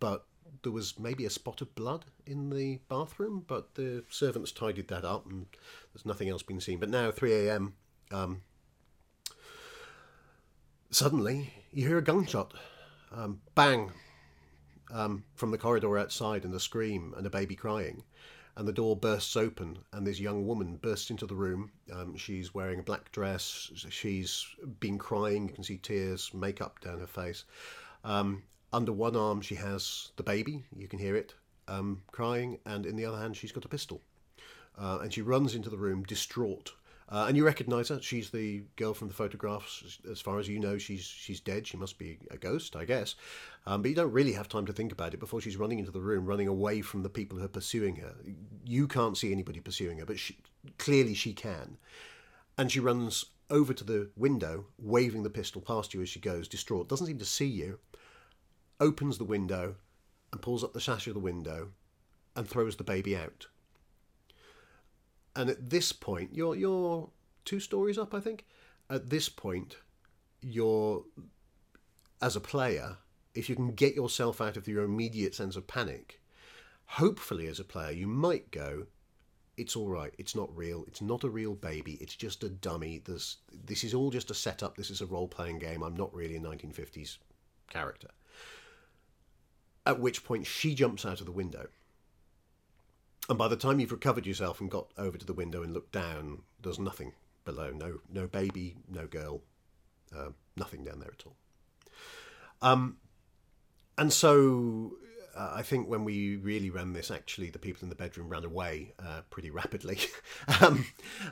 but 0.00 0.26
there 0.64 0.72
was 0.72 0.98
maybe 0.98 1.24
a 1.24 1.30
spot 1.30 1.60
of 1.60 1.76
blood 1.76 2.06
in 2.26 2.50
the 2.50 2.80
bathroom, 2.88 3.44
but 3.46 3.76
the 3.76 4.02
servants 4.10 4.50
tidied 4.50 4.88
that 4.88 5.04
up, 5.04 5.26
and 5.26 5.46
there's 5.94 6.04
nothing 6.04 6.28
else 6.28 6.42
been 6.42 6.60
seen. 6.60 6.80
But 6.80 6.90
now, 6.90 7.12
3 7.12 7.32
a.m., 7.46 7.74
um, 8.10 8.42
Suddenly, 10.90 11.52
you 11.72 11.86
hear 11.86 11.98
a 11.98 12.02
gunshot. 12.02 12.54
Um, 13.12 13.40
bang! 13.54 13.92
Um, 14.92 15.24
from 15.34 15.50
the 15.50 15.58
corridor 15.58 15.98
outside, 15.98 16.44
and 16.44 16.54
a 16.54 16.60
scream, 16.60 17.12
and 17.16 17.26
a 17.26 17.30
baby 17.30 17.56
crying. 17.56 18.04
And 18.56 18.66
the 18.66 18.72
door 18.72 18.96
bursts 18.96 19.36
open, 19.36 19.78
and 19.92 20.06
this 20.06 20.20
young 20.20 20.46
woman 20.46 20.76
bursts 20.76 21.10
into 21.10 21.26
the 21.26 21.34
room. 21.34 21.72
Um, 21.92 22.16
she's 22.16 22.54
wearing 22.54 22.78
a 22.78 22.84
black 22.84 23.10
dress. 23.12 23.70
She's 23.90 24.46
been 24.80 24.96
crying. 24.96 25.48
You 25.48 25.54
can 25.54 25.64
see 25.64 25.78
tears, 25.78 26.32
makeup 26.32 26.80
down 26.80 27.00
her 27.00 27.06
face. 27.06 27.44
Um, 28.04 28.44
under 28.72 28.92
one 28.92 29.16
arm, 29.16 29.40
she 29.40 29.56
has 29.56 30.12
the 30.16 30.22
baby. 30.22 30.64
You 30.74 30.88
can 30.88 30.98
hear 30.98 31.16
it 31.16 31.34
um, 31.68 32.02
crying, 32.12 32.58
and 32.64 32.86
in 32.86 32.96
the 32.96 33.04
other 33.04 33.18
hand, 33.18 33.36
she's 33.36 33.52
got 33.52 33.64
a 33.64 33.68
pistol. 33.68 34.00
Uh, 34.78 34.98
and 35.02 35.12
she 35.12 35.22
runs 35.22 35.54
into 35.54 35.70
the 35.70 35.76
room, 35.78 36.04
distraught, 36.04 36.72
Uh, 37.08 37.26
and 37.28 37.36
you 37.36 37.44
recognise 37.44 37.88
her. 37.88 38.00
She's 38.02 38.30
the 38.30 38.64
girl 38.74 38.92
from 38.92 39.06
the 39.08 39.14
photographs. 39.14 40.00
As 40.10 40.20
far 40.20 40.40
as 40.40 40.48
you 40.48 40.58
know, 40.58 40.76
she's 40.76 41.04
she's 41.04 41.40
dead. 41.40 41.66
She 41.66 41.76
must 41.76 41.98
be 41.98 42.18
a 42.32 42.36
ghost, 42.36 42.74
I 42.74 42.84
guess. 42.84 43.14
Um, 43.64 43.82
but 43.82 43.88
you 43.88 43.94
don't 43.94 44.12
really 44.12 44.32
have 44.32 44.48
time 44.48 44.66
to 44.66 44.72
think 44.72 44.90
about 44.90 45.14
it 45.14 45.20
before 45.20 45.40
she's 45.40 45.56
running 45.56 45.78
into 45.78 45.92
the 45.92 46.00
room, 46.00 46.26
running 46.26 46.48
away 46.48 46.80
from 46.80 47.02
the 47.02 47.08
people 47.08 47.38
who 47.38 47.44
are 47.44 47.48
pursuing 47.48 47.96
her. 47.96 48.14
You 48.64 48.88
can't 48.88 49.16
see 49.16 49.30
anybody 49.30 49.60
pursuing 49.60 49.98
her, 49.98 50.06
but 50.06 50.18
she, 50.18 50.36
clearly 50.78 51.14
she 51.14 51.32
can. 51.32 51.78
And 52.58 52.72
she 52.72 52.80
runs 52.80 53.26
over 53.50 53.72
to 53.72 53.84
the 53.84 54.10
window, 54.16 54.66
waving 54.76 55.22
the 55.22 55.30
pistol 55.30 55.60
past 55.60 55.94
you 55.94 56.02
as 56.02 56.08
she 56.08 56.18
goes, 56.18 56.48
distraught. 56.48 56.88
Doesn't 56.88 57.06
seem 57.06 57.18
to 57.18 57.24
see 57.24 57.46
you. 57.46 57.78
Opens 58.80 59.18
the 59.18 59.24
window 59.24 59.76
and 60.32 60.42
pulls 60.42 60.64
up 60.64 60.72
the 60.72 60.80
sash 60.80 61.06
of 61.06 61.14
the 61.14 61.20
window 61.20 61.70
and 62.34 62.48
throws 62.48 62.76
the 62.76 62.84
baby 62.84 63.16
out 63.16 63.46
and 65.36 65.50
at 65.50 65.70
this 65.70 65.92
point, 65.92 66.30
you're 66.32 66.56
you're 66.56 67.10
two 67.44 67.60
stories 67.60 67.98
up, 67.98 68.14
I 68.14 68.20
think. 68.20 68.44
At 68.90 69.10
this 69.10 69.28
point, 69.28 69.76
you're 70.40 71.04
as 72.20 72.36
a 72.36 72.40
player, 72.40 72.96
if 73.34 73.48
you 73.48 73.54
can 73.54 73.72
get 73.72 73.94
yourself 73.94 74.40
out 74.40 74.56
of 74.56 74.66
your 74.66 74.82
immediate 74.82 75.34
sense 75.34 75.56
of 75.56 75.66
panic, 75.66 76.20
hopefully 76.86 77.46
as 77.46 77.60
a 77.60 77.64
player, 77.64 77.90
you 77.90 78.06
might 78.06 78.50
go, 78.50 78.86
it's 79.56 79.76
all 79.76 79.88
right. 79.88 80.14
It's 80.18 80.34
not 80.34 80.54
real. 80.56 80.84
It's 80.86 81.02
not 81.02 81.24
a 81.24 81.28
real 81.28 81.54
baby. 81.54 81.98
It's 82.00 82.14
just 82.14 82.44
a 82.44 82.48
dummy. 82.48 83.02
There's, 83.04 83.38
this 83.64 83.84
is 83.84 83.94
all 83.94 84.10
just 84.10 84.30
a 84.30 84.34
setup. 84.34 84.76
This 84.76 84.90
is 84.90 85.00
a 85.00 85.06
role 85.06 85.28
playing 85.28 85.58
game. 85.58 85.82
I'm 85.82 85.96
not 85.96 86.14
really 86.14 86.36
a 86.36 86.40
1950s 86.40 87.18
character. 87.68 88.08
At 89.84 90.00
which 90.00 90.24
point 90.24 90.46
she 90.46 90.74
jumps 90.74 91.06
out 91.06 91.20
of 91.20 91.26
the 91.26 91.32
window 91.32 91.68
and 93.28 93.38
by 93.38 93.48
the 93.48 93.56
time 93.56 93.80
you've 93.80 93.92
recovered 93.92 94.26
yourself 94.26 94.60
and 94.60 94.70
got 94.70 94.88
over 94.96 95.18
to 95.18 95.26
the 95.26 95.32
window 95.32 95.62
and 95.62 95.72
looked 95.72 95.92
down, 95.92 96.42
there's 96.62 96.78
nothing 96.78 97.12
below. 97.44 97.70
No, 97.70 98.00
no 98.10 98.26
baby, 98.26 98.76
no 98.88 99.06
girl, 99.06 99.42
uh, 100.16 100.30
nothing 100.56 100.84
down 100.84 101.00
there 101.00 101.12
at 101.12 101.24
all. 101.26 101.36
Um, 102.62 102.98
and 103.98 104.12
so 104.12 104.96
uh, 105.36 105.52
I 105.54 105.62
think 105.62 105.88
when 105.88 106.04
we 106.04 106.36
really 106.36 106.70
ran 106.70 106.92
this, 106.92 107.10
actually, 107.10 107.50
the 107.50 107.58
people 107.58 107.80
in 107.82 107.90
the 107.90 107.94
bedroom 107.94 108.28
ran 108.28 108.44
away 108.44 108.94
uh, 108.98 109.20
pretty 109.28 109.50
rapidly. 109.50 109.98
um, 110.60 110.86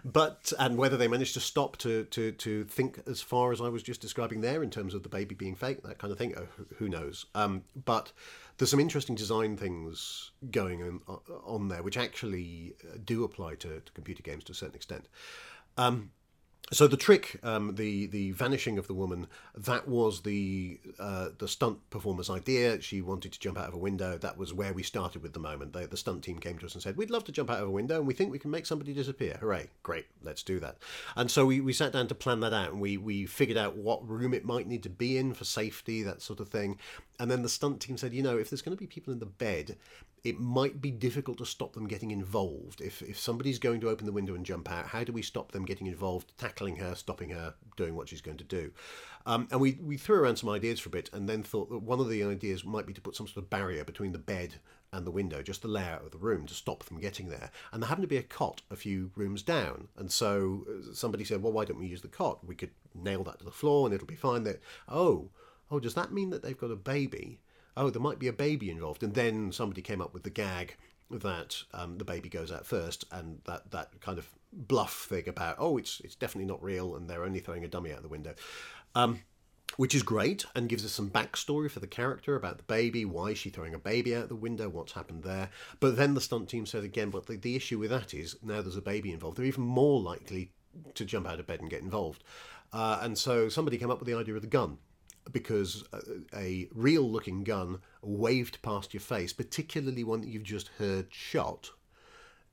but 0.04 0.52
and 0.58 0.76
whether 0.76 0.96
they 0.96 1.08
managed 1.08 1.34
to 1.34 1.40
stop 1.40 1.76
to, 1.78 2.04
to 2.04 2.32
to 2.32 2.64
think 2.64 3.00
as 3.06 3.22
far 3.22 3.52
as 3.52 3.60
I 3.60 3.68
was 3.68 3.82
just 3.82 4.00
describing 4.00 4.42
there 4.42 4.62
in 4.62 4.70
terms 4.70 4.94
of 4.94 5.02
the 5.02 5.08
baby 5.08 5.34
being 5.34 5.54
fake, 5.54 5.82
that 5.84 5.98
kind 5.98 6.12
of 6.12 6.18
thing, 6.18 6.36
uh, 6.36 6.42
who 6.76 6.88
knows? 6.88 7.26
Um, 7.34 7.64
but 7.84 8.12
there's 8.58 8.70
some 8.70 8.80
interesting 8.80 9.14
design 9.14 9.56
things 9.56 10.30
going 10.50 10.82
on, 10.82 11.00
uh, 11.08 11.34
on 11.44 11.68
there, 11.68 11.82
which 11.82 11.96
actually 11.96 12.74
uh, 12.84 12.96
do 13.04 13.24
apply 13.24 13.56
to, 13.56 13.80
to 13.80 13.92
computer 13.92 14.22
games 14.22 14.44
to 14.44 14.52
a 14.52 14.54
certain 14.54 14.76
extent. 14.76 15.06
Um, 15.76 16.10
so 16.72 16.86
the 16.86 16.96
trick, 16.96 17.38
um, 17.42 17.74
the 17.74 18.06
the 18.06 18.30
vanishing 18.32 18.78
of 18.78 18.86
the 18.86 18.94
woman, 18.94 19.26
that 19.54 19.86
was 19.86 20.22
the 20.22 20.80
uh, 20.98 21.28
the 21.36 21.46
stunt 21.46 21.78
performer's 21.90 22.30
idea. 22.30 22.80
She 22.80 23.02
wanted 23.02 23.32
to 23.32 23.38
jump 23.38 23.58
out 23.58 23.68
of 23.68 23.74
a 23.74 23.78
window. 23.78 24.16
That 24.16 24.38
was 24.38 24.54
where 24.54 24.72
we 24.72 24.82
started 24.82 25.22
with 25.22 25.34
the 25.34 25.40
moment. 25.40 25.74
They, 25.74 25.84
the 25.84 25.96
stunt 25.96 26.24
team 26.24 26.38
came 26.38 26.58
to 26.58 26.66
us 26.66 26.74
and 26.74 26.82
said, 26.82 26.96
"We'd 26.96 27.10
love 27.10 27.24
to 27.24 27.32
jump 27.32 27.50
out 27.50 27.60
of 27.60 27.68
a 27.68 27.70
window, 27.70 27.98
and 27.98 28.06
we 28.06 28.14
think 28.14 28.32
we 28.32 28.38
can 28.38 28.50
make 28.50 28.64
somebody 28.64 28.94
disappear. 28.94 29.36
Hooray! 29.40 29.68
Great, 29.82 30.06
let's 30.22 30.42
do 30.42 30.58
that." 30.60 30.78
And 31.16 31.30
so 31.30 31.44
we, 31.44 31.60
we 31.60 31.74
sat 31.74 31.92
down 31.92 32.08
to 32.08 32.14
plan 32.14 32.40
that 32.40 32.54
out, 32.54 32.70
and 32.70 32.80
we 32.80 32.96
we 32.96 33.26
figured 33.26 33.58
out 33.58 33.76
what 33.76 34.08
room 34.08 34.32
it 34.32 34.44
might 34.44 34.66
need 34.66 34.82
to 34.84 34.90
be 34.90 35.18
in 35.18 35.34
for 35.34 35.44
safety, 35.44 36.02
that 36.02 36.22
sort 36.22 36.40
of 36.40 36.48
thing. 36.48 36.78
And 37.20 37.30
then 37.30 37.42
the 37.42 37.48
stunt 37.50 37.80
team 37.80 37.98
said, 37.98 38.14
"You 38.14 38.22
know, 38.22 38.38
if 38.38 38.48
there's 38.48 38.62
going 38.62 38.76
to 38.76 38.80
be 38.80 38.86
people 38.86 39.12
in 39.12 39.18
the 39.18 39.26
bed, 39.26 39.76
it 40.24 40.40
might 40.40 40.80
be 40.80 40.90
difficult 40.90 41.36
to 41.36 41.44
stop 41.44 41.74
them 41.74 41.86
getting 41.86 42.10
involved. 42.10 42.80
If, 42.80 43.02
if 43.02 43.18
somebody's 43.18 43.58
going 43.58 43.80
to 43.82 43.90
open 43.90 44.06
the 44.06 44.12
window 44.12 44.34
and 44.34 44.44
jump 44.44 44.70
out, 44.70 44.86
how 44.86 45.04
do 45.04 45.12
we 45.12 45.20
stop 45.20 45.52
them 45.52 45.66
getting 45.66 45.86
involved, 45.86 46.32
tackling 46.38 46.76
her, 46.76 46.94
stopping 46.94 47.28
her, 47.28 47.54
doing 47.76 47.94
what 47.94 48.08
she's 48.08 48.22
going 48.22 48.38
to 48.38 48.44
do? 48.44 48.72
Um, 49.26 49.48
and 49.50 49.60
we, 49.60 49.78
we 49.82 49.98
threw 49.98 50.16
around 50.16 50.36
some 50.36 50.48
ideas 50.48 50.80
for 50.80 50.88
a 50.88 50.92
bit 50.92 51.10
and 51.12 51.28
then 51.28 51.42
thought 51.42 51.68
that 51.70 51.82
one 51.82 52.00
of 52.00 52.08
the 52.08 52.24
ideas 52.24 52.64
might 52.64 52.86
be 52.86 52.94
to 52.94 53.02
put 53.02 53.14
some 53.14 53.26
sort 53.26 53.36
of 53.44 53.50
barrier 53.50 53.84
between 53.84 54.12
the 54.12 54.18
bed 54.18 54.54
and 54.94 55.06
the 55.06 55.10
window, 55.10 55.42
just 55.42 55.60
the 55.60 55.68
layout 55.68 56.04
of 56.04 56.10
the 56.10 56.18
room 56.18 56.46
to 56.46 56.54
stop 56.54 56.84
them 56.84 57.00
getting 57.00 57.28
there. 57.28 57.50
And 57.70 57.82
there 57.82 57.88
happened 57.88 58.04
to 58.04 58.08
be 58.08 58.16
a 58.16 58.22
cot 58.22 58.62
a 58.70 58.76
few 58.76 59.10
rooms 59.16 59.42
down. 59.42 59.88
And 59.98 60.10
so 60.10 60.64
uh, 60.70 60.94
somebody 60.94 61.24
said, 61.24 61.42
well, 61.42 61.52
why 61.52 61.66
don't 61.66 61.78
we 61.78 61.86
use 61.86 62.00
the 62.00 62.08
cot? 62.08 62.46
We 62.46 62.54
could 62.54 62.70
nail 62.94 63.24
that 63.24 63.40
to 63.40 63.44
the 63.44 63.50
floor 63.50 63.86
and 63.86 63.94
it'll 63.94 64.06
be 64.06 64.14
fine. 64.14 64.44
That, 64.44 64.62
oh, 64.88 65.30
oh, 65.70 65.80
does 65.80 65.94
that 65.94 66.12
mean 66.12 66.30
that 66.30 66.42
they've 66.42 66.56
got 66.56 66.70
a 66.70 66.76
baby? 66.76 67.40
Oh, 67.76 67.90
there 67.90 68.02
might 68.02 68.18
be 68.18 68.28
a 68.28 68.32
baby 68.32 68.70
involved. 68.70 69.02
And 69.02 69.14
then 69.14 69.52
somebody 69.52 69.82
came 69.82 70.00
up 70.00 70.14
with 70.14 70.22
the 70.22 70.30
gag 70.30 70.76
that 71.10 71.62
um, 71.72 71.98
the 71.98 72.04
baby 72.04 72.28
goes 72.28 72.50
out 72.50 72.66
first, 72.66 73.04
and 73.12 73.40
that, 73.44 73.70
that 73.70 74.00
kind 74.00 74.18
of 74.18 74.28
bluff 74.52 75.06
thing 75.08 75.28
about, 75.28 75.56
oh, 75.58 75.76
it's, 75.76 76.00
it's 76.00 76.14
definitely 76.14 76.46
not 76.46 76.62
real, 76.62 76.96
and 76.96 77.08
they're 77.08 77.24
only 77.24 77.40
throwing 77.40 77.64
a 77.64 77.68
dummy 77.68 77.92
out 77.92 78.02
the 78.02 78.08
window. 78.08 78.34
Um, 78.94 79.20
which 79.76 79.94
is 79.94 80.02
great 80.02 80.44
and 80.54 80.68
gives 80.68 80.84
us 80.84 80.92
some 80.92 81.10
backstory 81.10 81.70
for 81.70 81.80
the 81.80 81.86
character 81.86 82.36
about 82.36 82.58
the 82.58 82.64
baby, 82.64 83.04
why 83.04 83.28
is 83.28 83.38
she 83.38 83.50
throwing 83.50 83.74
a 83.74 83.78
baby 83.78 84.14
out 84.14 84.28
the 84.28 84.36
window, 84.36 84.68
what's 84.68 84.92
happened 84.92 85.24
there. 85.24 85.48
But 85.80 85.96
then 85.96 86.14
the 86.14 86.20
stunt 86.20 86.48
team 86.48 86.64
said 86.66 86.84
again, 86.84 87.10
but 87.10 87.26
the, 87.26 87.36
the 87.36 87.56
issue 87.56 87.78
with 87.78 87.90
that 87.90 88.14
is 88.14 88.36
now 88.42 88.62
there's 88.62 88.76
a 88.76 88.82
baby 88.82 89.12
involved, 89.12 89.36
they're 89.36 89.46
even 89.46 89.64
more 89.64 90.00
likely 90.00 90.52
to 90.94 91.04
jump 91.04 91.26
out 91.26 91.40
of 91.40 91.46
bed 91.46 91.60
and 91.60 91.70
get 91.70 91.82
involved. 91.82 92.22
Uh, 92.72 93.00
and 93.02 93.18
so 93.18 93.48
somebody 93.48 93.78
came 93.78 93.90
up 93.90 93.98
with 93.98 94.08
the 94.08 94.14
idea 94.14 94.34
of 94.34 94.42
the 94.42 94.46
gun 94.46 94.78
because 95.32 95.84
a, 96.34 96.68
real 96.74 97.10
looking 97.10 97.44
gun 97.44 97.78
waved 98.02 98.60
past 98.62 98.92
your 98.92 99.00
face, 99.00 99.32
particularly 99.32 100.04
one 100.04 100.20
that 100.20 100.28
you've 100.28 100.42
just 100.42 100.68
heard 100.78 101.06
shot, 101.10 101.70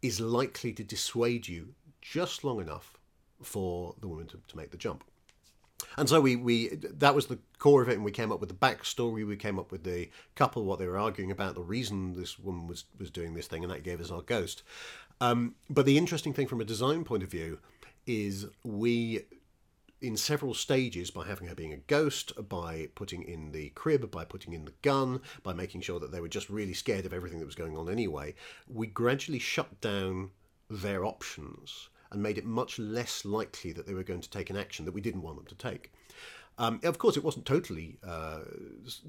is 0.02 0.20
likely 0.20 0.74
to 0.74 0.84
dissuade 0.84 1.48
you 1.48 1.74
just 2.02 2.44
long 2.44 2.60
enough 2.60 2.98
for 3.42 3.96
the 4.02 4.08
woman 4.08 4.28
to, 4.28 4.40
to 4.48 4.58
make 4.58 4.72
the 4.72 4.78
jump. 4.78 5.04
And 5.98 6.08
so 6.08 6.22
we, 6.22 6.36
we 6.36 6.70
that 6.70 7.16
was 7.16 7.26
the 7.26 7.40
core 7.58 7.82
of 7.82 7.90
it, 7.90 7.96
and 7.96 8.06
we 8.06 8.12
came 8.12 8.32
up 8.32 8.40
with 8.40 8.50
the 8.50 8.56
backstory. 8.56 9.26
We 9.26 9.36
came 9.36 9.60
up 9.60 9.72
with 9.72 9.84
the 9.84 10.10
couple, 10.36 10.64
what 10.64 10.80
they 10.80 10.88
were 10.88 10.98
arguing 10.98 11.32
about, 11.32 11.56
the 11.56 11.62
reason 11.62 12.14
this 12.14 12.40
woman 12.40 12.68
was 12.68 12.86
was 13.00 13.10
doing 13.10 13.34
this 13.34 13.48
thing, 13.48 13.64
and 13.64 13.74
that 13.74 13.84
gave 13.84 14.00
us 14.00 14.12
our 14.12 14.22
ghost. 14.22 14.64
Um, 15.20 15.56
but 15.70 15.86
the 15.86 15.98
interesting 15.98 16.34
thing 16.34 16.48
from 16.48 16.62
a 16.62 16.66
design 16.66 17.04
point 17.04 17.24
of 17.24 17.32
view 17.32 17.60
is 18.08 18.48
we 18.64 19.22
in 20.02 20.18
several 20.18 20.54
stages 20.54 21.12
by 21.12 21.28
having 21.28 21.48
her 21.48 21.56
being 21.56 21.74
a 21.74 21.78
ghost, 21.78 22.34
by 22.50 22.88
putting 22.96 23.24
in 23.24 23.52
the 23.52 23.70
crib, 23.70 24.10
by 24.10 24.26
putting 24.26 24.54
in 24.54 24.66
the 24.66 24.74
gun, 24.82 25.22
by 25.44 25.54
making 25.54 25.82
sure 25.82 26.00
that 26.00 26.12
they 26.12 26.20
were 26.20 26.28
just 26.28 26.50
really 26.50 26.74
scared 26.74 27.06
of 27.06 27.14
everything 27.14 27.40
that 27.40 27.46
was 27.46 27.56
going 27.56 27.78
on 27.78 27.90
anyway, 27.90 28.34
we 28.68 28.88
gradually 28.88 29.40
shut 29.40 29.80
down 29.80 30.32
their 30.70 31.06
options 31.06 31.90
and 32.12 32.22
made 32.22 32.38
it 32.38 32.46
much 32.46 32.80
less 32.80 33.24
likely 33.24 33.72
that 33.72 33.86
they 33.86 33.94
were 33.94 34.04
going 34.04 34.22
to 34.22 34.30
take 34.30 34.50
an 34.50 34.58
action 34.58 34.86
that 34.86 34.94
we 34.94 35.02
didn't 35.02 35.22
want 35.22 35.38
them 35.38 35.46
to 35.46 35.56
take. 35.56 35.92
Um, 36.58 36.80
of 36.84 36.98
course, 36.98 37.16
it 37.16 37.24
wasn't 37.24 37.46
totally 37.46 37.98
uh, 38.06 38.40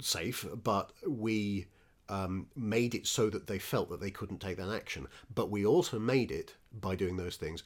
safe, 0.00 0.46
but 0.62 0.92
we 1.06 1.66
um, 2.08 2.46
made 2.54 2.94
it 2.94 3.06
so 3.06 3.30
that 3.30 3.46
they 3.46 3.58
felt 3.58 3.90
that 3.90 4.00
they 4.00 4.10
couldn't 4.10 4.40
take 4.40 4.58
that 4.58 4.70
action. 4.70 5.08
But 5.34 5.50
we 5.50 5.66
also 5.66 5.98
made 5.98 6.30
it, 6.30 6.54
by 6.72 6.94
doing 6.94 7.16
those 7.16 7.36
things, 7.36 7.62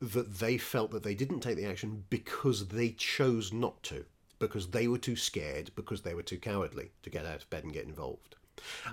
that 0.00 0.38
they 0.38 0.56
felt 0.56 0.90
that 0.92 1.02
they 1.02 1.14
didn't 1.14 1.40
take 1.40 1.56
the 1.56 1.66
action 1.66 2.04
because 2.08 2.68
they 2.68 2.90
chose 2.90 3.52
not 3.52 3.82
to, 3.82 4.04
because 4.38 4.68
they 4.68 4.88
were 4.88 4.98
too 4.98 5.16
scared, 5.16 5.70
because 5.76 6.02
they 6.02 6.14
were 6.14 6.22
too 6.22 6.38
cowardly 6.38 6.90
to 7.02 7.10
get 7.10 7.26
out 7.26 7.42
of 7.42 7.50
bed 7.50 7.64
and 7.64 7.72
get 7.72 7.86
involved. 7.86 8.36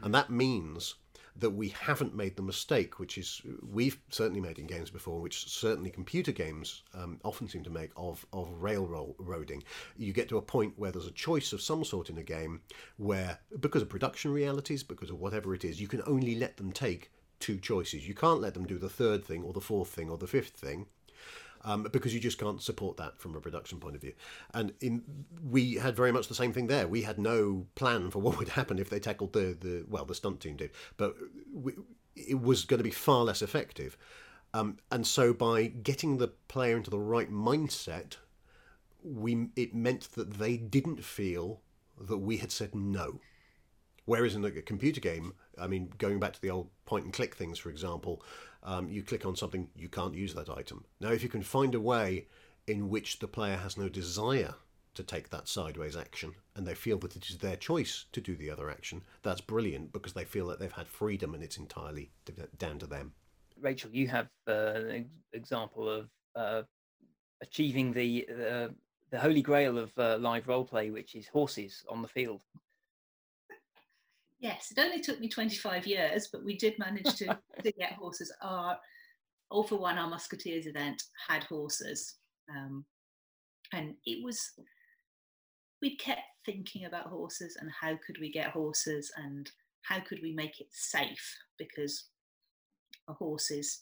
And 0.04 0.14
that 0.14 0.30
means 0.30 0.96
that 1.40 1.52
we 1.52 1.70
haven't 1.70 2.16
made 2.16 2.36
the 2.36 2.42
mistake, 2.42 3.00
which 3.00 3.18
is 3.18 3.42
we've 3.62 4.00
certainly 4.10 4.42
made 4.42 4.58
in 4.58 4.66
games 4.66 4.90
before, 4.90 5.22
which 5.22 5.48
certainly 5.48 5.90
computer 5.90 6.32
games 6.32 6.82
um, 6.96 7.20
often 7.24 7.48
seem 7.48 7.64
to 7.64 7.70
make 7.70 7.92
of 7.96 8.26
of 8.34 8.50
railroading. 8.60 9.64
You 9.98 10.14
get 10.14 10.30
to 10.30 10.38
a 10.38 10.42
point 10.42 10.74
where 10.78 10.92
there's 10.92 11.08
a 11.08 11.12
choice 11.12 11.54
of 11.54 11.62
some 11.62 11.84
sort 11.84 12.10
in 12.10 12.18
a 12.18 12.24
game 12.24 12.62
where, 12.98 13.40
because 13.60 13.84
of 13.84 13.90
production 13.90 14.32
realities, 14.32 14.84
because 14.84 15.12
of 15.12 15.20
whatever 15.20 15.54
it 15.54 15.64
is, 15.64 15.80
you 15.80 15.88
can 15.88 16.02
only 16.08 16.36
let 16.36 16.58
them 16.58 16.72
take 16.72 17.12
two 17.40 17.60
choices. 17.60 18.08
You 18.08 18.16
can't 18.16 18.42
let 18.42 18.56
them 18.56 18.66
do 18.66 18.80
the 18.80 18.90
third 18.90 19.24
thing 19.24 19.44
or 19.44 19.54
the 19.54 19.62
fourth 19.62 19.90
thing 19.90 20.10
or 20.10 20.18
the 20.18 20.28
fifth 20.28 20.56
thing 20.56 20.88
um, 21.64 21.88
because 21.92 22.14
you 22.14 22.20
just 22.20 22.38
can't 22.38 22.62
support 22.62 22.98
that 22.98 23.20
from 23.20 23.36
a 23.36 23.42
production 23.42 23.80
point 23.80 23.96
of 23.96 24.02
view. 24.02 24.14
And 24.54 24.74
in 24.82 25.04
we 25.50 25.76
had 25.76 25.96
very 25.96 26.12
much 26.12 26.28
the 26.28 26.36
same 26.36 26.54
thing 26.54 26.68
there. 26.68 26.88
We 26.88 27.02
had 27.04 27.20
no 27.20 27.68
plan 27.76 28.12
for 28.12 28.20
what 28.20 28.38
would 28.40 28.50
happen 28.50 28.80
if 28.80 28.90
they 28.90 29.00
tackled 29.00 29.34
the 29.34 29.58
the 29.60 29.86
well 29.90 30.06
the 30.06 30.16
stunt 30.16 30.40
team 30.40 30.58
did, 30.58 30.72
but 30.98 31.16
we, 31.54 31.74
it 32.16 32.42
was 32.42 32.66
going 32.66 32.80
to 32.80 32.84
be 32.84 32.92
far 32.92 33.24
less 33.24 33.42
effective. 33.42 33.98
Um, 34.54 34.78
and 34.92 35.06
so 35.06 35.34
by 35.34 35.68
getting 35.68 36.18
the 36.18 36.30
player 36.48 36.78
into 36.78 36.90
the 36.90 37.00
right 37.00 37.32
mindset, 37.32 38.18
we 39.04 39.50
it 39.56 39.76
meant 39.76 40.12
that 40.14 40.36
they 40.36 40.58
didn't 40.58 41.04
feel 41.04 41.62
that 42.00 42.18
we 42.18 42.38
had 42.38 42.52
said 42.52 42.74
no. 42.76 43.20
Whereas 44.06 44.36
in 44.36 44.46
a 44.46 44.52
computer 44.52 45.02
game, 45.02 45.34
I 45.60 45.68
mean, 45.68 45.92
going 45.98 46.20
back 46.20 46.32
to 46.34 46.42
the 46.42 46.50
old 46.50 46.70
point 46.86 47.04
and 47.04 47.14
click 47.14 47.36
things, 47.36 47.60
for 47.60 47.70
example, 47.70 48.24
um, 48.68 48.90
you 48.92 49.02
click 49.02 49.26
on 49.26 49.36
something, 49.36 49.70
you 49.76 49.88
can't 49.88 50.14
use 50.14 50.36
that 50.36 50.50
item. 50.50 50.84
Now, 51.00 51.12
if 51.12 51.24
you 51.24 51.30
can 51.30 51.42
find 51.42 51.74
a 51.74 51.80
way 51.80 52.28
in 52.68 52.90
which 52.90 53.20
the 53.20 53.28
player 53.28 53.56
has 53.56 53.78
no 53.78 53.88
desire 53.88 54.56
to 54.94 55.04
take 55.04 55.30
that 55.30 55.48
sideways 55.48 55.96
action 55.96 56.36
and 56.54 56.68
they 56.68 56.76
feel 56.76 56.98
that 56.98 57.16
it 57.16 57.30
is 57.30 57.38
their 57.38 57.56
choice 57.56 58.06
to 58.12 58.20
do 58.20 58.36
the 58.36 58.52
other 58.52 58.70
action, 58.70 59.04
that's 59.24 59.40
brilliant 59.40 59.94
because 59.94 60.14
they 60.14 60.26
feel 60.26 60.48
that 60.48 60.60
they've 60.60 60.72
had 60.74 60.90
freedom 60.90 61.34
and 61.34 61.42
it's 61.42 61.58
entirely 61.58 62.12
down 62.58 62.78
to 62.80 62.86
them. 62.86 63.14
Rachel, 63.60 63.90
you 63.94 64.10
have 64.10 64.28
uh, 64.50 64.52
an 64.52 65.10
example 65.32 65.90
of 65.90 66.10
uh, 66.36 66.64
achieving 67.42 67.94
the 67.94 68.28
uh, 68.30 68.68
the 69.10 69.20
holy 69.20 69.42
grail 69.42 69.78
of 69.78 69.98
uh, 69.98 70.18
live 70.18 70.50
role 70.50 70.66
play, 70.66 70.92
which 70.92 71.16
is 71.16 71.30
horses 71.30 71.86
on 71.88 72.02
the 72.02 72.08
field. 72.10 72.42
Yes, 74.40 74.72
it 74.72 74.80
only 74.80 75.02
took 75.02 75.20
me 75.20 75.30
25 75.30 75.88
years, 75.88 76.30
but 76.32 76.44
we 76.44 76.58
did 76.58 76.78
manage 76.78 77.16
to, 77.16 77.26
to 77.64 77.72
get 77.72 77.94
horses. 77.94 78.32
Our 78.42 78.78
All 79.50 79.64
for 79.64 79.78
One, 79.78 79.98
our 79.98 80.10
Musketeers 80.10 80.68
event 80.68 81.04
had 81.28 81.44
horses. 81.44 82.16
Um, 82.50 82.86
and 83.74 83.96
it 84.06 84.24
was, 84.24 84.52
we 85.82 85.96
kept 85.98 86.22
thinking 86.46 86.86
about 86.86 87.08
horses 87.08 87.58
and 87.60 87.70
how 87.82 87.98
could 88.06 88.18
we 88.20 88.32
get 88.32 88.52
horses 88.52 89.12
and 89.18 89.50
how 89.82 90.00
could 90.00 90.20
we 90.22 90.34
make 90.34 90.60
it 90.60 90.68
safe 90.72 91.38
because 91.58 92.06
a 93.10 93.14
horse 93.14 93.52
is 93.52 93.82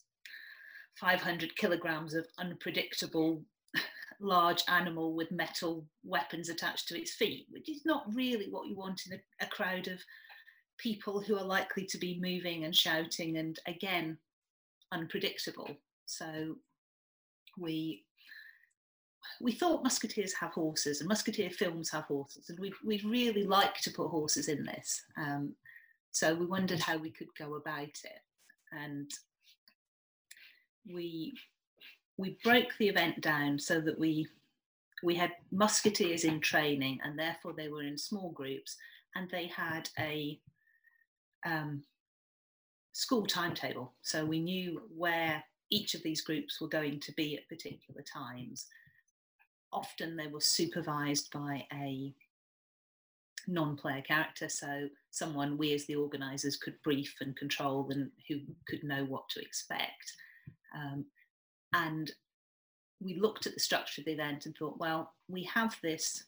500 1.00 1.56
kilograms 1.58 2.14
of 2.14 2.26
unpredictable 2.40 3.44
large 4.22 4.64
animal 4.70 5.14
with 5.14 5.32
metal 5.32 5.86
weapons 6.04 6.50
attached 6.50 6.88
to 6.88 7.00
its 7.00 7.14
feet, 7.14 7.48
which 7.50 7.70
is 7.70 7.82
not 7.86 8.06
really 8.14 8.48
what 8.50 8.68
you 8.68 8.76
want 8.76 9.02
in 9.06 9.18
a, 9.18 9.46
a 9.46 9.50
crowd 9.50 9.88
of 9.88 10.00
people 10.78 11.22
who 11.22 11.38
are 11.38 11.44
likely 11.44 11.86
to 11.86 11.98
be 11.98 12.20
moving 12.22 12.66
and 12.66 12.76
shouting 12.76 13.38
and 13.38 13.60
again 13.68 14.18
unpredictable. 14.92 15.70
So 16.06 16.56
we 17.58 18.04
we 19.42 19.52
thought 19.52 19.84
musketeers 19.84 20.34
have 20.34 20.52
horses 20.52 21.00
and 21.00 21.08
musketeer 21.08 21.50
films 21.50 21.90
have 21.90 22.06
horses 22.06 22.50
and 22.50 22.60
we'd, 22.60 22.74
we'd 22.86 23.04
really 23.04 23.44
like 23.44 23.76
to 23.82 23.92
put 23.92 24.08
horses 24.08 24.48
in 24.48 24.64
this 24.64 25.04
um, 25.18 25.54
so 26.12 26.34
we 26.34 26.46
wondered 26.46 26.80
how 26.80 26.98
we 26.98 27.10
could 27.10 27.28
go 27.38 27.56
about 27.56 27.84
it 27.84 28.22
and 28.72 29.12
we 30.94 31.34
we 32.18 32.38
broke 32.44 32.78
the 32.80 32.88
event 32.88 33.20
down 33.22 33.60
so 33.60 33.82
that 33.82 34.00
we 34.00 34.28
we 35.04 35.16
had 35.16 35.32
musketeers 35.52 36.24
in 36.24 36.40
training 36.40 37.00
and 37.04 37.18
therefore 37.18 37.54
they 37.54 37.68
were 37.68 37.84
in 37.84 37.98
small 37.98 38.32
groups 38.32 38.78
and 39.16 39.30
they 39.30 39.48
had 39.48 39.90
a 40.00 40.40
um, 41.46 41.84
school 42.94 43.26
timetable. 43.26 43.94
So 44.02 44.26
we 44.26 44.40
knew 44.40 44.82
where 44.96 45.44
each 45.70 45.96
of 45.96 46.04
these 46.04 46.22
groups 46.22 46.60
were 46.60 46.68
going 46.68 47.00
to 47.02 47.12
be 47.14 47.38
at 47.38 47.50
particular 47.50 48.02
times. 48.02 48.68
Often 49.72 50.16
they 50.16 50.28
were 50.28 50.42
supervised 50.42 51.32
by 51.32 51.66
a 51.74 52.14
non-player 53.48 54.02
character 54.02 54.50
so 54.50 54.88
someone 55.12 55.58
we 55.58 55.74
as 55.74 55.86
the 55.86 55.96
organizers 55.96 56.58
could 56.58 56.82
brief 56.84 57.16
and 57.22 57.36
control 57.36 57.88
and 57.92 58.10
who 58.28 58.40
could 58.68 58.84
know 58.84 59.06
what 59.06 59.28
to 59.30 59.42
expect. 59.42 60.14
Um, 60.74 61.06
and 61.74 62.12
we 63.02 63.20
looked 63.20 63.46
at 63.46 63.54
the 63.54 63.60
structure 63.60 64.02
of 64.02 64.06
the 64.06 64.14
event 64.14 64.46
and 64.46 64.56
thought, 64.56 64.80
well, 64.80 65.14
we 65.28 65.44
have 65.44 65.78
this 65.84 66.24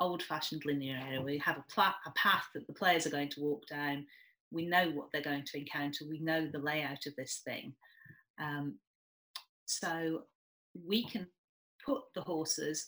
old 0.00 0.22
fashioned 0.22 0.64
linear 0.64 0.98
area. 1.06 1.22
We 1.22 1.38
have 1.38 1.56
a, 1.56 1.80
a 1.80 2.10
path 2.14 2.48
that 2.54 2.66
the 2.66 2.72
players 2.72 3.06
are 3.06 3.10
going 3.10 3.30
to 3.30 3.40
walk 3.40 3.66
down. 3.66 4.06
We 4.50 4.66
know 4.66 4.90
what 4.90 5.08
they're 5.12 5.22
going 5.22 5.44
to 5.44 5.58
encounter. 5.58 6.04
We 6.08 6.20
know 6.20 6.46
the 6.46 6.58
layout 6.58 7.06
of 7.06 7.16
this 7.16 7.42
thing. 7.44 7.72
Um, 8.38 8.74
so 9.64 10.22
we 10.86 11.04
can 11.04 11.26
put 11.84 12.02
the 12.14 12.22
horses 12.22 12.86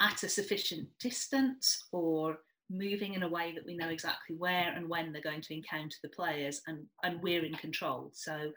at 0.00 0.22
a 0.22 0.28
sufficient 0.28 0.88
distance 0.98 1.86
or 1.92 2.38
moving 2.70 3.14
in 3.14 3.24
a 3.24 3.28
way 3.28 3.52
that 3.54 3.66
we 3.66 3.76
know 3.76 3.88
exactly 3.88 4.36
where 4.36 4.72
and 4.74 4.88
when 4.88 5.12
they're 5.12 5.20
going 5.20 5.40
to 5.42 5.54
encounter 5.54 5.96
the 6.02 6.08
players 6.08 6.62
and, 6.66 6.86
and 7.02 7.20
we're 7.22 7.44
in 7.44 7.54
control. 7.54 8.10
So 8.12 8.52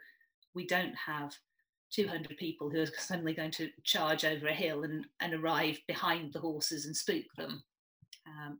we 0.54 0.66
don't 0.66 0.94
have 0.94 1.34
200 1.94 2.36
people 2.36 2.70
who 2.70 2.80
are 2.80 2.86
suddenly 2.98 3.34
going 3.34 3.50
to 3.52 3.68
charge 3.84 4.24
over 4.24 4.48
a 4.48 4.54
hill 4.54 4.82
and, 4.82 5.06
and 5.20 5.34
arrive 5.34 5.78
behind 5.86 6.32
the 6.32 6.40
horses 6.40 6.86
and 6.86 6.96
spook 6.96 7.24
them. 7.36 7.62
Um, 8.26 8.58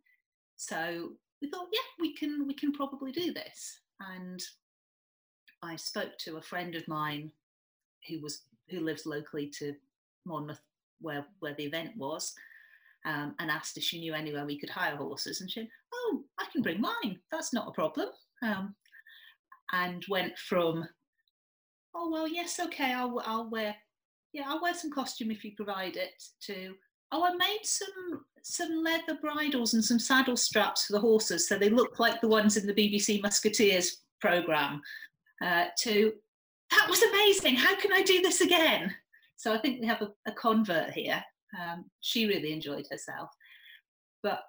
so 0.57 1.11
we 1.43 1.51
thought, 1.51 1.69
yeah, 1.73 1.81
we 1.99 2.15
can 2.15 2.47
we 2.47 2.55
can 2.55 2.73
probably 2.73 3.13
do 3.13 3.33
this. 3.33 3.81
And 4.01 4.41
I 5.63 5.77
spoke 5.77 6.17
to 6.21 6.37
a 6.37 6.43
friend 6.43 6.75
of 6.75 6.87
mine 6.87 7.31
who 8.09 8.21
was 8.21 8.43
who 8.71 8.81
lives 8.81 9.07
locally 9.07 9.51
to 9.59 9.75
Monmouth, 10.27 10.61
where 11.01 11.27
where 11.41 11.55
the 11.55 11.65
event 11.65 11.91
was, 11.97 12.35
um, 13.05 13.35
and 13.39 13.51
asked 13.51 13.77
if 13.77 13.83
she 13.83 13.99
knew 13.99 14.15
anywhere 14.15 14.47
we 14.47 14.59
could 14.59 14.71
hire 14.71 14.97
horses. 14.97 15.41
And 15.41 15.51
she, 15.51 15.61
said, 15.61 15.69
oh, 15.93 16.25
I 16.39 16.47
can 16.53 16.63
bring 16.63 16.81
mine. 16.81 17.19
That's 17.33 17.53
not 17.53 17.69
a 17.69 17.73
problem. 17.73 18.09
Um, 18.43 18.75
and 19.73 20.05
went 20.09 20.39
from 20.39 20.87
oh 21.95 22.11
well 22.11 22.29
yes 22.29 22.61
okay 22.61 22.93
i'll, 22.93 23.23
I'll 23.25 23.49
wear 23.49 23.75
yeah 24.33 24.45
i'll 24.47 24.61
wear 24.61 24.75
some 24.75 24.91
costume 24.91 25.31
if 25.31 25.45
you 25.45 25.53
provide 25.57 25.97
it 25.97 26.23
to 26.43 26.75
oh 27.13 27.25
i 27.25 27.35
made 27.35 27.61
some 27.63 28.25
some 28.43 28.83
leather 28.83 29.19
bridles 29.21 29.75
and 29.75 29.85
some 29.85 29.99
saddle 29.99 30.37
straps 30.37 30.87
for 30.87 30.93
the 30.93 31.01
horses 31.01 31.49
so 31.49 31.59
they 31.59 31.71
look 31.71 31.99
like 31.99 32.21
the 32.21 32.29
ones 32.29 32.57
in 32.57 32.67
the 32.67 32.75
bbc 32.75 33.23
musketeers 33.23 34.03
program 34.21 34.81
uh, 35.43 35.67
to 35.79 36.13
that 36.71 36.87
was 36.89 37.03
amazing 37.03 37.55
how 37.55 37.75
can 37.77 37.93
i 37.93 38.03
do 38.03 38.21
this 38.23 38.41
again? 38.41 38.95
So 39.37 39.53
i 39.53 39.59
think 39.59 39.81
we 39.81 39.87
have 39.87 40.03
a, 40.03 40.11
a 40.27 40.33
convert 40.33 40.91
here 40.91 41.23
um, 41.61 41.85
she 42.01 42.27
really 42.27 42.53
enjoyed 42.53 42.87
herself 42.91 43.31
but 44.23 44.41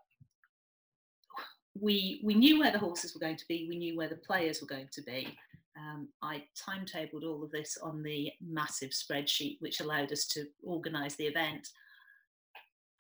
we 1.80 2.22
we 2.24 2.34
knew 2.34 2.60
where 2.60 2.72
the 2.72 2.80
horses 2.80 3.14
were 3.14 3.20
going 3.20 3.36
to 3.36 3.46
be 3.48 3.68
we 3.70 3.78
knew 3.78 3.98
where 3.98 4.08
the 4.08 4.16
players 4.16 4.62
were 4.62 4.68
going 4.68 4.88
to 4.92 5.02
be 5.02 5.38
um, 5.78 6.08
I 6.22 6.44
timetabled 6.56 7.24
all 7.24 7.44
of 7.44 7.52
this 7.52 7.78
on 7.82 8.02
the 8.02 8.32
massive 8.42 8.92
spreadsheet, 8.92 9.58
which 9.60 9.82
allowed 9.82 10.12
us 10.12 10.26
to 10.28 10.46
organise 10.64 11.16
the 11.16 11.26
event. 11.26 11.68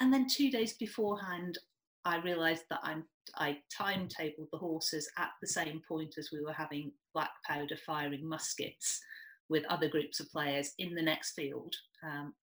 And 0.01 0.13
then 0.13 0.27
two 0.27 0.51
days 0.51 0.73
beforehand, 0.73 1.57
I 2.03 2.17
realised 2.17 2.63
that 2.69 2.81
I'm, 2.83 3.05
I 3.37 3.57
timetabled 3.73 4.49
the 4.51 4.57
horses 4.57 5.09
at 5.17 5.29
the 5.41 5.47
same 5.47 5.81
point 5.87 6.15
as 6.17 6.29
we 6.31 6.43
were 6.43 6.53
having 6.53 6.91
black 7.13 7.31
powder 7.45 7.77
firing 7.77 8.27
muskets 8.27 9.01
with 9.49 9.63
other 9.69 9.87
groups 9.87 10.19
of 10.19 10.29
players 10.29 10.73
in 10.77 10.95
the 10.95 11.01
next 11.01 11.31
field. 11.31 11.73
Um, 12.03 12.33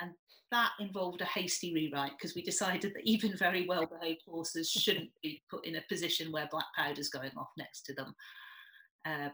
and 0.00 0.10
that 0.50 0.72
involved 0.78 1.22
a 1.22 1.26
hasty 1.26 1.72
rewrite 1.72 2.12
because 2.18 2.34
we 2.34 2.42
decided 2.42 2.92
that 2.94 3.04
even 3.04 3.36
very 3.36 3.66
well 3.66 3.86
behaved 3.86 4.22
horses 4.28 4.70
shouldn't 4.70 5.10
be 5.22 5.42
put 5.50 5.66
in 5.66 5.76
a 5.76 5.84
position 5.88 6.32
where 6.32 6.48
black 6.50 6.66
powder 6.76 7.00
is 7.00 7.08
going 7.08 7.30
off 7.36 7.50
next 7.56 7.82
to 7.86 7.94
them. 7.94 8.14
Um, 9.06 9.30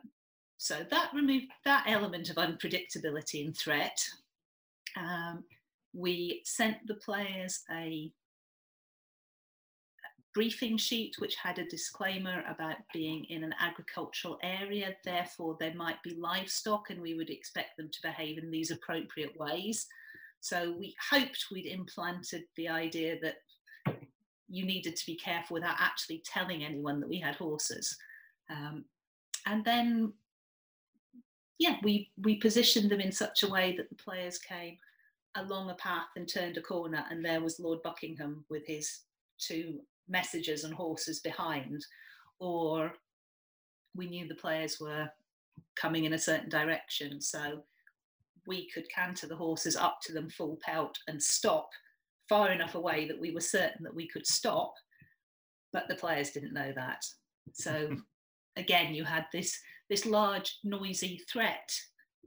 so 0.59 0.85
that 0.91 1.11
removed 1.15 1.47
that 1.65 1.85
element 1.87 2.31
of 2.31 2.37
unpredictability 2.37 3.45
and 3.45 3.57
threat. 3.57 3.99
Um, 4.97 5.45
we 5.93 6.43
sent 6.45 6.87
the 6.87 6.95
players 6.95 7.63
a 7.71 8.11
briefing 10.35 10.77
sheet 10.77 11.15
which 11.19 11.35
had 11.37 11.59
a 11.59 11.65
disclaimer 11.65 12.43
about 12.47 12.77
being 12.93 13.25
in 13.31 13.43
an 13.43 13.55
agricultural 13.59 14.39
area, 14.43 14.95
therefore 15.05 15.57
there 15.59 15.75
might 15.75 16.03
be 16.03 16.15
livestock 16.15 16.91
and 16.91 17.01
we 17.01 17.15
would 17.15 17.31
expect 17.31 17.77
them 17.77 17.89
to 17.91 18.03
behave 18.03 18.37
in 18.37 18.51
these 18.51 18.71
appropriate 18.71 19.35
ways. 19.39 19.87
So 20.41 20.75
we 20.79 20.95
hoped 21.11 21.47
we'd 21.51 21.67
implanted 21.67 22.43
the 22.57 22.69
idea 22.69 23.17
that 23.23 23.37
you 24.49 24.65
needed 24.65 24.95
to 24.97 25.07
be 25.07 25.17
careful 25.17 25.55
without 25.55 25.77
actually 25.79 26.23
telling 26.25 26.63
anyone 26.63 27.01
that 27.01 27.09
we 27.09 27.19
had 27.19 27.37
horses. 27.37 27.97
Um, 28.51 28.85
and 29.47 29.65
then 29.65 30.13
yeah, 31.59 31.77
we 31.83 32.11
we 32.23 32.37
positioned 32.37 32.91
them 32.91 33.01
in 33.01 33.13
such 33.13 33.43
a 33.43 33.49
way 33.49 33.75
that 33.77 33.89
the 33.89 33.95
players 33.95 34.39
came 34.39 34.77
along 35.37 35.71
a 35.71 35.75
path 35.75 36.09
and 36.17 36.29
turned 36.29 36.57
a 36.57 36.63
corner, 36.63 37.05
and 37.11 37.25
there 37.25 37.41
was 37.41 37.61
Lord 37.61 37.83
Buckingham 37.83 38.45
with 38.51 38.67
his 38.67 39.01
two 39.39 39.81
messengers 40.09 40.65
and 40.65 40.75
horses 40.75 41.21
behind, 41.21 41.85
or 42.39 42.93
we 43.95 44.07
knew 44.07 44.29
the 44.29 44.35
players 44.35 44.79
were 44.81 45.09
coming 45.75 46.05
in 46.05 46.13
a 46.13 46.19
certain 46.19 46.49
direction, 46.49 47.21
so 47.21 47.63
we 48.47 48.69
could 48.71 48.89
canter 48.91 49.27
the 49.27 49.37
horses 49.37 49.77
up 49.77 49.99
to 50.03 50.13
them 50.13 50.31
full 50.31 50.59
pelt 50.63 50.99
and 51.09 51.23
stop 51.23 51.69
far 52.29 52.51
enough 52.51 52.75
away 52.75 53.07
that 53.07 53.21
we 53.21 53.33
were 53.33 53.41
certain 53.41 53.83
that 53.83 53.95
we 53.95 54.07
could 54.09 54.27
stop, 54.27 54.75
but 55.73 55.89
the 55.89 55.95
players 55.95 56.31
didn't 56.31 56.55
know 56.55 56.73
that. 56.75 57.05
So 57.55 57.97
again, 58.57 58.95
you 58.95 59.05
had 59.05 59.27
this 59.33 59.59
this 59.89 60.07
large, 60.07 60.59
noisy 60.65 61.23
threat 61.31 61.73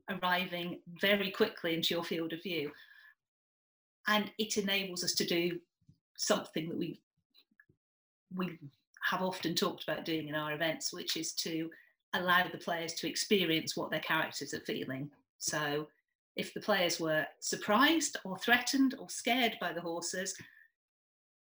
arriving 0.09 0.79
very 1.01 1.31
quickly 1.31 1.75
into 1.75 1.93
your 1.93 2.03
field 2.03 2.33
of 2.33 2.41
view. 2.41 2.71
And 4.07 4.31
it 4.37 4.57
enables 4.57 5.03
us 5.03 5.13
to 5.15 5.25
do 5.25 5.59
something 6.17 6.67
that 6.69 6.77
we 6.77 6.99
we 8.35 8.59
have 9.09 9.21
often 9.21 9.55
talked 9.55 9.83
about 9.83 10.05
doing 10.05 10.27
in 10.27 10.35
our 10.35 10.53
events, 10.53 10.93
which 10.93 11.17
is 11.17 11.33
to 11.33 11.69
allow 12.13 12.43
the 12.51 12.57
players 12.57 12.93
to 12.93 13.09
experience 13.09 13.75
what 13.75 13.89
their 13.89 13.99
characters 14.01 14.53
are 14.53 14.59
feeling. 14.61 15.09
So 15.39 15.87
if 16.35 16.53
the 16.53 16.59
players 16.59 16.99
were 16.99 17.25
surprised 17.39 18.17
or 18.23 18.37
threatened 18.37 18.95
or 18.99 19.09
scared 19.09 19.57
by 19.59 19.73
the 19.73 19.81
horses, 19.81 20.35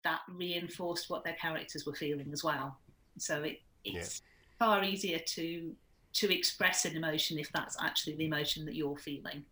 that 0.05 0.21
reinforced 0.29 1.11
what 1.11 1.25
their 1.25 1.35
characters 1.35 1.85
were 1.85 1.95
feeling 1.95 2.31
as 2.33 2.45
well. 2.45 2.79
So 3.19 3.43
it, 3.43 3.61
it's 3.85 4.23
yeah. 4.61 4.67
far 4.67 4.85
easier 4.85 5.19
to 5.19 5.73
to 6.21 6.35
express 6.35 6.85
an 6.85 6.97
emotion 6.97 7.39
if 7.39 7.51
that's 7.53 7.77
actually 7.83 8.17
the 8.17 8.27
emotion 8.27 8.65
that 8.67 8.75
you're 8.75 8.97
feeling. 8.97 9.45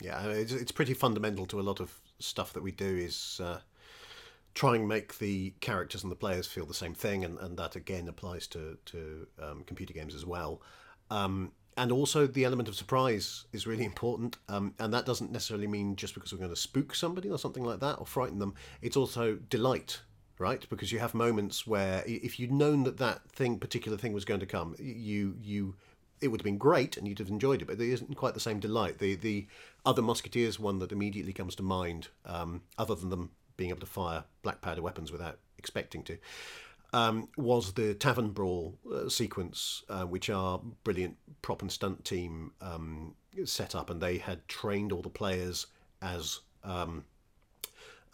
Yeah, 0.00 0.24
it's, 0.26 0.52
it's 0.52 0.72
pretty 0.72 0.94
fundamental 0.94 1.46
to 1.46 1.60
a 1.60 1.62
lot 1.62 1.80
of 1.80 2.00
stuff 2.18 2.52
that 2.52 2.62
we 2.62 2.72
do 2.72 2.86
is 2.86 3.40
uh, 3.42 3.60
try 4.54 4.76
and 4.76 4.88
make 4.88 5.18
the 5.18 5.54
characters 5.60 6.02
and 6.02 6.10
the 6.10 6.16
players 6.16 6.46
feel 6.46 6.66
the 6.66 6.74
same 6.74 6.94
thing, 6.94 7.24
and, 7.24 7.38
and 7.38 7.56
that 7.58 7.76
again 7.76 8.08
applies 8.08 8.46
to, 8.48 8.76
to 8.86 9.26
um, 9.40 9.62
computer 9.66 9.94
games 9.94 10.14
as 10.14 10.26
well. 10.26 10.60
Um, 11.10 11.52
and 11.76 11.90
also 11.90 12.26
the 12.26 12.44
element 12.44 12.68
of 12.68 12.76
surprise 12.76 13.44
is 13.52 13.66
really 13.66 13.84
important 13.84 14.36
um, 14.48 14.74
and 14.78 14.94
that 14.94 15.06
doesn't 15.06 15.32
necessarily 15.32 15.66
mean 15.66 15.96
just 15.96 16.14
because 16.14 16.32
we're 16.32 16.38
going 16.38 16.50
to 16.50 16.56
spook 16.56 16.94
somebody 16.94 17.28
or 17.28 17.38
something 17.38 17.64
like 17.64 17.80
that 17.80 17.94
or 17.94 18.06
frighten 18.06 18.38
them 18.38 18.54
it's 18.80 18.96
also 18.96 19.34
delight 19.50 20.00
right? 20.44 20.68
Because 20.68 20.92
you 20.92 20.98
have 20.98 21.14
moments 21.14 21.66
where 21.66 22.04
if 22.06 22.38
you'd 22.38 22.52
known 22.52 22.84
that 22.84 22.98
that 22.98 23.18
thing 23.30 23.58
particular 23.58 23.96
thing 23.98 24.12
was 24.12 24.26
going 24.26 24.40
to 24.40 24.46
come 24.46 24.76
you 24.78 25.36
you 25.40 25.74
it 26.20 26.28
would 26.28 26.40
have 26.40 26.44
been 26.44 26.58
great 26.58 26.96
and 26.96 27.08
you'd 27.08 27.18
have 27.18 27.28
enjoyed 27.28 27.60
it 27.62 27.64
but 27.64 27.78
there 27.78 27.88
isn't 27.88 28.14
quite 28.16 28.34
the 28.34 28.40
same 28.48 28.60
delight. 28.60 28.98
The 28.98 29.14
the 29.16 29.46
other 29.86 30.02
musketeers 30.02 30.60
one 30.60 30.78
that 30.80 30.92
immediately 30.92 31.32
comes 31.32 31.54
to 31.56 31.62
mind 31.62 32.08
um, 32.26 32.62
other 32.76 32.94
than 32.94 33.10
them 33.10 33.30
being 33.56 33.70
able 33.70 33.80
to 33.80 33.86
fire 33.86 34.24
black 34.42 34.60
powder 34.60 34.82
weapons 34.82 35.10
without 35.10 35.38
expecting 35.58 36.02
to 36.04 36.18
um, 36.94 37.28
was 37.36 37.72
the 37.72 37.94
tavern 37.94 38.30
brawl 38.30 38.78
uh, 38.94 39.08
sequence, 39.08 39.82
uh, 39.88 40.04
which 40.04 40.30
our 40.30 40.60
brilliant 40.84 41.16
prop 41.42 41.60
and 41.60 41.72
stunt 41.72 42.04
team 42.04 42.52
um, 42.60 43.14
set 43.44 43.74
up, 43.74 43.90
and 43.90 44.00
they 44.00 44.18
had 44.18 44.46
trained 44.46 44.92
all 44.92 45.02
the 45.02 45.08
players 45.08 45.66
as 46.00 46.40
um, 46.62 47.04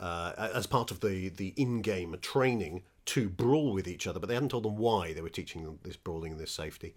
uh, 0.01 0.51
as 0.55 0.67
part 0.67 0.91
of 0.91 1.01
the 1.01 1.29
the 1.29 1.53
in-game 1.57 2.17
training 2.21 2.83
to 3.07 3.29
brawl 3.29 3.73
with 3.73 3.89
each 3.89 4.07
other, 4.07 4.21
but 4.21 4.29
they 4.29 4.35
hadn't 4.35 4.51
told 4.51 4.65
them 4.65 4.77
why 4.77 5.13
they 5.13 5.21
were 5.21 5.29
teaching 5.29 5.65
them 5.65 5.79
this 5.83 5.97
brawling 5.97 6.33
and 6.33 6.41
this 6.41 6.53
safety. 6.53 6.95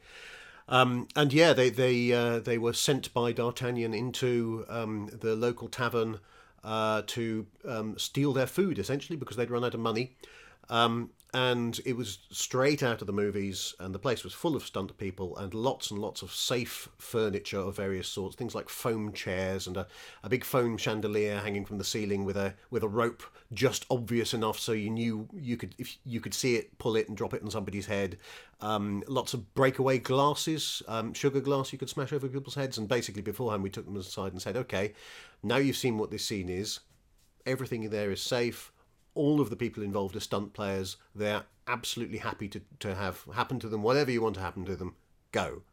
Um, 0.67 1.07
and 1.15 1.33
yeah, 1.33 1.53
they 1.53 1.69
they 1.69 2.11
uh, 2.13 2.39
they 2.39 2.57
were 2.57 2.73
sent 2.73 3.13
by 3.13 3.31
D'Artagnan 3.33 3.93
into 3.93 4.65
um, 4.69 5.09
the 5.11 5.35
local 5.35 5.67
tavern 5.67 6.19
uh, 6.63 7.01
to 7.07 7.45
um, 7.67 7.97
steal 7.97 8.31
their 8.31 8.47
food, 8.47 8.79
essentially, 8.79 9.17
because 9.17 9.37
they'd 9.37 9.51
run 9.51 9.65
out 9.65 9.73
of 9.73 9.79
money. 9.79 10.15
Um, 10.69 11.11
and 11.35 11.79
it 11.83 11.97
was 11.97 12.19
straight 12.29 12.83
out 12.83 13.01
of 13.01 13.07
the 13.07 13.13
movies, 13.13 13.73
and 13.79 13.93
the 13.93 13.99
place 13.99 14.23
was 14.23 14.33
full 14.33 14.55
of 14.55 14.63
stunt 14.63 14.95
people 14.99 15.35
and 15.37 15.51
lots 15.55 15.89
and 15.89 15.99
lots 15.99 16.21
of 16.21 16.31
safe 16.31 16.89
furniture 16.99 17.57
of 17.57 17.75
various 17.75 18.07
sorts, 18.07 18.35
things 18.35 18.53
like 18.53 18.69
foam 18.69 19.11
chairs 19.13 19.65
and 19.65 19.75
a, 19.75 19.87
a 20.21 20.29
big 20.29 20.43
foam 20.43 20.77
chandelier 20.77 21.39
hanging 21.39 21.65
from 21.65 21.79
the 21.79 21.83
ceiling 21.83 22.23
with 22.23 22.37
a 22.37 22.53
with 22.69 22.83
a 22.83 22.87
rope 22.87 23.23
just 23.51 23.85
obvious 23.89 24.33
enough 24.33 24.59
so 24.59 24.71
you 24.73 24.91
knew 24.91 25.27
you 25.33 25.57
could 25.57 25.73
if 25.79 25.97
you 26.05 26.21
could 26.21 26.35
see 26.35 26.55
it, 26.55 26.77
pull 26.77 26.95
it 26.95 27.07
and 27.07 27.17
drop 27.17 27.33
it 27.33 27.41
on 27.41 27.49
somebody's 27.49 27.87
head. 27.87 28.17
Um, 28.61 29.03
lots 29.07 29.33
of 29.33 29.55
breakaway 29.55 29.97
glasses, 29.97 30.83
um, 30.87 31.13
sugar 31.15 31.41
glass 31.41 31.73
you 31.73 31.79
could 31.79 31.89
smash 31.89 32.13
over 32.13 32.27
people's 32.27 32.55
heads, 32.55 32.77
and 32.77 32.87
basically 32.87 33.23
beforehand 33.23 33.63
we 33.63 33.71
took 33.71 33.85
them 33.85 33.97
aside 33.97 34.33
and 34.33 34.41
said, 34.41 34.55
okay, 34.55 34.93
now 35.41 35.57
you've 35.57 35.77
seen 35.77 35.97
what 35.97 36.11
this 36.11 36.25
scene 36.25 36.47
is, 36.47 36.79
everything 37.47 37.89
there 37.89 38.11
is 38.11 38.21
safe 38.21 38.71
all 39.15 39.41
of 39.41 39.49
the 39.49 39.55
people 39.55 39.83
involved 39.83 40.15
are 40.15 40.21
stunt 40.21 40.53
players. 40.53 40.97
They're 41.15 41.43
absolutely 41.67 42.19
happy 42.19 42.47
to, 42.49 42.61
to 42.79 42.95
have 42.95 43.25
happen 43.33 43.59
to 43.59 43.69
them 43.69 43.83
whatever 43.83 44.11
you 44.11 44.21
want 44.21 44.35
to 44.35 44.41
happen 44.41 44.65
to 44.65 44.75
them. 44.75 44.95
Go, 45.31 45.63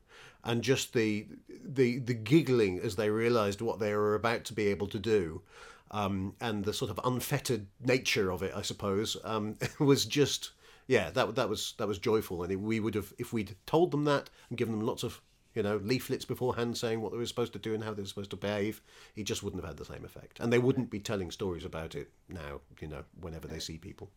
and 0.44 0.62
just 0.62 0.92
the 0.92 1.26
the 1.48 1.98
the 1.98 2.14
giggling 2.14 2.78
as 2.78 2.96
they 2.96 3.10
realised 3.10 3.60
what 3.60 3.78
they 3.78 3.94
were 3.94 4.14
about 4.14 4.44
to 4.46 4.54
be 4.54 4.68
able 4.68 4.86
to 4.88 4.98
do, 4.98 5.42
um, 5.90 6.34
and 6.40 6.64
the 6.64 6.72
sort 6.72 6.90
of 6.90 7.00
unfettered 7.04 7.66
nature 7.84 8.30
of 8.30 8.42
it, 8.42 8.52
I 8.54 8.62
suppose, 8.62 9.16
um, 9.24 9.56
was 9.78 10.04
just 10.04 10.52
yeah 10.86 11.10
that 11.10 11.34
that 11.34 11.48
was 11.48 11.74
that 11.78 11.88
was 11.88 11.98
joyful. 11.98 12.42
And 12.42 12.62
we 12.62 12.80
would 12.80 12.94
have 12.94 13.12
if 13.18 13.32
we'd 13.32 13.56
told 13.66 13.90
them 13.90 14.04
that 14.04 14.30
and 14.48 14.58
given 14.58 14.76
them 14.76 14.86
lots 14.86 15.02
of 15.02 15.20
you 15.60 15.64
know, 15.64 15.76
leaflets 15.76 16.24
beforehand 16.24 16.78
saying 16.78 17.02
what 17.02 17.12
they 17.12 17.18
were 17.18 17.26
supposed 17.26 17.52
to 17.52 17.58
do 17.58 17.74
and 17.74 17.84
how 17.84 17.92
they 17.92 18.00
were 18.00 18.08
supposed 18.08 18.30
to 18.30 18.36
behave, 18.36 18.80
he 19.14 19.22
just 19.22 19.42
wouldn't 19.42 19.62
have 19.62 19.68
had 19.68 19.76
the 19.76 19.84
same 19.84 20.06
effect. 20.06 20.40
And 20.40 20.50
they 20.50 20.58
wouldn't 20.58 20.88
be 20.88 21.00
telling 21.00 21.30
stories 21.30 21.66
about 21.66 21.94
it 21.94 22.10
now, 22.30 22.62
you 22.80 22.88
know, 22.88 23.04
whenever 23.20 23.46
they 23.46 23.58
see 23.58 23.76
people. 23.76 24.08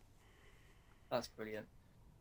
That's 1.10 1.28
brilliant. 1.28 1.66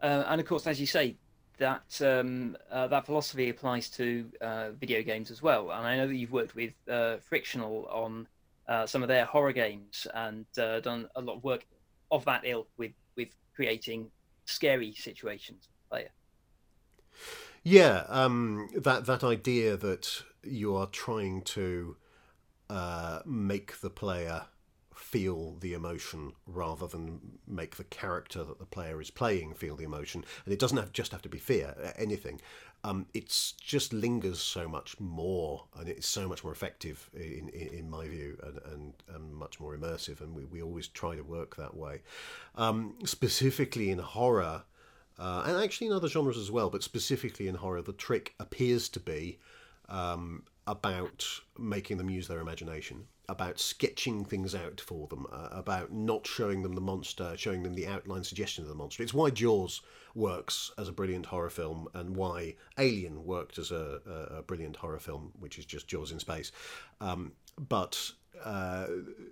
Uh, 0.01 0.25
and 0.27 0.41
of 0.41 0.45
course, 0.45 0.67
as 0.67 0.77
you 0.77 0.85
say, 0.85 1.15
that 1.57 2.01
um, 2.01 2.57
uh, 2.69 2.87
that 2.87 3.05
philosophy 3.05 3.47
applies 3.47 3.89
to 3.91 4.29
uh, 4.41 4.71
video 4.71 5.01
games 5.01 5.31
as 5.31 5.41
well. 5.41 5.71
And 5.71 5.87
I 5.87 5.95
know 5.95 6.07
that 6.07 6.15
you've 6.15 6.33
worked 6.33 6.53
with 6.53 6.73
uh, 6.89 7.15
Frictional 7.17 7.87
on 7.89 8.27
uh, 8.67 8.85
some 8.85 9.03
of 9.03 9.07
their 9.07 9.23
horror 9.23 9.53
games 9.53 10.05
and 10.13 10.45
uh, 10.57 10.81
done 10.81 11.07
a 11.15 11.21
lot 11.21 11.37
of 11.37 11.45
work 11.45 11.65
of 12.11 12.25
that 12.25 12.41
ilk 12.43 12.67
with 12.75 12.91
with 13.15 13.29
creating 13.55 14.11
scary 14.43 14.93
situations 14.93 15.69
for 15.69 15.95
player. 15.95 16.09
Yeah, 17.63 18.03
um, 18.09 18.69
that 18.75 19.05
that 19.05 19.23
idea 19.23 19.77
that 19.77 20.23
you 20.43 20.75
are 20.75 20.87
trying 20.87 21.41
to 21.43 21.95
uh, 22.69 23.19
make 23.25 23.79
the 23.79 23.89
player 23.89 24.45
feel 24.93 25.55
the 25.59 25.73
emotion 25.73 26.33
rather 26.45 26.87
than 26.87 27.19
make 27.47 27.75
the 27.77 27.83
character 27.83 28.43
that 28.43 28.59
the 28.59 28.65
player 28.65 28.99
is 29.01 29.11
playing 29.11 29.53
feel 29.53 29.75
the 29.77 29.85
emotion, 29.85 30.25
and 30.45 30.53
it 30.53 30.59
doesn't 30.59 30.77
have 30.77 30.91
just 30.91 31.11
have 31.13 31.21
to 31.21 31.29
be 31.29 31.37
fear, 31.37 31.93
anything. 31.97 32.41
Um, 32.85 33.05
it's 33.13 33.53
just 33.53 33.93
lingers 33.93 34.41
so 34.41 34.67
much 34.67 34.99
more, 34.99 35.65
and 35.79 35.87
it's 35.87 36.07
so 36.07 36.27
much 36.27 36.43
more 36.43 36.51
effective 36.51 37.09
in 37.13 37.47
in, 37.49 37.67
in 37.79 37.89
my 37.89 38.07
view, 38.07 38.37
and, 38.43 38.59
and, 38.73 38.93
and 39.07 39.33
much 39.33 39.61
more 39.61 39.75
immersive. 39.77 40.19
And 40.19 40.35
we, 40.35 40.43
we 40.43 40.61
always 40.61 40.89
try 40.89 41.15
to 41.15 41.23
work 41.23 41.55
that 41.55 41.77
way. 41.77 42.01
Um, 42.55 42.95
specifically 43.05 43.89
in 43.89 43.99
horror, 43.99 44.63
uh, 45.19 45.43
and 45.45 45.57
actually 45.57 45.87
in 45.87 45.93
other 45.93 46.07
genres 46.07 46.37
as 46.37 46.51
well, 46.51 46.69
but 46.69 46.83
specifically 46.83 47.47
in 47.47 47.55
horror, 47.55 47.81
the 47.81 47.93
trick 47.93 48.33
appears 48.39 48.89
to 48.89 48.99
be 48.99 49.39
um, 49.89 50.43
about 50.67 51.25
making 51.57 51.97
them 51.97 52.09
use 52.09 52.27
their 52.27 52.39
imagination, 52.39 53.05
about 53.29 53.59
sketching 53.59 54.25
things 54.25 54.55
out 54.55 54.81
for 54.81 55.07
them, 55.07 55.25
uh, 55.31 55.49
about 55.51 55.91
not 55.91 56.25
showing 56.25 56.63
them 56.63 56.73
the 56.73 56.81
monster, 56.81 57.33
showing 57.37 57.63
them 57.63 57.73
the 57.73 57.87
outline 57.87 58.23
suggestion 58.23 58.63
of 58.63 58.69
the 58.69 58.75
monster. 58.75 59.03
It's 59.03 59.13
why 59.13 59.29
Jaws 59.29 59.81
works 60.15 60.71
as 60.77 60.87
a 60.87 60.93
brilliant 60.93 61.27
horror 61.27 61.49
film 61.49 61.87
and 61.93 62.15
why 62.15 62.55
Alien 62.77 63.25
worked 63.25 63.57
as 63.57 63.71
a, 63.71 63.99
a, 64.05 64.37
a 64.37 64.41
brilliant 64.41 64.77
horror 64.77 64.99
film, 64.99 65.31
which 65.39 65.57
is 65.57 65.65
just 65.65 65.87
Jaws 65.87 66.11
in 66.11 66.19
space. 66.19 66.51
Um, 67.01 67.33
but 67.57 68.11
uh, 68.43 68.87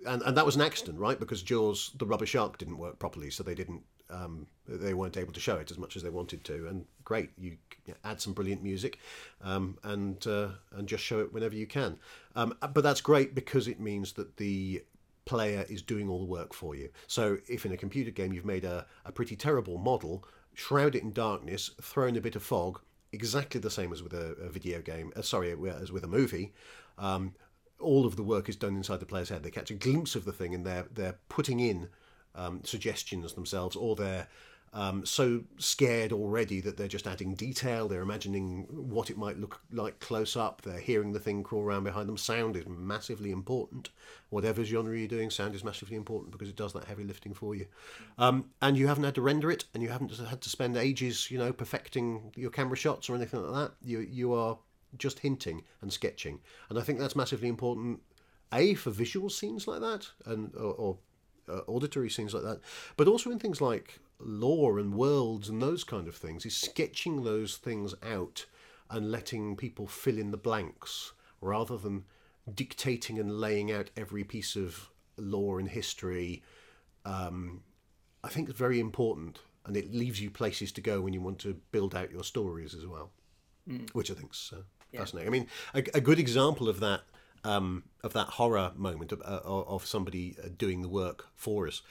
and 0.06 0.22
and 0.22 0.36
that 0.36 0.46
was 0.46 0.56
an 0.56 0.62
accident, 0.62 0.98
right? 0.98 1.18
Because 1.18 1.42
Jaws, 1.42 1.90
the 1.98 2.06
rubber 2.06 2.26
shark, 2.26 2.58
didn't 2.58 2.78
work 2.78 2.98
properly, 2.98 3.30
so 3.30 3.42
they 3.42 3.54
didn't 3.54 3.82
um, 4.12 4.46
they 4.68 4.94
weren't 4.94 5.16
able 5.16 5.32
to 5.32 5.40
show 5.40 5.56
it 5.56 5.70
as 5.70 5.78
much 5.78 5.96
as 5.96 6.02
they 6.02 6.10
wanted 6.10 6.44
to. 6.44 6.66
And 6.68 6.86
great, 7.04 7.30
you 7.36 7.56
add 8.04 8.20
some 8.20 8.32
brilliant 8.32 8.62
music, 8.62 8.98
um, 9.42 9.78
and 9.82 10.24
uh, 10.26 10.48
and 10.72 10.86
just 10.86 11.02
show 11.02 11.20
it 11.20 11.32
whenever 11.32 11.54
you 11.54 11.66
can. 11.66 11.98
Um, 12.36 12.54
but 12.60 12.82
that's 12.82 13.00
great 13.00 13.34
because 13.34 13.68
it 13.68 13.80
means 13.80 14.12
that 14.12 14.36
the 14.36 14.84
player 15.24 15.64
is 15.68 15.82
doing 15.82 16.08
all 16.08 16.18
the 16.18 16.24
work 16.24 16.52
for 16.52 16.74
you. 16.74 16.90
So 17.06 17.38
if 17.48 17.64
in 17.64 17.72
a 17.72 17.76
computer 17.76 18.10
game 18.10 18.32
you've 18.32 18.44
made 18.44 18.64
a, 18.64 18.86
a 19.04 19.12
pretty 19.12 19.36
terrible 19.36 19.78
model, 19.78 20.24
shroud 20.54 20.94
it 20.94 21.02
in 21.02 21.12
darkness, 21.12 21.70
throw 21.80 22.06
in 22.06 22.16
a 22.16 22.20
bit 22.20 22.36
of 22.36 22.42
fog, 22.42 22.80
exactly 23.12 23.60
the 23.60 23.70
same 23.70 23.92
as 23.92 24.02
with 24.02 24.12
a, 24.12 24.34
a 24.34 24.48
video 24.48 24.80
game. 24.80 25.12
Uh, 25.16 25.22
sorry, 25.22 25.56
as 25.68 25.92
with 25.92 26.04
a 26.04 26.08
movie. 26.08 26.52
Um, 26.98 27.34
all 27.78 28.06
of 28.06 28.16
the 28.16 28.22
work 28.22 28.48
is 28.48 28.56
done 28.56 28.76
inside 28.76 29.00
the 29.00 29.06
player's 29.06 29.28
head. 29.28 29.42
They 29.42 29.50
catch 29.50 29.70
a 29.70 29.74
glimpse 29.74 30.14
of 30.14 30.24
the 30.24 30.32
thing, 30.32 30.54
and 30.54 30.64
they're 30.64 30.86
they're 30.92 31.18
putting 31.28 31.60
in 31.60 31.88
um, 32.34 32.60
suggestions 32.64 33.32
themselves, 33.34 33.76
or 33.76 33.96
they're 33.96 34.28
um, 34.74 35.04
so 35.04 35.42
scared 35.58 36.12
already 36.12 36.60
that 36.60 36.78
they're 36.78 36.88
just 36.88 37.06
adding 37.06 37.34
detail. 37.34 37.88
They're 37.88 38.00
imagining 38.00 38.66
what 38.70 39.10
it 39.10 39.18
might 39.18 39.38
look 39.38 39.60
like 39.70 40.00
close 40.00 40.34
up. 40.34 40.62
They're 40.62 40.80
hearing 40.80 41.12
the 41.12 41.20
thing 41.20 41.42
crawl 41.42 41.62
around 41.62 41.84
behind 41.84 42.08
them. 42.08 42.16
Sound 42.16 42.56
is 42.56 42.66
massively 42.66 43.32
important. 43.32 43.90
Whatever 44.30 44.64
genre 44.64 44.96
you're 44.96 45.08
doing, 45.08 45.28
sound 45.28 45.54
is 45.54 45.62
massively 45.62 45.96
important 45.96 46.32
because 46.32 46.48
it 46.48 46.56
does 46.56 46.72
that 46.72 46.84
heavy 46.84 47.04
lifting 47.04 47.34
for 47.34 47.54
you. 47.54 47.66
Um, 48.16 48.50
and 48.62 48.78
you 48.78 48.86
haven't 48.86 49.04
had 49.04 49.14
to 49.16 49.22
render 49.22 49.50
it, 49.50 49.64
and 49.74 49.82
you 49.82 49.90
haven't 49.90 50.16
had 50.16 50.40
to 50.40 50.48
spend 50.48 50.76
ages, 50.78 51.30
you 51.30 51.36
know, 51.36 51.52
perfecting 51.52 52.32
your 52.34 52.50
camera 52.50 52.76
shots 52.76 53.10
or 53.10 53.14
anything 53.14 53.42
like 53.42 53.54
that. 53.54 53.74
You 53.86 54.00
you 54.00 54.32
are 54.32 54.58
just 54.96 55.18
hinting 55.18 55.64
and 55.82 55.92
sketching, 55.92 56.40
and 56.70 56.78
I 56.78 56.82
think 56.82 56.98
that's 56.98 57.16
massively 57.16 57.48
important. 57.48 58.00
A 58.54 58.74
for 58.74 58.90
visual 58.90 59.28
scenes 59.28 59.66
like 59.66 59.80
that, 59.80 60.08
and 60.24 60.54
or, 60.54 60.72
or 60.72 60.98
uh, 61.48 61.60
auditory 61.66 62.10
scenes 62.10 62.34
like 62.34 62.44
that, 62.44 62.60
but 62.96 63.08
also 63.08 63.30
in 63.30 63.38
things 63.38 63.60
like 63.60 63.98
lore 64.18 64.78
and 64.78 64.94
worlds 64.94 65.48
and 65.48 65.60
those 65.60 65.84
kind 65.84 66.08
of 66.08 66.16
things, 66.16 66.46
is 66.46 66.56
sketching 66.56 67.24
those 67.24 67.56
things 67.56 67.94
out 68.02 68.46
and 68.90 69.10
letting 69.10 69.56
people 69.56 69.86
fill 69.86 70.18
in 70.18 70.30
the 70.30 70.36
blanks 70.36 71.12
rather 71.40 71.76
than 71.76 72.04
dictating 72.54 73.18
and 73.18 73.40
laying 73.40 73.72
out 73.72 73.90
every 73.96 74.24
piece 74.24 74.56
of 74.56 74.90
lore 75.16 75.58
and 75.58 75.68
history. 75.68 76.42
Um, 77.04 77.62
I 78.24 78.28
think 78.28 78.48
it's 78.48 78.58
very 78.58 78.80
important, 78.80 79.40
and 79.66 79.76
it 79.76 79.92
leaves 79.92 80.20
you 80.20 80.30
places 80.30 80.72
to 80.72 80.80
go 80.80 81.00
when 81.00 81.12
you 81.12 81.20
want 81.20 81.38
to 81.40 81.54
build 81.72 81.94
out 81.94 82.10
your 82.10 82.24
stories 82.24 82.74
as 82.74 82.86
well, 82.86 83.10
mm. 83.68 83.90
which 83.92 84.10
I 84.10 84.14
think 84.14 84.32
is 84.32 84.52
uh, 84.54 84.62
yeah. 84.92 85.00
fascinating. 85.00 85.28
I 85.28 85.32
mean, 85.32 85.46
a, 85.74 85.84
a, 85.94 86.00
good 86.00 86.18
example 86.18 86.68
of 86.68 86.80
that 86.80 87.02
um, 87.44 87.84
of 88.02 88.12
that 88.12 88.28
horror 88.28 88.72
moment 88.76 89.12
of, 89.12 89.20
uh, 89.22 89.40
of 89.44 89.86
somebody 89.86 90.36
uh, 90.42 90.48
doing 90.56 90.82
the 90.82 90.88
work 90.88 91.26
for 91.34 91.66
us 91.66 91.82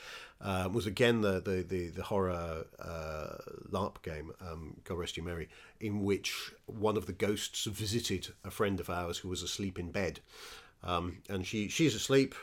uh, 0.43 0.69
was 0.71 0.85
again 0.85 1.21
the 1.21 1.39
the 1.39 1.63
the, 1.67 1.89
the 1.89 2.03
horror 2.03 2.65
uh, 2.79 3.37
LARP 3.69 4.01
game, 4.01 4.31
um, 4.41 4.77
God 4.83 4.97
rest 4.97 5.17
you 5.17 5.23
Merry, 5.23 5.49
in 5.79 6.03
which 6.03 6.51
one 6.65 6.97
of 6.97 7.05
the 7.05 7.13
ghosts 7.13 7.65
visited 7.65 8.29
a 8.43 8.51
friend 8.51 8.79
of 8.79 8.89
ours 8.89 9.19
who 9.19 9.29
was 9.29 9.43
asleep 9.43 9.77
in 9.77 9.91
bed. 9.91 10.19
Um, 10.83 11.19
and 11.29 11.45
she 11.45 11.67
she's 11.67 11.93
asleep. 11.93 12.33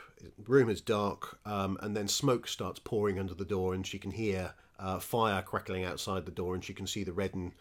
Room 0.47 0.69
is 0.69 0.81
dark, 0.81 1.39
um, 1.45 1.77
and 1.81 1.95
then 1.95 2.07
smoke 2.07 2.47
starts 2.47 2.79
pouring 2.79 3.19
under 3.19 3.33
the 3.33 3.45
door, 3.45 3.73
and 3.73 3.85
she 3.85 3.99
can 3.99 4.11
hear 4.11 4.53
uh, 4.79 4.99
fire 4.99 5.41
crackling 5.41 5.83
outside 5.83 6.25
the 6.25 6.31
door, 6.31 6.55
and 6.55 6.63
she 6.63 6.73
can 6.73 6.87
see 6.87 7.03
the 7.03 7.13
red 7.13 7.33
and 7.33 7.51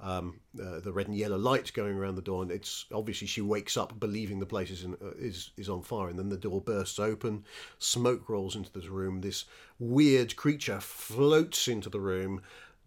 um, 0.00 0.40
uh, 0.60 0.80
the 0.80 0.92
red 0.92 1.06
and 1.06 1.16
yellow 1.16 1.38
lights 1.38 1.70
going 1.70 1.96
around 1.96 2.16
the 2.16 2.22
door, 2.22 2.42
and 2.42 2.50
it's 2.50 2.86
obviously 2.92 3.26
she 3.26 3.40
wakes 3.40 3.76
up 3.76 3.98
believing 3.98 4.38
the 4.40 4.46
place 4.46 4.70
is 4.70 4.84
in, 4.84 4.94
uh, 4.94 5.12
is 5.18 5.50
is 5.56 5.68
on 5.68 5.82
fire, 5.82 6.08
and 6.08 6.18
then 6.18 6.28
the 6.28 6.36
door 6.36 6.60
bursts 6.60 6.98
open, 6.98 7.44
smoke 7.78 8.28
rolls 8.28 8.56
into 8.56 8.72
this 8.72 8.86
room. 8.86 9.20
This 9.20 9.44
weird 9.78 10.36
creature 10.36 10.80
floats 10.80 11.68
into 11.68 11.88
the 11.88 12.00
room, 12.00 12.42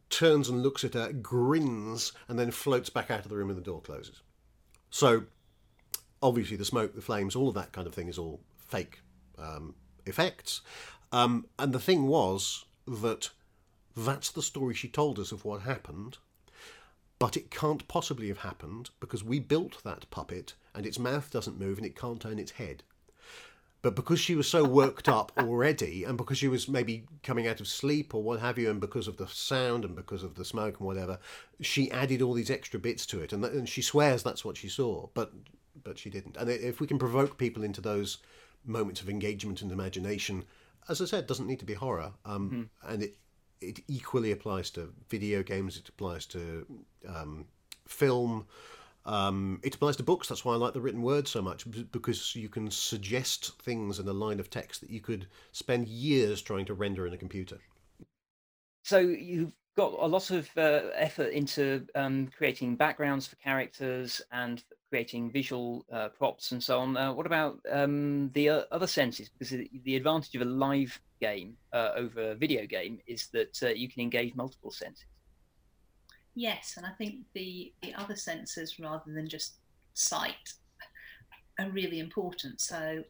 turns 0.10 0.49
and 0.49 0.62
looks 0.62 0.84
at 0.84 0.93
her, 0.93 1.12
grins, 1.14 2.12
and 2.28 2.38
then 2.38 2.51
floats 2.51 2.89
back 2.89 3.10
out 3.10 3.24
of 3.24 3.30
the 3.30 3.38
room, 3.38 3.49
and 3.49 3.58
the 3.58 3.64
door 3.64 3.82
closes. 3.82 4.22
So 4.89 5.24
obviously 6.22 6.58
the 6.58 6.66
smoke, 6.66 6.95
the 6.95 7.01
flames, 7.01 7.36
all 7.36 7.47
of 7.47 7.55
that 7.55 7.72
kind 7.72 7.88
of 7.88 7.93
thing 7.93 8.08
is 8.08 8.18
all 8.18 8.41
fake 8.68 9.01
um, 9.38 9.76
effects. 10.05 10.62
Um, 11.12 11.47
and 11.58 11.74
the 11.74 11.80
thing 11.80 12.08
was 12.08 12.66
that 12.88 13.30
that's 13.95 14.32
the 14.32 14.41
story 14.41 14.74
she 14.74 14.89
told 14.89 15.20
us 15.20 15.32
of 15.32 15.45
what 15.45 15.62
happened, 15.62 16.18
but 17.20 17.36
it 17.36 17.51
can't 17.51 17.88
possibly 17.88 18.28
have 18.28 18.39
happened 18.39 18.89
because 18.99 19.24
we 19.24 19.39
built 19.39 19.84
that 19.84 20.09
puppet 20.09 20.53
and 20.76 20.86
its 20.86 20.99
mouth 20.99 21.32
doesn't 21.32 21.59
move 21.59 21.78
and 21.78 21.86
it 21.86 21.95
can't 21.95 22.22
turn 22.22 22.39
its 22.39 22.51
head. 22.51 22.84
But 23.82 23.95
because 23.95 24.20
she 24.20 24.36
was 24.36 24.47
so 24.47 24.63
worked 24.63 25.07
up 25.07 25.32
already, 25.38 26.03
and 26.03 26.18
because 26.18 26.38
she 26.39 26.47
was 26.47 26.68
maybe 26.68 27.05
coming 27.22 27.47
out 27.47 27.59
of 27.59 27.68
sleep 27.68 28.13
or 28.13 28.24
what 28.24 28.39
have 28.39 28.57
you, 28.57 28.70
and 28.70 28.82
because 28.82 29.07
of 29.07 29.18
the 29.18 29.28
sound 29.28 29.86
and 29.86 29.95
because 29.95 30.24
of 30.24 30.36
the 30.36 30.43
smoke 30.43 30.80
and 30.80 30.88
whatever, 30.88 31.20
she 31.61 31.91
added 31.91 32.22
all 32.22 32.34
these 32.34 32.49
extra 32.49 32.80
bits 32.80 33.05
to 33.05 33.22
it, 33.22 33.32
and, 33.32 33.43
th- 33.43 33.53
and 33.53 33.70
she 33.70 33.82
swears 33.82 34.24
that's 34.24 34.43
what 34.43 34.57
she 34.57 34.68
saw. 34.68 35.07
But 35.13 35.32
but 35.84 35.99
she 35.99 36.09
didn't. 36.09 36.38
And 36.38 36.49
if 36.49 36.82
we 36.82 36.88
can 36.88 36.97
provoke 36.97 37.38
people 37.38 37.63
into 37.63 37.80
those 37.80 38.18
moments 38.65 38.99
of 39.01 39.09
engagement 39.09 39.61
and 39.61 39.72
imagination, 39.72 40.43
as 40.89 40.99
I 40.99 41.05
said, 41.05 41.28
doesn't 41.28 41.47
need 41.47 41.59
to 41.59 41.65
be 41.65 41.76
horror. 41.76 42.13
Um, 42.26 42.49
mm-hmm. 42.49 42.91
And 42.91 43.03
it 43.03 43.15
it 43.62 43.80
equally 43.88 44.32
applies 44.32 44.70
to 44.72 44.93
video 45.10 45.43
games. 45.43 45.78
It 45.78 45.89
applies 45.89 46.26
to 46.28 46.66
um, 47.08 47.45
film. 47.88 48.45
Um, 49.05 49.62
it 49.64 49.76
applies 49.76 49.95
to 49.97 50.03
books. 50.03 50.28
That's 50.28 50.43
why 50.43 50.53
I 50.53 50.58
like 50.58 50.74
the 50.74 50.82
written 50.82 51.01
word 51.01 51.28
so 51.28 51.41
much 51.41 51.66
because 51.91 52.36
you 52.36 52.49
can 52.49 52.70
suggest 52.70 53.60
things 53.62 53.99
in 53.99 54.08
a 54.08 54.14
line 54.14 54.39
of 54.39 54.49
text 54.49 54.82
that 54.82 54.89
you 54.89 54.99
could 54.99 55.28
spend 55.53 55.88
years 55.88 56.41
trying 56.41 56.66
to 56.66 56.74
render 56.74 57.08
in 57.08 57.14
a 57.14 57.18
computer. 57.18 57.60
So 58.84 58.99
you've 58.99 59.53
got 59.78 59.93
a 59.93 60.08
lot 60.08 60.32
of 60.32 60.49
uh, 60.58 60.89
effort 60.95 61.30
into 61.30 61.86
um, 61.95 62.30
creating 62.36 62.76
backgrounds 62.76 63.28
for 63.28 63.36
characters 63.38 64.22
and 64.32 64.64
creating 64.90 65.32
visual 65.32 65.86
uh, 65.92 66.10
props 66.10 66.52
and 66.52 66.64
so 66.64 66.80
on. 66.80 66.96
Uh, 66.96 67.14
what 67.14 67.26
about 67.26 67.60
um, 67.72 68.30
the 68.34 68.50
uh, 68.50 68.62
other 68.72 68.88
senses? 68.88 69.30
Because 69.30 69.50
the 69.84 69.96
advantage 69.96 70.36
of 70.36 70.42
a 70.42 70.46
live 70.46 71.00
game 71.20 71.58
uh, 71.74 71.92
over 71.96 72.32
a 72.32 72.36
video 72.36 72.66
game 72.66 73.00
is 73.08 73.28
that 73.28 73.60
uh, 73.64 73.68
you 73.70 73.90
can 73.90 74.02
engage 74.02 74.36
multiple 74.36 74.72
senses. 74.72 75.06
Yes, 76.36 76.76
and 76.78 76.86
I 76.86 76.92
think 76.92 77.16
the 77.34 77.74
the 77.82 77.96
other 77.96 78.16
senses, 78.16 78.80
rather 78.80 79.12
than 79.12 79.28
just 79.28 79.56
sight, 79.96 80.54
are 81.60 81.70
really 81.70 82.00
important. 82.00 82.62
So, 82.62 83.04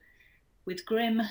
with 0.65 0.85
Grim, 0.85 1.21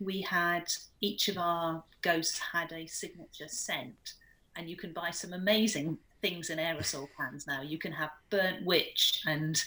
we 0.00 0.22
had 0.22 0.64
each 1.00 1.28
of 1.28 1.38
our 1.38 1.84
ghosts 2.00 2.38
had 2.38 2.72
a 2.72 2.86
signature 2.86 3.48
scent 3.48 4.14
and 4.56 4.68
you 4.68 4.76
can 4.76 4.92
buy 4.92 5.10
some 5.10 5.32
amazing 5.32 5.98
things 6.20 6.50
in 6.50 6.58
aerosol 6.58 7.08
cans 7.16 7.46
now. 7.46 7.62
You 7.62 7.78
can 7.78 7.92
have 7.92 8.10
burnt 8.30 8.64
witch 8.64 9.22
and 9.26 9.62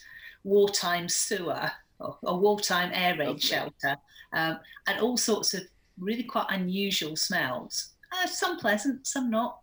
wartime 0.46 1.10
sewer 1.10 1.70
or, 2.00 2.18
or 2.24 2.40
wartime 2.40 2.92
air 2.94 3.18
raid 3.18 3.28
okay. 3.30 3.40
shelter, 3.40 3.98
um, 4.32 4.60
and 4.88 5.02
all 5.02 5.18
sorts 5.18 5.54
of 5.54 5.64
really 6.00 6.24
quite 6.24 6.46
unusual 6.50 7.16
smells. 7.18 7.96
Uh, 8.14 8.28
some 8.28 8.58
pleasant, 8.58 9.06
some 9.06 9.30
not. 9.30 9.60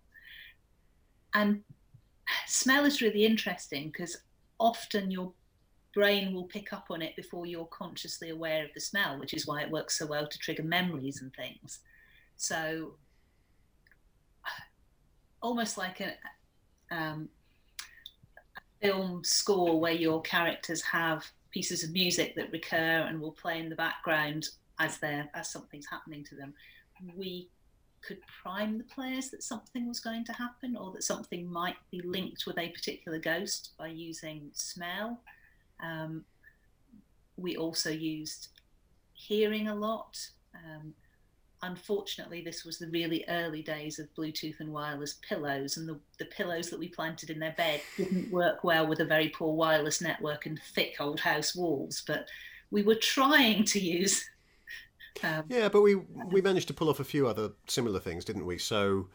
And 1.35 1.63
smell 2.47 2.85
is 2.85 3.01
really 3.01 3.25
interesting 3.25 3.87
because 3.89 4.19
often 4.59 5.11
your 5.11 5.33
brain 5.95 6.35
will 6.35 6.45
pick 6.45 6.73
up 6.73 6.87
on 6.91 7.03
it 7.03 7.15
before 7.17 7.47
you're 7.47 7.67
consciously 7.67 8.31
aware 8.31 8.65
of 8.65 8.71
the 8.75 8.81
smell, 8.81 9.19
which 9.19 9.35
is 9.35 9.47
why 9.47 9.63
it 9.63 9.71
works 9.71 9.99
so 9.99 10.07
well 10.07 10.27
to 10.27 10.39
trigger 10.39 10.63
memories 10.63 11.21
and 11.23 11.33
things. 11.35 11.81
So 12.37 12.95
almost 15.43 15.77
like 15.77 16.01
a, 16.01 16.15
um, 16.95 17.29
a 17.42 17.42
film 18.83 19.23
score 19.25 19.79
where 19.79 19.93
your 19.93 20.21
characters 20.23 20.83
have 20.83 21.25
pieces 21.51 21.85
of 21.85 21.93
music 21.93 22.35
that 22.35 22.51
recur 22.51 23.07
and 23.07 23.21
will 23.21 23.33
play 23.33 23.61
in 23.61 23.69
the 23.69 23.77
background 23.77 24.49
as 24.81 24.99
they 24.99 25.23
as 25.35 25.51
something's 25.51 25.87
happening 25.87 26.25
to 26.25 26.35
them. 26.35 26.53
We 27.17 27.49
could 28.07 28.19
prime 28.43 28.79
the 28.79 28.85
players 28.85 29.31
that 29.31 29.43
something 29.43 29.87
was 29.87 30.01
going 30.01 30.25
to 30.25 30.33
happen 30.33 30.77
or 30.77 30.91
that 30.93 31.05
something 31.05 31.51
might 31.51 31.77
be 31.91 32.01
linked 32.01 32.47
with 32.47 32.59
a 32.59 32.69
particular 32.71 33.19
ghost 33.19 33.71
by 33.79 33.89
using 33.89 34.51
smell. 34.55 35.21
Um, 35.81 36.25
we 37.37 37.57
also 37.57 37.91
used 37.91 38.49
hearing 39.15 39.69
a 39.69 39.75
lot. 39.75 40.19
Um, 40.55 40.95
unfortunately, 41.63 42.43
this 42.43 42.65
was 42.65 42.79
the 42.79 42.89
really 42.89 43.25
early 43.29 43.63
days 43.63 43.99
of 43.99 44.13
Bluetooth 44.15 44.61
and 44.61 44.73
wireless 44.73 45.19
pillows, 45.27 45.77
and 45.77 45.89
the, 45.89 45.99
the 46.19 46.25
pillows 46.27 46.69
that 46.71 46.79
we 46.79 46.89
planted 46.89 47.31
in 47.31 47.39
their 47.39 47.55
bed 47.57 47.81
didn't 47.97 48.31
work 48.31 48.65
well 48.65 48.87
with 48.87 49.01
a 49.01 49.05
very 49.05 49.29
poor 49.29 49.55
wireless 49.55 50.01
network 50.01 50.47
and 50.47 50.61
thick 50.75 50.97
old 51.01 51.21
house 51.21 51.55
walls. 51.55 52.03
But 52.07 52.29
we 52.71 52.83
were 52.83 52.97
trying 52.97 53.65
to 53.67 53.81
use. 53.81 54.29
Um, 55.23 55.45
yeah, 55.49 55.69
but 55.69 55.83
we 55.83 55.95
we 55.95 56.41
managed 56.41 56.69
to 56.69 56.75
pull 56.75 56.89
off 56.89 56.99
a 56.99 57.05
few 57.05 57.29
other 57.29 57.51
similar 57.69 58.01
things, 58.01 58.25
didn't 58.25 58.47
we? 58.47 58.59
So 58.59 59.09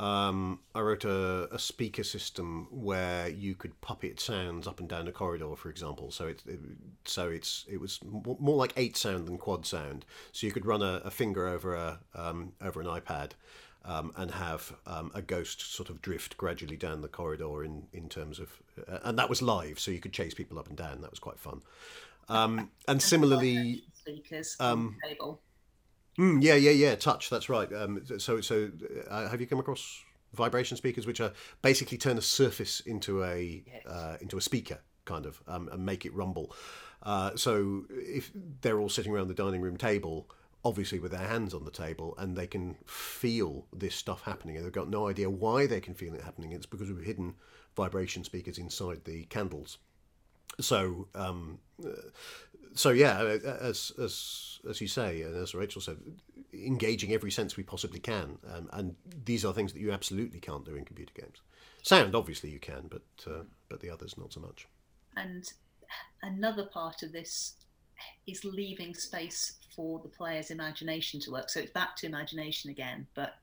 um, 0.00 0.60
I 0.76 0.80
wrote 0.80 1.04
a, 1.04 1.52
a, 1.52 1.58
speaker 1.58 2.04
system 2.04 2.68
where 2.70 3.28
you 3.28 3.56
could 3.56 3.80
puppet 3.80 4.20
sounds 4.20 4.68
up 4.68 4.78
and 4.78 4.88
down 4.88 5.08
a 5.08 5.12
corridor, 5.12 5.56
for 5.56 5.70
example. 5.70 6.12
So 6.12 6.28
it, 6.28 6.42
it 6.46 6.60
so 7.04 7.28
it's 7.28 7.64
it 7.68 7.80
was 7.80 7.98
more 8.04 8.56
like 8.56 8.72
eight 8.76 8.96
sound 8.96 9.26
than 9.26 9.38
quad 9.38 9.66
sound. 9.66 10.04
So 10.30 10.46
you 10.46 10.52
could 10.52 10.66
run 10.66 10.82
a, 10.82 11.00
a 11.04 11.10
finger 11.10 11.48
over 11.48 11.74
a 11.74 11.98
um, 12.14 12.52
over 12.62 12.80
an 12.80 12.86
iPad. 12.86 13.32
Um, 13.84 14.12
and 14.16 14.32
have 14.32 14.74
um, 14.86 15.10
a 15.14 15.22
ghost 15.22 15.74
sort 15.74 15.88
of 15.88 16.02
drift 16.02 16.36
gradually 16.36 16.76
down 16.76 17.00
the 17.00 17.08
corridor 17.08 17.64
in, 17.64 17.86
in 17.94 18.08
terms 18.10 18.38
of, 18.38 18.50
uh, 18.86 18.98
and 19.04 19.18
that 19.18 19.30
was 19.30 19.40
live, 19.40 19.78
so 19.78 19.90
you 19.90 20.00
could 20.00 20.12
chase 20.12 20.34
people 20.34 20.58
up 20.58 20.68
and 20.68 20.76
down. 20.76 21.00
That 21.00 21.10
was 21.10 21.20
quite 21.20 21.38
fun. 21.38 21.62
Um, 22.28 22.70
and 22.86 23.00
similarly, 23.00 23.84
speakers 23.94 24.56
um, 24.60 24.96
table. 25.02 25.40
Mm, 26.18 26.42
yeah, 26.42 26.54
yeah, 26.54 26.72
yeah. 26.72 26.94
Touch. 26.96 27.30
That's 27.30 27.48
right. 27.48 27.72
Um, 27.72 28.02
so, 28.18 28.40
so 28.40 28.70
uh, 29.08 29.28
have 29.28 29.40
you 29.40 29.46
come 29.46 29.60
across 29.60 30.02
vibration 30.34 30.76
speakers, 30.76 31.06
which 31.06 31.20
are 31.20 31.32
basically 31.62 31.98
turn 31.98 32.18
a 32.18 32.22
surface 32.22 32.80
into 32.80 33.24
a 33.24 33.62
yes. 33.66 33.86
uh, 33.86 34.16
into 34.20 34.36
a 34.36 34.40
speaker, 34.40 34.78
kind 35.04 35.26
of, 35.26 35.40
um, 35.46 35.68
and 35.72 35.84
make 35.84 36.04
it 36.04 36.14
rumble. 36.14 36.52
Uh, 37.02 37.36
so 37.36 37.84
if 37.90 38.30
they're 38.60 38.80
all 38.80 38.88
sitting 38.88 39.12
around 39.12 39.28
the 39.28 39.34
dining 39.34 39.60
room 39.60 39.76
table, 39.76 40.28
obviously 40.64 40.98
with 40.98 41.12
their 41.12 41.26
hands 41.26 41.54
on 41.54 41.64
the 41.64 41.70
table, 41.70 42.14
and 42.18 42.36
they 42.36 42.46
can 42.46 42.76
feel 42.86 43.66
this 43.72 43.94
stuff 43.94 44.22
happening, 44.22 44.56
and 44.56 44.64
they've 44.64 44.72
got 44.72 44.90
no 44.90 45.08
idea 45.08 45.30
why 45.30 45.66
they 45.66 45.80
can 45.80 45.94
feel 45.94 46.14
it 46.14 46.22
happening. 46.22 46.52
It's 46.52 46.66
because 46.66 46.90
we've 46.90 47.04
hidden 47.04 47.34
vibration 47.76 48.24
speakers 48.24 48.58
inside 48.58 49.04
the 49.04 49.24
candles. 49.24 49.78
So 50.60 51.08
um, 51.14 51.58
uh, 51.84 51.90
so 52.74 52.90
yeah, 52.90 53.20
as 53.60 53.92
as 54.00 54.60
as 54.68 54.80
you 54.80 54.88
say, 54.88 55.22
and 55.22 55.36
as 55.36 55.54
Rachel 55.54 55.80
said, 55.80 55.98
engaging 56.52 57.12
every 57.12 57.30
sense 57.30 57.56
we 57.56 57.62
possibly 57.62 58.00
can, 58.00 58.38
um, 58.52 58.68
and 58.72 58.94
these 59.24 59.44
are 59.44 59.52
things 59.52 59.72
that 59.72 59.80
you 59.80 59.92
absolutely 59.92 60.40
can't 60.40 60.64
do 60.64 60.76
in 60.76 60.84
computer 60.84 61.12
games. 61.14 61.40
Sound, 61.82 62.14
obviously, 62.14 62.50
you 62.50 62.58
can, 62.58 62.88
but 62.88 63.02
uh, 63.26 63.44
but 63.68 63.80
the 63.80 63.90
others 63.90 64.16
not 64.18 64.32
so 64.32 64.40
much. 64.40 64.66
And 65.16 65.50
another 66.22 66.64
part 66.66 67.02
of 67.02 67.12
this 67.12 67.54
is 68.26 68.44
leaving 68.44 68.94
space 68.94 69.54
for 69.74 70.00
the 70.00 70.08
player's 70.08 70.50
imagination 70.50 71.20
to 71.20 71.32
work. 71.32 71.50
So 71.50 71.60
it's 71.60 71.72
back 71.72 71.96
to 71.96 72.06
imagination 72.06 72.70
again. 72.70 73.06
But 73.14 73.34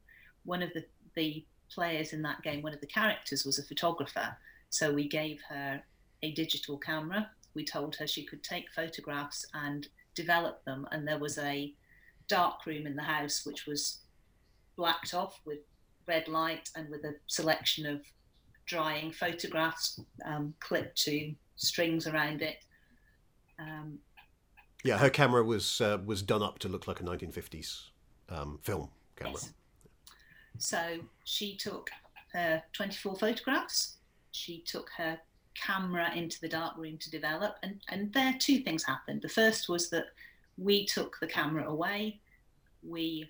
one 0.44 0.64
of 0.64 0.72
the 0.74 0.86
the 1.16 1.46
players 1.72 2.14
in 2.14 2.22
that 2.22 2.42
game, 2.44 2.62
one 2.62 2.74
of 2.74 2.82
the 2.82 2.88
characters 2.88 3.46
was 3.46 3.60
a 3.60 3.64
photographer. 3.64 4.38
So 4.70 4.94
we 4.94 5.08
gave 5.08 5.42
her 5.50 5.82
a 6.22 6.32
digital 6.32 6.78
camera 6.78 7.30
we 7.56 7.64
told 7.64 7.96
her 7.96 8.06
she 8.06 8.24
could 8.24 8.44
take 8.44 8.70
photographs 8.76 9.46
and 9.54 9.88
develop 10.14 10.64
them. 10.66 10.86
And 10.92 11.08
there 11.08 11.18
was 11.18 11.38
a 11.40 11.74
dark 12.28 12.66
room 12.66 12.86
in 12.86 12.96
the 12.96 13.04
house 13.04 13.46
which 13.46 13.66
was 13.66 14.02
blacked 14.76 15.14
off 15.14 15.40
with 15.46 15.60
red 16.08 16.28
light 16.28 16.70
and 16.76 16.90
with 16.90 17.04
a 17.06 17.16
selection 17.28 17.86
of 17.86 18.02
drying 18.66 19.12
photographs 19.12 20.00
um, 20.26 20.54
clipped 20.60 20.98
to 21.04 21.34
strings 21.56 22.08
around 22.08 22.42
it. 22.42 22.58
Um, 23.58 24.00
yeah, 24.84 24.98
her 24.98 25.10
camera 25.10 25.44
was 25.44 25.82
uh, 25.82 25.98
was 26.06 26.22
done 26.22 26.44
up 26.44 26.60
to 26.60 26.68
look 26.68 26.88
like 26.88 27.00
a 27.00 27.04
1950s 27.04 27.86
um, 28.30 28.60
film 28.62 28.90
camera. 29.16 29.34
Yes. 29.34 29.54
So 30.58 30.98
she 31.24 31.56
took 31.56 31.90
her 32.34 32.62
24 32.74 33.16
photographs. 33.16 33.98
She 34.32 34.60
took 34.60 34.90
her 34.98 35.20
camera 35.56 36.12
into 36.16 36.40
the 36.42 36.50
dark 36.50 36.78
room 36.78 36.98
to 36.98 37.12
develop. 37.12 37.58
And, 37.64 37.80
and 37.90 38.14
there 38.14 38.36
two 38.38 38.60
things 38.60 38.84
happened. 38.84 39.22
The 39.22 39.30
first 39.30 39.70
was 39.70 39.90
that 39.90 40.08
we 40.58 40.86
took 40.86 41.18
the 41.20 41.28
camera 41.28 41.68
away, 41.68 42.20
we 42.84 43.30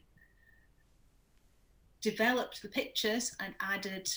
developed 2.01 2.61
the 2.61 2.69
pictures 2.69 3.35
and 3.39 3.55
added 3.59 4.07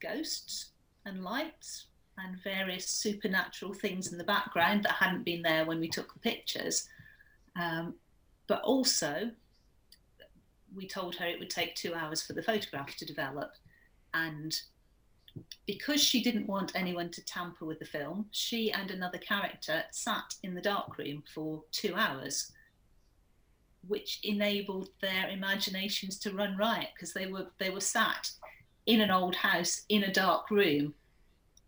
ghosts 0.00 0.70
and 1.04 1.22
lights 1.22 1.86
and 2.16 2.42
various 2.42 2.86
supernatural 2.88 3.74
things 3.74 4.12
in 4.12 4.18
the 4.18 4.24
background 4.24 4.82
that 4.84 4.92
hadn't 4.92 5.24
been 5.24 5.42
there 5.42 5.64
when 5.64 5.80
we 5.80 5.88
took 5.88 6.12
the 6.14 6.20
pictures. 6.20 6.88
Um, 7.60 7.94
but 8.46 8.62
also, 8.62 9.30
we 10.74 10.86
told 10.86 11.14
her 11.16 11.26
it 11.26 11.38
would 11.38 11.50
take 11.50 11.74
two 11.74 11.94
hours 11.94 12.22
for 12.22 12.32
the 12.32 12.42
photograph 12.42 12.96
to 12.96 13.04
develop. 13.04 13.52
And 14.14 14.58
because 15.66 16.02
she 16.02 16.22
didn't 16.22 16.46
want 16.46 16.72
anyone 16.74 17.10
to 17.10 17.24
tamper 17.24 17.64
with 17.64 17.78
the 17.78 17.84
film, 17.84 18.26
she 18.30 18.72
and 18.72 18.90
another 18.90 19.18
character 19.18 19.82
sat 19.90 20.34
in 20.42 20.54
the 20.54 20.60
darkroom 20.60 21.22
for 21.34 21.62
two 21.72 21.94
hours, 21.94 22.52
which 23.86 24.20
enabled 24.22 24.90
their 25.00 25.28
imaginations 25.28 26.18
to 26.20 26.34
run 26.34 26.56
riot 26.56 26.88
because 26.94 27.12
they 27.12 27.26
were 27.26 27.46
they 27.58 27.70
were 27.70 27.80
sat 27.80 28.30
in 28.86 29.00
an 29.00 29.10
old 29.10 29.34
house 29.34 29.82
in 29.88 30.04
a 30.04 30.12
dark 30.12 30.50
room, 30.50 30.94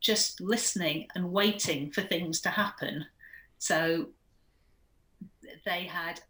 just 0.01 0.41
listening 0.41 1.07
and 1.15 1.33
waiting 1.33 1.91
for 1.91 2.01
things 2.01 2.41
to 2.41 2.49
happen. 2.49 3.05
So 3.59 4.09
they 5.65 5.85
had 5.85 6.21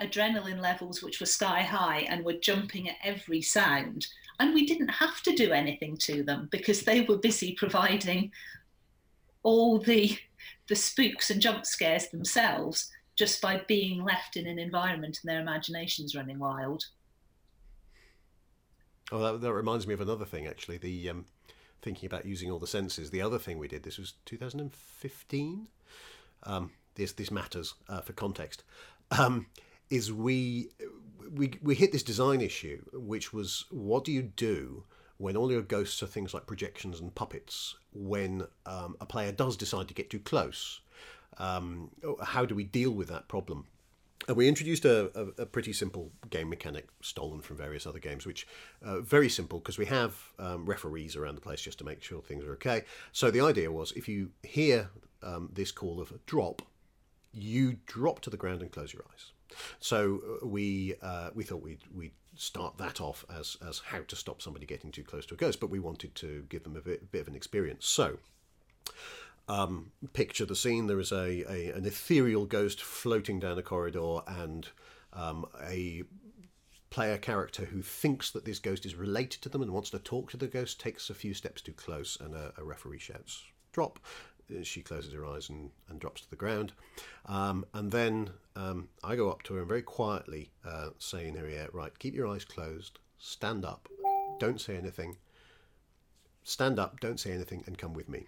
adrenaline 0.00 0.60
levels 0.60 1.02
which 1.02 1.20
were 1.20 1.26
sky 1.26 1.62
high 1.62 2.00
and 2.08 2.24
were 2.24 2.32
jumping 2.34 2.88
at 2.88 2.96
every 3.02 3.42
sound 3.42 4.06
and 4.38 4.54
we 4.54 4.66
didn't 4.66 4.88
have 4.88 5.22
to 5.22 5.34
do 5.34 5.52
anything 5.52 5.96
to 5.98 6.22
them 6.22 6.48
because 6.50 6.82
they 6.82 7.02
were 7.02 7.18
busy 7.18 7.54
providing 7.54 8.30
all 9.42 9.78
the 9.78 10.16
the 10.68 10.76
spooks 10.76 11.30
and 11.30 11.40
jump 11.40 11.66
scares 11.66 12.08
themselves 12.08 12.90
just 13.16 13.42
by 13.42 13.60
being 13.68 14.02
left 14.04 14.36
in 14.36 14.46
an 14.46 14.58
environment 14.58 15.18
and 15.22 15.30
their 15.30 15.40
imaginations 15.40 16.14
running 16.14 16.38
wild. 16.38 16.84
Oh, 19.10 19.18
that, 19.18 19.40
that 19.40 19.52
reminds 19.52 19.86
me 19.86 19.94
of 19.94 20.00
another 20.00 20.24
thing 20.24 20.46
actually. 20.46 20.78
The 20.78 21.10
um, 21.10 21.26
thinking 21.82 22.06
about 22.06 22.24
using 22.24 22.50
all 22.50 22.58
the 22.58 22.66
senses. 22.66 23.10
The 23.10 23.20
other 23.20 23.38
thing 23.38 23.58
we 23.58 23.68
did. 23.68 23.82
This 23.82 23.98
was 23.98 24.14
2015. 24.24 25.68
Um, 26.44 26.70
this 26.94 27.12
this 27.12 27.30
matters 27.30 27.74
uh, 27.88 28.00
for 28.00 28.12
context. 28.12 28.62
Um, 29.10 29.46
is 29.90 30.12
we 30.12 30.70
we 31.32 31.52
we 31.62 31.74
hit 31.74 31.92
this 31.92 32.02
design 32.02 32.40
issue, 32.40 32.82
which 32.92 33.32
was 33.32 33.64
what 33.70 34.04
do 34.04 34.12
you 34.12 34.22
do 34.22 34.84
when 35.18 35.36
all 35.36 35.50
your 35.50 35.62
ghosts 35.62 36.02
are 36.02 36.06
things 36.06 36.34
like 36.34 36.46
projections 36.46 37.00
and 37.00 37.14
puppets? 37.14 37.76
When 37.92 38.46
um, 38.66 38.96
a 39.00 39.06
player 39.06 39.32
does 39.32 39.56
decide 39.56 39.88
to 39.88 39.94
get 39.94 40.10
too 40.10 40.18
close, 40.18 40.80
um, 41.38 41.90
how 42.22 42.44
do 42.44 42.54
we 42.54 42.64
deal 42.64 42.90
with 42.90 43.08
that 43.08 43.28
problem? 43.28 43.66
And 44.28 44.36
we 44.36 44.46
introduced 44.46 44.84
a, 44.84 45.10
a, 45.18 45.42
a, 45.42 45.46
pretty 45.46 45.72
simple 45.72 46.12
game 46.30 46.48
mechanic 46.48 46.86
stolen 47.00 47.40
from 47.40 47.56
various 47.56 47.88
other 47.88 47.98
games, 47.98 48.24
which 48.24 48.46
uh, 48.80 49.00
very 49.00 49.28
simple 49.28 49.58
because 49.58 49.78
we 49.78 49.86
have 49.86 50.14
um, 50.38 50.64
referees 50.64 51.16
around 51.16 51.34
the 51.34 51.40
place 51.40 51.60
just 51.60 51.78
to 51.78 51.84
make 51.84 52.02
sure 52.04 52.22
things 52.22 52.44
are 52.44 52.52
okay. 52.52 52.84
So 53.10 53.32
the 53.32 53.40
idea 53.40 53.72
was 53.72 53.90
if 53.92 54.08
you 54.08 54.30
hear 54.44 54.90
um, 55.24 55.50
this 55.52 55.72
call 55.72 56.00
of 56.00 56.12
a 56.12 56.20
drop, 56.26 56.62
you 57.32 57.78
drop 57.86 58.20
to 58.20 58.30
the 58.30 58.36
ground 58.36 58.62
and 58.62 58.70
close 58.70 58.92
your 58.92 59.02
eyes. 59.12 59.32
So 59.80 60.20
uh, 60.42 60.46
we 60.46 60.94
uh, 61.02 61.30
we 61.34 61.44
thought 61.44 61.62
we'd 61.62 61.82
we 61.94 62.12
start 62.36 62.78
that 62.78 63.00
off 63.00 63.24
as 63.34 63.56
as 63.66 63.80
how 63.84 64.00
to 64.08 64.16
stop 64.16 64.42
somebody 64.42 64.66
getting 64.66 64.90
too 64.90 65.04
close 65.04 65.26
to 65.26 65.34
a 65.34 65.36
ghost, 65.36 65.60
but 65.60 65.70
we 65.70 65.78
wanted 65.78 66.14
to 66.16 66.44
give 66.48 66.62
them 66.64 66.76
a 66.76 66.80
bit, 66.80 67.02
a 67.02 67.06
bit 67.06 67.22
of 67.22 67.28
an 67.28 67.34
experience. 67.34 67.86
So. 67.86 68.18
Um, 69.48 69.90
picture 70.12 70.46
the 70.46 70.54
scene. 70.54 70.86
There 70.86 71.00
is 71.00 71.10
a, 71.10 71.44
a, 71.50 71.72
an 71.72 71.84
ethereal 71.84 72.46
ghost 72.46 72.80
floating 72.80 73.40
down 73.40 73.58
a 73.58 73.62
corridor, 73.62 74.20
and 74.28 74.68
um, 75.12 75.46
a 75.60 76.04
player 76.90 77.18
character 77.18 77.64
who 77.64 77.82
thinks 77.82 78.30
that 78.30 78.44
this 78.44 78.58
ghost 78.58 78.86
is 78.86 78.94
related 78.94 79.42
to 79.42 79.48
them 79.48 79.62
and 79.62 79.72
wants 79.72 79.90
to 79.90 79.98
talk 79.98 80.30
to 80.30 80.36
the 80.36 80.46
ghost 80.46 80.78
takes 80.78 81.10
a 81.10 81.14
few 81.14 81.34
steps 81.34 81.60
too 81.60 81.72
close, 81.72 82.16
and 82.20 82.34
a, 82.34 82.52
a 82.56 82.62
referee 82.62 82.98
shouts 83.00 83.42
"drop." 83.72 83.98
She 84.62 84.82
closes 84.82 85.12
her 85.12 85.26
eyes 85.26 85.48
and, 85.48 85.70
and 85.88 86.00
drops 86.00 86.22
to 86.22 86.30
the 86.30 86.36
ground. 86.36 86.72
Um, 87.26 87.64
and 87.74 87.90
then 87.90 88.30
um, 88.56 88.88
I 89.02 89.16
go 89.16 89.30
up 89.30 89.42
to 89.44 89.54
her 89.54 89.60
and 89.60 89.68
very 89.68 89.82
quietly 89.82 90.50
uh, 90.64 90.90
say 90.98 91.28
in 91.28 91.36
her 91.36 91.48
ear, 91.48 91.68
Right, 91.72 91.96
keep 91.98 92.14
your 92.14 92.28
eyes 92.28 92.44
closed, 92.44 92.98
stand 93.18 93.64
up, 93.64 93.88
don't 94.38 94.60
say 94.60 94.76
anything. 94.76 95.16
Stand 96.44 96.78
up, 96.78 96.98
don't 97.00 97.20
say 97.20 97.30
anything, 97.30 97.62
and 97.66 97.78
come 97.78 97.94
with 97.94 98.08
me. 98.08 98.26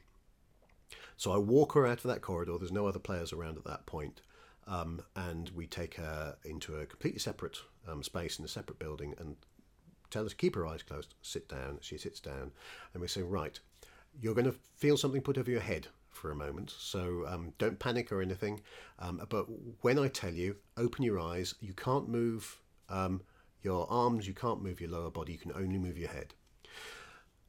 So 1.17 1.33
I 1.33 1.39
walk 1.39 1.73
her 1.73 1.87
out 1.87 1.99
of 1.99 2.05
that 2.05 2.23
corridor. 2.23 2.57
There's 2.59 2.73
no 2.73 2.87
other 2.87 2.99
players 2.99 3.33
around 3.33 3.57
at 3.57 3.65
that 3.65 3.87
point. 3.87 4.21
Um, 4.67 5.03
and 5.17 5.51
we 5.51 5.67
take 5.67 5.95
her 5.97 6.37
into 6.45 6.77
a 6.77 6.87
completely 6.87 7.19
separate 7.19 7.59
um, 7.87 8.03
space 8.03 8.39
in 8.39 8.45
a 8.45 8.49
separate 8.49 8.79
building 8.79 9.15
and 9.19 9.37
tell 10.11 10.23
her 10.23 10.29
to 10.29 10.37
keep 10.37 10.55
her 10.55 10.67
eyes 10.67 10.83
closed, 10.83 11.15
sit 11.23 11.49
down. 11.49 11.79
She 11.81 11.99
sits 11.99 12.21
down, 12.21 12.53
and 12.93 13.01
we 13.01 13.09
say, 13.09 13.23
Right, 13.23 13.59
you're 14.21 14.35
going 14.35 14.47
to 14.47 14.55
feel 14.77 14.97
something 14.97 15.21
put 15.21 15.39
over 15.39 15.51
your 15.51 15.61
head 15.61 15.89
for 16.15 16.31
a 16.31 16.37
moment. 16.37 16.75
So 16.77 17.25
um, 17.27 17.53
don't 17.59 17.79
panic 17.79 18.13
or 18.13 18.23
anything. 18.23 18.61
Um, 18.99 19.21
but 19.29 19.47
when 19.83 19.99
I 19.99 20.09
tell 20.09 20.33
you, 20.33 20.57
open 20.77 21.05
your 21.05 21.21
eyes. 21.21 21.55
You 21.61 21.75
can't 21.75 22.09
move 22.09 22.61
um, 22.89 23.23
your 23.63 23.91
arms, 23.91 24.29
you 24.29 24.35
can't 24.35 24.63
move 24.63 24.81
your 24.81 24.91
lower 24.91 25.11
body, 25.11 25.33
you 25.33 25.39
can 25.39 25.53
only 25.53 25.79
move 25.79 25.99
your 25.99 26.11
head. 26.11 26.35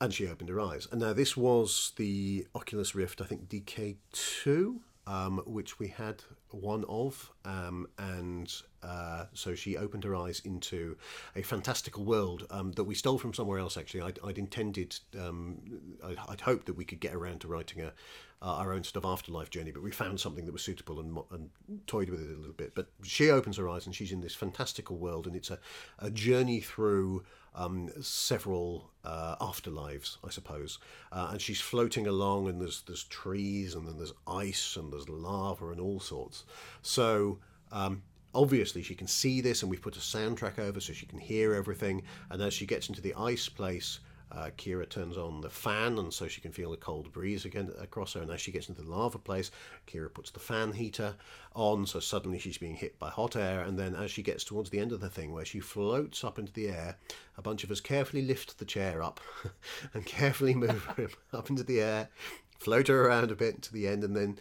And 0.02 0.14
she 0.14 0.28
opened 0.28 0.50
her 0.50 0.60
eyes. 0.60 0.88
And 0.92 1.02
now 1.02 1.14
this 1.14 1.38
was 1.38 1.94
the 1.98 2.48
Oculus 2.56 2.96
Rift, 2.96 3.22
I 3.22 3.26
think 3.26 3.48
DK2 3.48 4.80
um, 5.08 5.42
which 5.46 5.80
we 5.80 5.88
had 5.88 6.24
one 6.52 6.84
of, 6.88 7.32
um, 7.44 7.88
and 7.98 8.54
uh, 8.82 9.26
so 9.34 9.56
she 9.56 9.78
opened 9.78 10.04
her 10.04 10.16
eyes 10.16 10.42
into 10.46 10.98
a 11.36 11.42
fantastical 11.42 12.04
world 12.04 12.48
um, 12.50 12.72
that 12.74 12.84
we 12.84 12.96
stole 12.96 13.18
from 13.18 13.34
somewhere 13.34 13.60
else. 13.60 13.78
Actually, 13.78 14.02
I'd, 14.02 14.20
I'd 14.24 14.38
intended, 14.38 14.98
um, 15.20 15.60
I'd, 16.04 16.18
I'd, 16.28 16.42
hoped 16.42 16.66
that 16.68 16.76
we 16.76 16.86
could 16.86 17.00
get 17.00 17.14
around 17.14 17.42
to 17.42 17.48
writing 17.48 17.82
a 17.82 17.94
uh, 18.42 18.58
our 18.58 18.74
own 18.74 18.84
sort 18.84 19.04
of 19.04 19.10
afterlife 19.10 19.50
journey, 19.50 19.72
but 19.72 19.82
we 19.82 19.92
found 19.92 20.20
something 20.20 20.46
that 20.46 20.52
was 20.52 20.62
suitable 20.62 21.00
and, 21.00 21.18
and 21.32 21.50
toyed 21.88 22.10
with 22.10 22.22
it 22.22 22.30
a 22.30 22.38
little 22.38 22.54
bit. 22.54 22.76
But 22.76 22.88
she 23.04 23.32
opens 23.32 23.58
her 23.58 23.68
eyes 23.68 23.86
and 23.86 23.96
she's 23.96 24.12
in 24.12 24.22
this 24.22 24.36
fantastical 24.36 24.98
world, 24.98 25.26
and 25.26 25.36
it's 25.36 25.50
a, 25.50 25.60
a 26.00 26.12
journey 26.12 26.60
through 26.60 27.24
um, 27.56 27.90
several 28.02 28.92
uh, 29.04 29.36
afterlives, 29.42 30.18
I 30.24 30.30
suppose. 30.30 30.80
Uh, 31.12 31.30
and 31.32 31.42
she's 31.42 31.62
floating 31.62 32.08
along, 32.08 32.48
and 32.48 32.62
there's 32.62 32.84
there's 32.84 33.06
trees, 33.06 33.76
and 33.76 33.88
then 33.88 33.98
there's 33.98 34.14
ice, 34.28 34.76
and 34.76 34.92
there's 34.92 35.10
lava, 35.10 35.70
and 35.70 35.80
all 35.80 36.00
sorts. 36.00 36.46
So. 36.82 37.40
Um, 37.72 38.04
obviously, 38.34 38.84
she 38.84 38.96
can 38.96 39.08
see 39.08 39.42
this, 39.42 39.62
and 39.62 39.72
we've 39.72 39.82
put 39.82 39.96
a 39.98 40.00
soundtrack 40.00 40.60
over 40.60 40.80
so 40.80 40.94
she 40.94 41.06
can 41.08 41.20
hear 41.20 41.54
everything. 41.56 42.04
And 42.30 42.42
as 42.42 42.54
she 42.54 42.66
gets 42.66 42.90
into 42.90 43.02
the 43.02 43.14
ice 43.16 43.50
place, 43.50 44.00
uh, 44.32 44.50
Kira 44.58 44.90
turns 44.90 45.18
on 45.18 45.42
the 45.42 45.50
fan, 45.50 45.98
and 45.98 46.14
so 46.14 46.28
she 46.28 46.42
can 46.42 46.52
feel 46.52 46.72
the 46.72 46.78
cold 46.78 47.12
breeze 47.12 47.46
again 47.46 47.72
across 47.80 48.14
her. 48.14 48.22
And 48.22 48.32
as 48.32 48.42
she 48.42 48.52
gets 48.52 48.70
into 48.70 48.82
the 48.82 48.90
lava 48.90 49.20
place, 49.20 49.52
Kira 49.88 50.14
puts 50.14 50.32
the 50.32 50.40
fan 50.40 50.74
heater 50.74 51.16
on, 51.54 51.86
so 51.86 52.00
suddenly 52.00 52.40
she's 52.40 52.58
being 52.58 52.76
hit 52.76 52.98
by 52.98 53.10
hot 53.10 53.36
air. 53.36 53.62
And 53.62 53.78
then 53.78 53.96
as 53.96 54.12
she 54.12 54.24
gets 54.24 54.44
towards 54.44 54.70
the 54.70 54.80
end 54.80 54.92
of 54.92 55.00
the 55.00 55.10
thing, 55.10 55.32
where 55.32 55.46
she 55.46 55.60
floats 55.60 56.24
up 56.24 56.40
into 56.40 56.52
the 56.52 56.70
air, 56.70 56.98
a 57.38 57.42
bunch 57.42 57.64
of 57.64 57.72
us 57.72 57.80
carefully 57.80 58.24
lift 58.24 58.58
the 58.58 58.66
chair 58.66 59.04
up 59.04 59.20
and 59.94 60.06
carefully 60.06 60.56
move 60.56 60.84
her 60.98 61.10
up 61.32 61.50
into 61.50 61.64
the 61.64 61.82
air, 61.82 62.10
float 62.58 62.88
her 62.88 63.08
around 63.08 63.32
a 63.32 63.36
bit 63.36 63.62
to 63.64 63.74
the 63.74 63.88
end, 63.88 64.04
and 64.04 64.16
then 64.16 64.40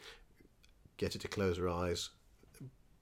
get 0.97 1.13
her 1.13 1.19
to 1.19 1.29
close 1.29 1.59
her 1.59 1.69
eyes. 1.69 2.11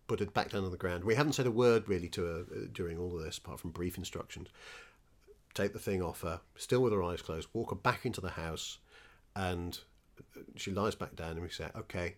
Put 0.09 0.20
it 0.20 0.35
back 0.35 0.51
down 0.51 0.64
on 0.64 0.72
the 0.72 0.76
ground. 0.76 1.05
We 1.05 1.14
haven't 1.14 1.35
said 1.35 1.47
a 1.47 1.51
word 1.51 1.89
really 1.89 2.09
to 2.11 2.24
her 2.24 2.41
uh, 2.41 2.66
during 2.72 2.99
all 2.99 3.16
of 3.16 3.24
this, 3.24 3.39
apart 3.39 3.61
from 3.61 3.70
brief 3.70 3.97
instructions 3.97 4.49
take 5.55 5.72
the 5.72 5.78
thing 5.78 6.03
off 6.03 6.22
her, 6.22 6.40
still 6.57 6.82
with 6.82 6.92
her 6.92 7.03
eyes 7.03 7.22
closed, 7.22 7.48
walk 7.53 7.70
her 7.70 7.76
back 7.76 8.05
into 8.07 8.20
the 8.20 8.30
house, 8.30 8.78
and 9.34 9.78
she 10.57 10.70
lies 10.70 10.94
back 10.94 11.16
down, 11.16 11.32
and 11.32 11.42
we 11.42 11.48
say, 11.48 11.70
"Okay, 11.76 12.16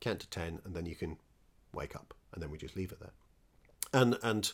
count 0.00 0.20
to 0.20 0.28
ten, 0.28 0.60
and 0.64 0.74
then 0.74 0.86
you 0.86 0.94
can 0.94 1.18
wake 1.72 1.94
up," 1.96 2.14
and 2.32 2.42
then 2.42 2.50
we 2.50 2.58
just 2.58 2.76
leave 2.76 2.92
it 2.92 3.00
there. 3.00 3.12
And 3.92 4.18
and 4.22 4.52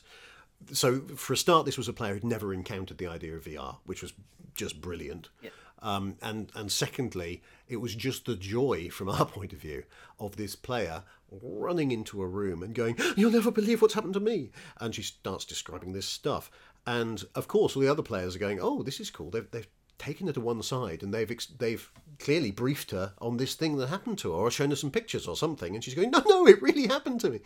so 0.73 1.01
for 1.17 1.33
a 1.33 1.37
start, 1.37 1.67
this 1.67 1.79
was 1.79 1.89
a 1.89 1.93
player 1.93 2.15
who'd 2.15 2.25
never 2.25 2.53
encountered 2.53 2.99
the 2.99 3.07
idea 3.07 3.35
of 3.35 3.45
VR, 3.45 3.79
which 3.85 4.03
was 4.03 4.13
just 4.55 4.81
brilliant. 4.81 5.31
Yeah. 5.43 5.51
Um, 5.83 6.17
and 6.21 6.51
and 6.55 6.71
secondly, 6.71 7.43
it 7.67 7.77
was 7.77 7.95
just 7.95 8.27
the 8.27 8.37
joy 8.37 8.91
from 8.91 9.09
our 9.09 9.25
point 9.27 9.53
of 9.53 9.61
view 9.61 9.85
of 10.19 10.37
this 10.37 10.55
player 10.55 11.05
running 11.31 11.93
into 11.93 12.21
a 12.21 12.27
room 12.27 12.63
and 12.63 12.75
going, 12.75 12.99
"You'll 13.17 13.31
never 13.31 13.51
believe 13.51 13.81
what's 13.81 13.95
happened 13.95 14.15
to 14.15 14.21
me," 14.21 14.51
and 14.79 14.95
she 14.95 15.03
starts 15.03 15.45
describing 15.45 15.93
this 15.93 16.07
stuff, 16.07 16.51
and 16.91 17.25
of 17.35 17.47
course, 17.47 17.77
all 17.77 17.83
the 17.83 17.89
other 17.89 18.03
players 18.03 18.35
are 18.35 18.41
going, 18.41 18.59
"Oh, 18.61 18.83
this 18.83 18.99
is 18.99 19.11
cool." 19.11 19.31
They've, 19.31 19.51
they've 19.51 19.69
taken 19.99 20.27
her 20.27 20.33
to 20.33 20.41
one 20.41 20.63
side 20.63 21.03
and 21.03 21.13
they've 21.13 21.31
they've 21.59 21.93
clearly 22.19 22.51
briefed 22.51 22.91
her 22.91 23.13
on 23.19 23.37
this 23.37 23.55
thing 23.55 23.77
that 23.77 23.89
happened 23.89 24.19
to 24.19 24.33
her, 24.33 24.39
or 24.39 24.51
shown 24.51 24.71
her 24.71 24.77
some 24.77 24.91
pictures 24.91 25.29
or 25.29 25.37
something, 25.37 25.75
and 25.75 25.85
she's 25.85 25.95
going, 25.95 26.11
"No, 26.11 26.23
no, 26.27 26.47
it 26.47 26.61
really 26.61 26.89
happened 26.89 27.21
to 27.21 27.31
me," 27.31 27.41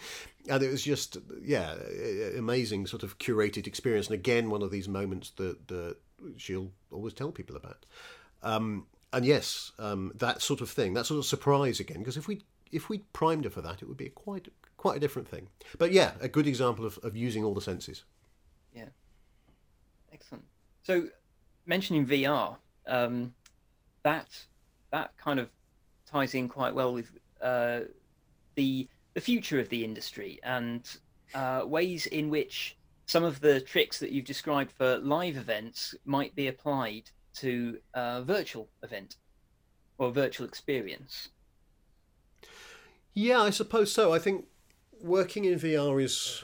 and 0.49 0.63
it 0.63 0.71
was 0.71 0.83
just, 0.83 1.19
yeah, 1.43 1.75
amazing 2.39 2.87
sort 2.87 3.03
of 3.03 3.19
curated 3.19 3.67
experience, 3.67 4.07
and 4.07 4.15
again, 4.15 4.51
one 4.51 4.63
of 4.63 4.71
these 4.71 4.89
moments 4.89 5.31
that 5.37 5.69
that 5.69 5.97
she'll 6.37 6.71
always 6.91 7.13
tell 7.13 7.33
people 7.33 7.57
about. 7.57 7.85
Um, 8.43 8.87
and 9.13 9.25
yes, 9.25 9.73
um, 9.79 10.13
that 10.17 10.41
sort 10.41 10.61
of 10.61 10.71
thing, 10.71 10.95
that 10.95 11.07
sort 11.07 11.19
of 11.19 11.27
surprise 11.27 11.81
again. 11.81 11.99
Because 11.99 12.17
if 12.17 12.27
we 12.27 12.43
if 12.73 12.89
we 12.89 12.99
primed 13.13 13.45
her 13.45 13.51
for 13.51 13.63
that, 13.63 13.83
it 13.83 13.89
would 13.89 13.97
be 13.97 14.09
quite 14.09 14.49
quite 14.77 14.97
a 14.97 15.01
different 15.01 15.29
thing. 15.29 15.49
But 15.79 15.93
yeah, 15.93 16.13
a 16.21 16.29
good 16.29 16.47
example 16.47 16.87
of, 16.87 16.99
of 17.03 17.17
using 17.17 17.45
all 17.45 17.55
the 17.55 17.61
senses. 17.61 18.05
Yeah, 18.75 18.89
excellent. 20.15 20.45
So 20.85 21.09
mentioning 21.67 22.07
VR, 22.07 22.57
um, 22.87 23.35
that 24.03 24.29
that 24.93 25.17
kind 25.19 25.41
of 25.41 25.51
ties 26.07 26.35
in 26.35 26.49
quite 26.49 26.75
well 26.75 26.93
with 26.93 27.11
uh, 27.43 27.81
the 28.55 28.89
the 29.15 29.21
future 29.21 29.59
of 29.61 29.69
the 29.69 29.85
industry 29.85 30.39
and 30.43 30.97
uh, 31.35 31.63
ways 31.65 32.07
in 32.07 32.31
which 32.31 32.77
some 33.07 33.25
of 33.25 33.41
the 33.41 33.61
tricks 33.61 33.99
that 33.99 34.11
you've 34.11 34.25
described 34.25 34.73
for 34.73 34.99
live 34.99 35.37
events 35.37 35.95
might 36.05 36.35
be 36.35 36.49
applied 36.49 37.11
to 37.35 37.79
a 37.95 38.23
virtual 38.23 38.69
event 38.83 39.17
or 39.99 40.11
virtual 40.11 40.47
experience. 40.47 41.29
Yeah, 43.13 43.43
I 43.43 43.51
suppose 43.51 43.93
so. 43.93 44.13
I 44.13 44.19
think 44.19 44.47
working 45.01 45.45
in 45.45 45.59
VR 45.59 46.03
is 46.03 46.43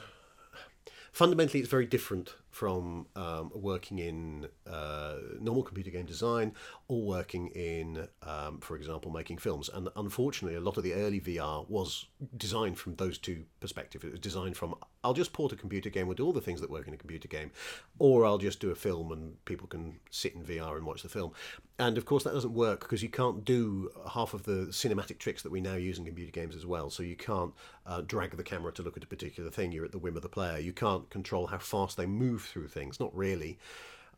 fundamentally 1.11 1.59
it's 1.59 1.69
very 1.69 1.85
different 1.85 2.35
from 2.51 3.07
um, 3.15 3.51
working 3.55 3.99
in 3.99 4.47
uh, 4.69 5.15
normal 5.39 5.63
computer 5.63 5.89
game 5.89 6.05
design 6.05 6.53
or 6.87 7.01
working 7.01 7.47
in, 7.47 8.07
um, 8.23 8.59
for 8.59 8.75
example, 8.75 9.11
making 9.11 9.37
films. 9.37 9.69
And 9.73 9.89
unfortunately, 9.95 10.57
a 10.57 10.61
lot 10.61 10.77
of 10.77 10.83
the 10.83 10.93
early 10.93 11.19
VR 11.19 11.67
was 11.69 12.05
designed 12.37 12.77
from 12.77 12.95
those 12.95 13.17
two 13.17 13.45
perspectives. 13.61 14.03
It 14.03 14.11
was 14.11 14.19
designed 14.19 14.57
from 14.57 14.75
I'll 15.03 15.13
just 15.13 15.31
port 15.31 15.53
a 15.53 15.55
computer 15.55 15.89
game, 15.89 16.07
we'll 16.07 16.15
do 16.15 16.25
all 16.25 16.33
the 16.33 16.41
things 16.41 16.59
that 16.61 16.69
work 16.69 16.87
in 16.87 16.93
a 16.93 16.97
computer 16.97 17.27
game, 17.27 17.51
or 17.99 18.25
I'll 18.25 18.37
just 18.37 18.59
do 18.59 18.71
a 18.71 18.75
film 18.75 19.11
and 19.11 19.43
people 19.45 19.67
can 19.67 19.99
sit 20.09 20.35
in 20.35 20.43
VR 20.43 20.75
and 20.75 20.85
watch 20.85 21.03
the 21.03 21.09
film. 21.09 21.31
And 21.79 21.97
of 21.97 22.05
course, 22.05 22.23
that 22.23 22.33
doesn't 22.33 22.53
work 22.53 22.81
because 22.81 23.01
you 23.01 23.09
can't 23.09 23.45
do 23.45 23.89
half 24.09 24.33
of 24.33 24.43
the 24.43 24.67
cinematic 24.71 25.19
tricks 25.19 25.41
that 25.43 25.51
we 25.51 25.61
now 25.61 25.75
use 25.75 25.97
in 25.97 26.05
computer 26.05 26.31
games 26.31 26.55
as 26.55 26.65
well. 26.65 26.89
So 26.89 27.03
you 27.03 27.15
can't 27.15 27.53
uh, 27.85 28.01
drag 28.01 28.35
the 28.35 28.43
camera 28.43 28.71
to 28.73 28.83
look 28.83 28.97
at 28.97 29.03
a 29.03 29.07
particular 29.07 29.49
thing, 29.49 29.71
you're 29.71 29.85
at 29.85 29.91
the 29.91 29.99
whim 29.99 30.15
of 30.15 30.21
the 30.21 30.29
player. 30.29 30.59
You 30.59 30.73
can't 30.73 31.09
control 31.09 31.47
how 31.47 31.59
fast 31.59 31.97
they 31.97 32.05
move 32.05 32.43
through 32.43 32.67
things, 32.67 32.99
not 32.99 33.15
really. 33.15 33.57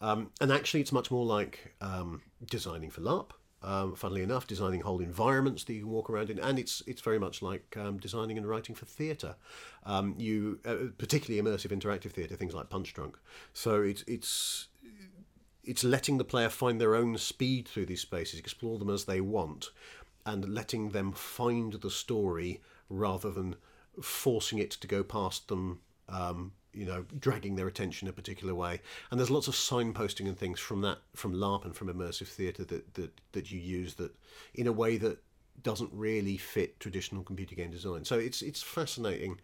Um, 0.02 0.32
and 0.42 0.52
actually, 0.52 0.82
it's 0.82 0.92
much 0.92 1.12
more 1.12 1.26
like 1.26 1.76
um, 1.80 2.22
designing 2.46 2.90
for 2.90 3.02
LARP. 3.02 3.32
Um, 3.66 3.96
funnily 3.96 4.24
enough, 4.24 4.46
designing 4.46 4.82
whole 4.82 5.00
environments 5.00 5.64
that 5.64 5.74
you 5.74 5.82
can 5.82 5.90
walk 5.90 6.10
around 6.10 6.30
in, 6.30 6.38
and 6.38 6.60
it's 6.60 6.84
it's 6.86 7.02
very 7.02 7.18
much 7.18 7.42
like 7.42 7.78
um, 7.78 7.98
designing 7.98 8.38
and 8.38 8.46
writing 8.46 8.76
for 8.76 8.86
theatre. 8.86 9.36
Um, 9.86 10.16
you 10.18 10.60
uh, 10.66 10.92
particularly 10.98 11.42
immersive 11.42 11.72
interactive 11.72 12.12
theatre, 12.12 12.36
things 12.36 12.54
like 12.54 12.70
Punchdrunk. 12.70 13.14
So 13.54 13.82
it's 13.82 14.04
it's 14.06 14.68
it's 15.64 15.84
letting 15.84 16.18
the 16.18 16.26
player 16.26 16.50
find 16.50 16.80
their 16.80 16.96
own 16.96 17.18
speed 17.18 17.68
through 17.68 17.86
these 17.86 18.02
spaces, 18.02 18.40
explore 18.40 18.78
them 18.78 18.90
as 18.90 19.06
they 19.06 19.22
want, 19.22 19.70
and 20.26 20.54
letting 20.54 20.90
them 20.90 21.14
find 21.14 21.74
the 21.74 21.90
story 21.90 22.62
rather 22.90 23.32
than 23.32 23.56
forcing 24.02 24.58
it 24.58 24.72
to 24.72 24.88
go 24.88 25.04
past 25.04 25.48
them 25.48 25.80
um, 26.10 26.52
you 26.74 26.86
know, 26.86 27.06
dragging 27.20 27.56
their 27.56 27.68
attention 27.68 28.08
a 28.08 28.14
particular 28.14 28.54
way. 28.56 28.82
And 29.12 29.20
there's 29.20 29.32
lots 29.32 29.48
of 29.48 29.54
signposting 29.54 30.28
and 30.28 30.38
things 30.38 30.60
from 30.60 30.82
that, 30.82 31.00
from 31.16 31.34
LARP 31.34 31.66
and 31.66 31.76
from 31.76 31.88
immersive 31.88 32.28
theatre 32.28 32.64
that, 32.66 32.94
that, 32.96 33.12
that 33.34 33.52
you 33.52 33.60
use 33.60 33.96
that 33.96 34.12
in 34.54 34.68
a 34.68 34.72
way 34.72 34.98
that 34.98 35.20
doesn't 35.62 35.92
really 35.94 36.38
fit 36.38 36.80
traditional 36.80 37.24
computer 37.24 37.56
game 37.56 37.72
design. 37.72 38.06
So 38.06 38.18
it's 38.18 38.42
it's 38.42 38.62
fascinating, 38.62 39.40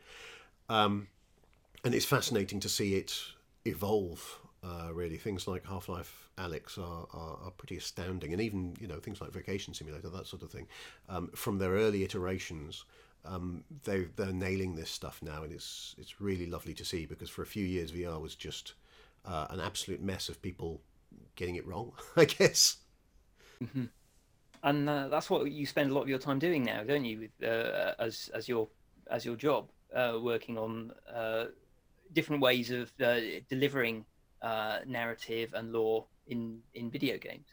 um, 0.68 1.08
and 1.84 1.94
it's 1.94 2.06
fascinating 2.06 2.60
to 2.62 2.70
see 2.70 2.96
it 2.96 3.16
evolve. 3.66 4.40
Uh, 4.62 4.90
really, 4.92 5.18
things 5.18 5.48
like 5.48 5.66
Half 5.66 5.88
Life 5.88 6.30
Alyx 6.38 6.78
are, 6.78 7.08
are, 7.14 7.38
are, 7.46 7.52
pretty 7.52 7.78
astounding, 7.78 8.34
and 8.34 8.42
even 8.42 8.76
you 8.80 8.88
know 8.88 9.00
things 9.00 9.22
like 9.22 9.32
Vacation 9.32 9.74
Simulator, 9.74 10.10
that 10.10 10.28
sort 10.28 10.42
of 10.42 10.52
thing, 10.52 10.68
um, 11.08 11.30
from 11.30 11.60
their 11.60 11.72
early 11.72 12.04
iterations 12.04 12.84
um, 13.26 13.64
they 13.84 14.06
they're 14.16 14.34
nailing 14.34 14.76
this 14.76 14.90
stuff 14.90 15.20
now, 15.22 15.44
and 15.44 15.52
it's 15.52 15.96
it's 15.98 16.22
really 16.22 16.46
lovely 16.46 16.74
to 16.76 16.86
see 16.86 17.06
because 17.06 17.30
for 17.30 17.42
a 17.42 17.48
few 17.48 17.66
years 17.66 17.92
VR 17.92 18.20
was 18.22 18.36
just 18.36 18.74
uh, 19.26 19.48
an 19.50 19.60
absolute 19.60 20.02
mess 20.02 20.30
of 20.30 20.42
people 20.42 20.82
getting 21.36 21.56
it 21.56 21.66
wrong. 21.68 21.92
I 22.18 22.26
guess. 22.26 22.78
Mm-hmm. 23.64 23.86
And 24.64 24.90
uh, 24.90 25.08
that's 25.08 25.30
what 25.30 25.50
you 25.52 25.66
spend 25.66 25.92
a 25.92 25.94
lot 25.94 26.02
of 26.02 26.10
your 26.10 26.20
time 26.20 26.40
doing 26.40 26.64
now, 26.64 26.84
don't 26.84 27.06
you? 27.06 27.20
With, 27.20 27.50
uh, 27.50 27.94
as 28.00 28.30
as 28.34 28.48
your 28.48 28.68
as 29.10 29.26
your 29.26 29.36
job, 29.36 29.70
uh, 29.96 30.18
working 30.22 30.58
on 30.58 30.92
uh, 31.14 31.46
different 32.14 32.42
ways 32.42 32.72
of 32.72 32.92
uh, 33.02 33.20
delivering 33.50 34.06
narrative 34.86 35.54
and 35.54 35.72
lore 35.72 36.06
in 36.28 36.60
in 36.74 36.90
video 36.90 37.18
games. 37.18 37.48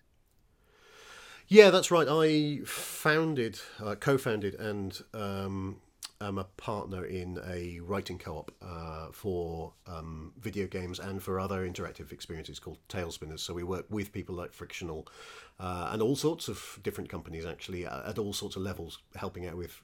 Yeah, 1.48 1.70
that's 1.70 1.92
right. 1.92 2.08
I 2.10 2.64
founded, 2.64 3.60
uh, 3.80 3.94
co-founded, 3.94 4.54
and 4.56 5.00
um, 5.14 5.76
am 6.20 6.38
a 6.38 6.44
partner 6.44 7.04
in 7.04 7.38
a 7.46 7.78
writing 7.80 8.18
co-op 8.18 8.50
uh, 8.60 9.08
for 9.12 9.72
um, 9.86 10.32
video 10.40 10.66
games 10.66 10.98
and 10.98 11.22
for 11.22 11.38
other 11.38 11.68
interactive 11.68 12.10
experiences 12.10 12.58
called 12.58 12.78
Talespinners. 12.88 13.40
So 13.40 13.54
we 13.54 13.62
work 13.62 13.86
with 13.90 14.12
people 14.12 14.34
like 14.34 14.52
Frictional 14.52 15.06
uh, 15.60 15.90
and 15.92 16.02
all 16.02 16.16
sorts 16.16 16.48
of 16.48 16.80
different 16.82 17.08
companies 17.08 17.46
actually 17.46 17.86
at 17.86 18.18
all 18.18 18.32
sorts 18.32 18.56
of 18.56 18.62
levels, 18.62 18.98
helping 19.14 19.46
out 19.46 19.56
with 19.56 19.80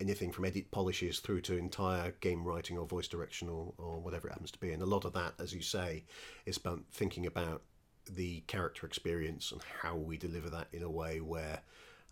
anything 0.00 0.32
from 0.32 0.44
edit 0.44 0.68
polishes 0.72 1.20
through 1.20 1.40
to 1.42 1.56
entire 1.56 2.10
game 2.20 2.42
writing 2.42 2.76
or 2.76 2.86
voice 2.86 3.06
direction 3.06 3.48
or, 3.48 3.72
or 3.78 4.00
whatever 4.00 4.26
it 4.26 4.32
happens 4.32 4.50
to 4.50 4.58
be. 4.58 4.72
And 4.72 4.82
a 4.82 4.86
lot 4.86 5.04
of 5.04 5.12
that, 5.12 5.34
as 5.38 5.54
you 5.54 5.62
say, 5.62 6.04
is 6.44 6.56
about 6.56 6.80
thinking 6.90 7.26
about 7.26 7.62
the 8.10 8.40
character 8.46 8.86
experience 8.86 9.52
and 9.52 9.60
how 9.82 9.96
we 9.96 10.16
deliver 10.16 10.50
that 10.50 10.68
in 10.72 10.82
a 10.82 10.90
way 10.90 11.20
where 11.20 11.60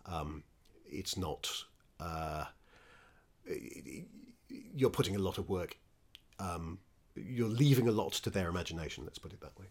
um, 0.05 0.43
it's 0.85 1.17
not 1.17 1.49
uh, 1.99 2.45
you're 4.49 4.89
putting 4.89 5.15
a 5.15 5.19
lot 5.19 5.37
of 5.37 5.49
work 5.49 5.77
um, 6.39 6.79
you're 7.15 7.47
leaving 7.47 7.87
a 7.87 7.91
lot 7.91 8.13
to 8.13 8.29
their 8.29 8.49
imagination 8.49 9.03
let's 9.03 9.19
put 9.19 9.33
it 9.33 9.41
that 9.41 9.57
way. 9.59 9.67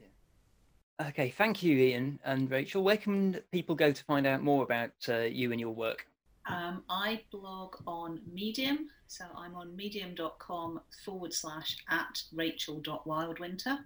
Yeah. 0.00 1.08
okay 1.08 1.30
thank 1.36 1.62
you 1.62 1.76
ian 1.76 2.18
and 2.24 2.50
rachel. 2.50 2.82
Where 2.82 2.96
can 2.96 3.40
people 3.50 3.74
go 3.74 3.92
to 3.92 4.04
find 4.04 4.26
out 4.26 4.42
more 4.42 4.62
about 4.62 4.92
uh, 5.08 5.20
you 5.20 5.52
and 5.52 5.60
your 5.60 5.74
work? 5.74 6.06
Um, 6.48 6.82
I 6.90 7.22
blog 7.30 7.76
on 7.86 8.20
Medium, 8.32 8.88
so 9.06 9.24
I'm 9.36 9.54
on 9.54 9.76
medium.com 9.76 10.80
forward 11.04 11.32
slash 11.32 11.76
at 11.88 12.20
rachel.wildwinter 12.32 13.78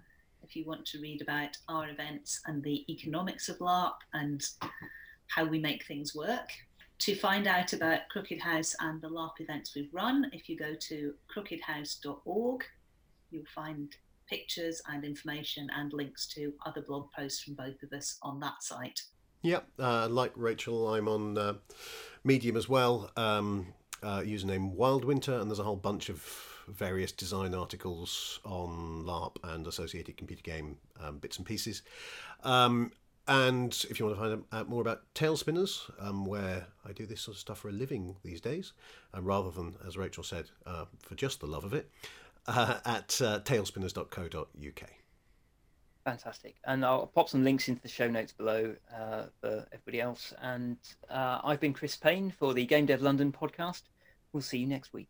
if 0.47 0.55
you 0.55 0.65
want 0.65 0.85
to 0.85 0.99
read 0.99 1.21
about 1.21 1.57
our 1.67 1.89
events 1.89 2.41
and 2.45 2.63
the 2.63 2.85
economics 2.91 3.49
of 3.49 3.57
LARP 3.59 3.95
and 4.13 4.47
how 5.27 5.43
we 5.43 5.59
make 5.59 5.85
things 5.85 6.15
work. 6.15 6.49
To 6.99 7.15
find 7.15 7.47
out 7.47 7.73
about 7.73 8.07
Crooked 8.09 8.39
House 8.39 8.73
and 8.79 9.01
the 9.01 9.09
LARP 9.09 9.39
events 9.39 9.75
we've 9.75 9.93
run, 9.93 10.29
if 10.33 10.47
you 10.49 10.57
go 10.57 10.73
to 10.73 11.13
crookedhouse.org, 11.35 12.63
you'll 13.29 13.43
find 13.53 13.93
pictures 14.29 14.81
and 14.87 15.03
information 15.03 15.69
and 15.75 15.91
links 15.93 16.27
to 16.27 16.53
other 16.65 16.81
blog 16.81 17.11
posts 17.11 17.43
from 17.43 17.53
both 17.53 17.83
of 17.83 17.91
us 17.91 18.17
on 18.23 18.39
that 18.39 18.63
site. 18.63 19.01
Yep, 19.43 19.67
uh, 19.79 20.07
like 20.09 20.31
Rachel, 20.35 20.93
I'm 20.93 21.07
on 21.07 21.37
uh, 21.37 21.53
Medium 22.23 22.57
as 22.57 22.67
well. 22.67 23.11
Um, 23.15 23.73
uh, 24.01 24.19
username 24.19 24.75
Wildwinter, 24.75 25.39
and 25.39 25.49
there's 25.49 25.59
a 25.59 25.63
whole 25.63 25.75
bunch 25.75 26.09
of 26.09 26.56
various 26.67 27.11
design 27.11 27.53
articles 27.53 28.39
on 28.45 29.03
LARP 29.05 29.37
and 29.43 29.67
associated 29.67 30.17
computer 30.17 30.43
game 30.43 30.77
um, 31.01 31.17
bits 31.17 31.37
and 31.37 31.45
pieces. 31.45 31.81
Um, 32.43 32.91
and 33.27 33.73
if 33.89 33.99
you 33.99 34.05
want 34.05 34.17
to 34.17 34.23
find 34.23 34.43
out 34.53 34.69
more 34.69 34.81
about 34.81 35.01
Talespinners, 35.13 35.91
um, 35.99 36.25
where 36.25 36.67
I 36.87 36.93
do 36.93 37.05
this 37.05 37.21
sort 37.21 37.35
of 37.35 37.39
stuff 37.39 37.59
for 37.59 37.69
a 37.69 37.73
living 37.73 38.15
these 38.23 38.39
days, 38.39 38.71
uh, 39.15 39.21
rather 39.21 39.51
than, 39.51 39.75
as 39.85 39.97
Rachel 39.97 40.23
said, 40.23 40.45
uh, 40.65 40.85
for 41.01 41.15
just 41.15 41.41
the 41.41 41.47
love 41.47 41.65
of 41.65 41.73
it, 41.73 41.89
uh, 42.47 42.79
at 42.85 43.19
uh, 43.21 43.39
talespinners.co.uk. 43.41 44.89
Fantastic. 46.05 46.55
And 46.63 46.85
I'll 46.85 47.07
pop 47.07 47.27
some 47.27 47.43
links 47.43 47.67
into 47.67 47.81
the 47.81 47.89
show 47.89 48.09
notes 48.09 48.31
below 48.31 48.73
uh, 48.95 49.23
for 49.41 49.67
everybody 49.73 49.99
else. 49.99 50.33
And 50.41 50.77
uh, 51.09 51.41
I've 51.43 51.59
been 51.59 51.73
Chris 51.73 51.97
Payne 51.97 52.31
for 52.31 52.53
the 52.53 52.65
Game 52.65 52.85
Dev 52.85 53.01
London 53.01 53.33
podcast. 53.33 53.81
We'll 54.31 54.41
see 54.41 54.59
you 54.59 54.67
next 54.67 54.93
week. 54.93 55.09